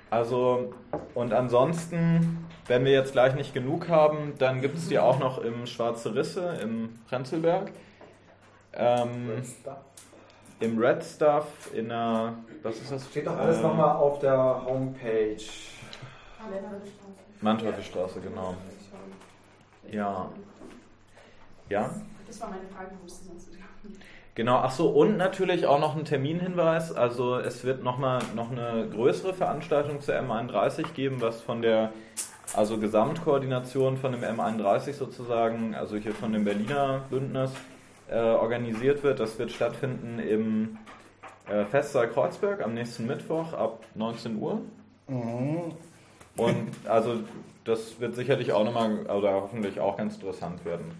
[0.09, 0.73] Also,
[1.13, 5.39] und ansonsten, wenn wir jetzt gleich nicht genug haben, dann gibt es die auch noch
[5.39, 7.72] im Schwarze Risse, im Prenzlberg.
[8.73, 9.41] Ähm,
[10.59, 13.05] Im Red Stuff, in der, was ist das?
[13.07, 15.38] Steht doch alles Äh, nochmal auf der Homepage.
[17.41, 18.55] Manteufelstraße, genau.
[19.91, 20.29] Ja.
[21.69, 21.89] Ja?
[22.27, 23.55] Das war meine Frage, wo ist das sonst
[24.35, 26.91] Genau, ach so, und natürlich auch noch ein Terminhinweis.
[26.91, 31.93] Also es wird nochmal noch eine größere Veranstaltung zur M31 geben, was von der
[32.53, 37.51] also Gesamtkoordination von dem M31 sozusagen, also hier von dem Berliner Bündnis,
[38.09, 39.21] äh, organisiert wird.
[39.21, 40.79] Das wird stattfinden im
[41.47, 44.59] äh, Festsaal Kreuzberg am nächsten Mittwoch ab 19 Uhr.
[45.07, 45.71] Mhm.
[46.35, 47.19] Und also
[47.65, 50.91] das wird sicherlich auch nochmal, oder hoffentlich auch ganz interessant werden.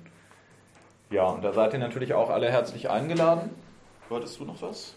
[1.12, 3.52] Ja, und da seid ihr natürlich auch alle herzlich eingeladen.
[4.10, 4.94] Wolltest du noch was?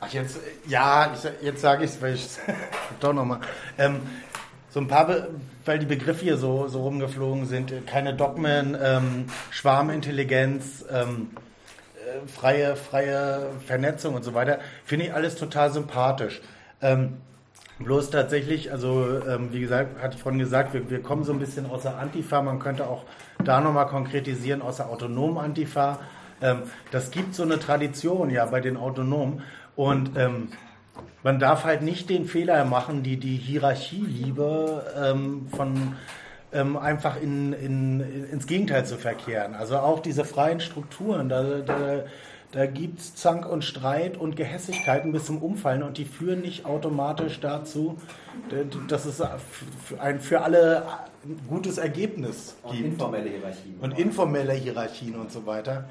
[0.00, 2.26] Ach, jetzt, ja, ich, sag- jetzt sage ich es, weil ich
[3.00, 3.40] doch nochmal.
[3.78, 4.00] Ähm,
[4.70, 5.30] so ein paar, Be
[5.64, 11.30] weil die Begriffe hier so, so rumgeflogen sind, äh, keine Dogmen, ähm, Schwarmintelligenz, ähm,
[11.96, 16.42] äh, freie, freie Vernetzung und so weiter, finde ich alles total sympathisch.
[16.82, 17.18] Ähm,
[17.78, 21.38] bloß tatsächlich, also ähm, wie gesagt, hatte ich vorhin gesagt, wir, wir kommen so ein
[21.38, 23.04] bisschen aus der Antifa, man könnte auch
[23.42, 25.98] da nochmal konkretisieren, aus der autonomen Antifa.
[26.40, 29.42] Ähm, das gibt so eine Tradition ja bei den Autonomen
[29.76, 30.48] und ähm,
[31.22, 35.96] man darf halt nicht den Fehler machen, die, die Hierarchieliebe ähm, von
[36.52, 39.54] ähm, einfach in, in, ins Gegenteil zu verkehren.
[39.54, 42.04] Also auch diese freien Strukturen, da, da,
[42.54, 46.64] da gibt es Zank und Streit und Gehässigkeiten bis zum Umfallen und die führen nicht
[46.66, 47.98] automatisch dazu,
[48.88, 49.20] dass es
[49.84, 50.86] für ein für alle
[51.24, 52.84] ein gutes Ergebnis Und gibt.
[52.84, 53.80] informelle Hierarchien.
[53.80, 55.90] Und informelle Hierarchien und so weiter.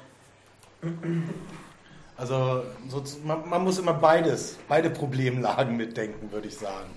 [2.16, 6.90] Also so, man, man muss immer beides, beide Problemlagen mitdenken, würde ich sagen.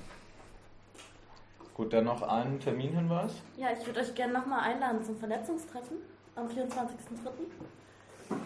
[1.74, 3.34] Gut, dann noch ein Terminhinweis.
[3.58, 5.98] Ja, ich würde euch gerne nochmal einladen zum Vernetzungstreffen
[6.36, 6.54] am 24.03.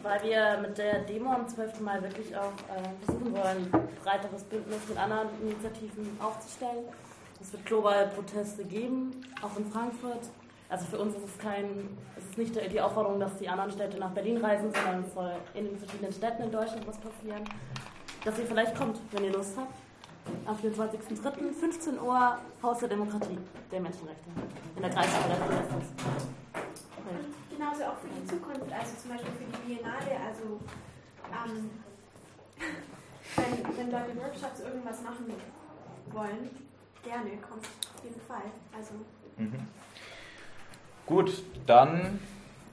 [0.04, 1.80] Weil wir mit der Demo am 12.
[1.82, 6.86] Mai wirklich auch äh, versuchen wollen, ein breiteres Bündnis mit anderen Initiativen aufzustellen.
[7.40, 10.30] Es wird global Proteste geben, auch in Frankfurt.
[10.70, 13.98] Also für uns ist es kein, es ist nicht die Aufforderung, dass die anderen Städte
[13.98, 17.44] nach Berlin reisen, sondern es soll in den verschiedenen Städten in Deutschland was passieren.
[18.24, 19.74] Dass ihr vielleicht kommt, wenn ihr Lust habt.
[20.46, 21.52] Am 24.03.
[21.60, 23.38] 15 Uhr Haus der Demokratie
[23.72, 24.30] der Menschenrechte
[24.76, 25.90] in der Kreishalle Protestes.
[27.62, 30.60] Genauso auch für die Zukunft, also zum Beispiel für die Biennale, also
[31.30, 31.70] ähm,
[33.36, 35.32] wenn, wenn Leute Workshops irgendwas machen
[36.12, 36.50] wollen,
[37.04, 38.50] gerne, kommt auf jeden Fall.
[38.76, 38.94] Also
[39.38, 39.68] Mhm.
[41.06, 42.20] Gut, dann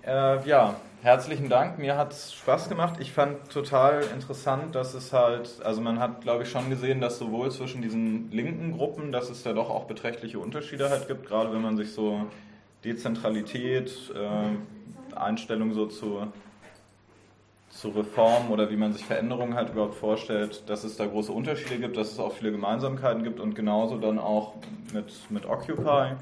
[0.07, 1.79] äh, ja, herzlichen Dank.
[1.79, 2.95] Mir hat es Spaß gemacht.
[2.99, 7.19] Ich fand total interessant, dass es halt, also man hat, glaube ich, schon gesehen, dass
[7.19, 11.53] sowohl zwischen diesen linken Gruppen, dass es da doch auch beträchtliche Unterschiede halt gibt, gerade
[11.53, 12.27] wenn man sich so
[12.85, 14.57] Dezentralität, äh,
[15.21, 16.27] Einstellung so zu,
[17.71, 21.79] zu Reform oder wie man sich Veränderungen halt überhaupt vorstellt, dass es da große Unterschiede
[21.79, 24.55] gibt, dass es auch viele Gemeinsamkeiten gibt und genauso dann auch
[24.93, 26.17] mit, mit Occupy.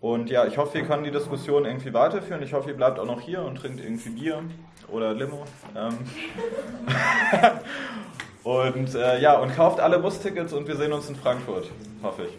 [0.00, 2.42] Und ja, ich hoffe, wir können die Diskussion irgendwie weiterführen.
[2.42, 4.42] Ich hoffe, ihr bleibt auch noch hier und trinkt irgendwie Bier
[4.88, 5.44] oder Limo.
[5.76, 5.98] Ähm
[8.44, 11.70] und äh, ja, und kauft alle Bustickets und wir sehen uns in Frankfurt,
[12.02, 12.38] hoffe ich.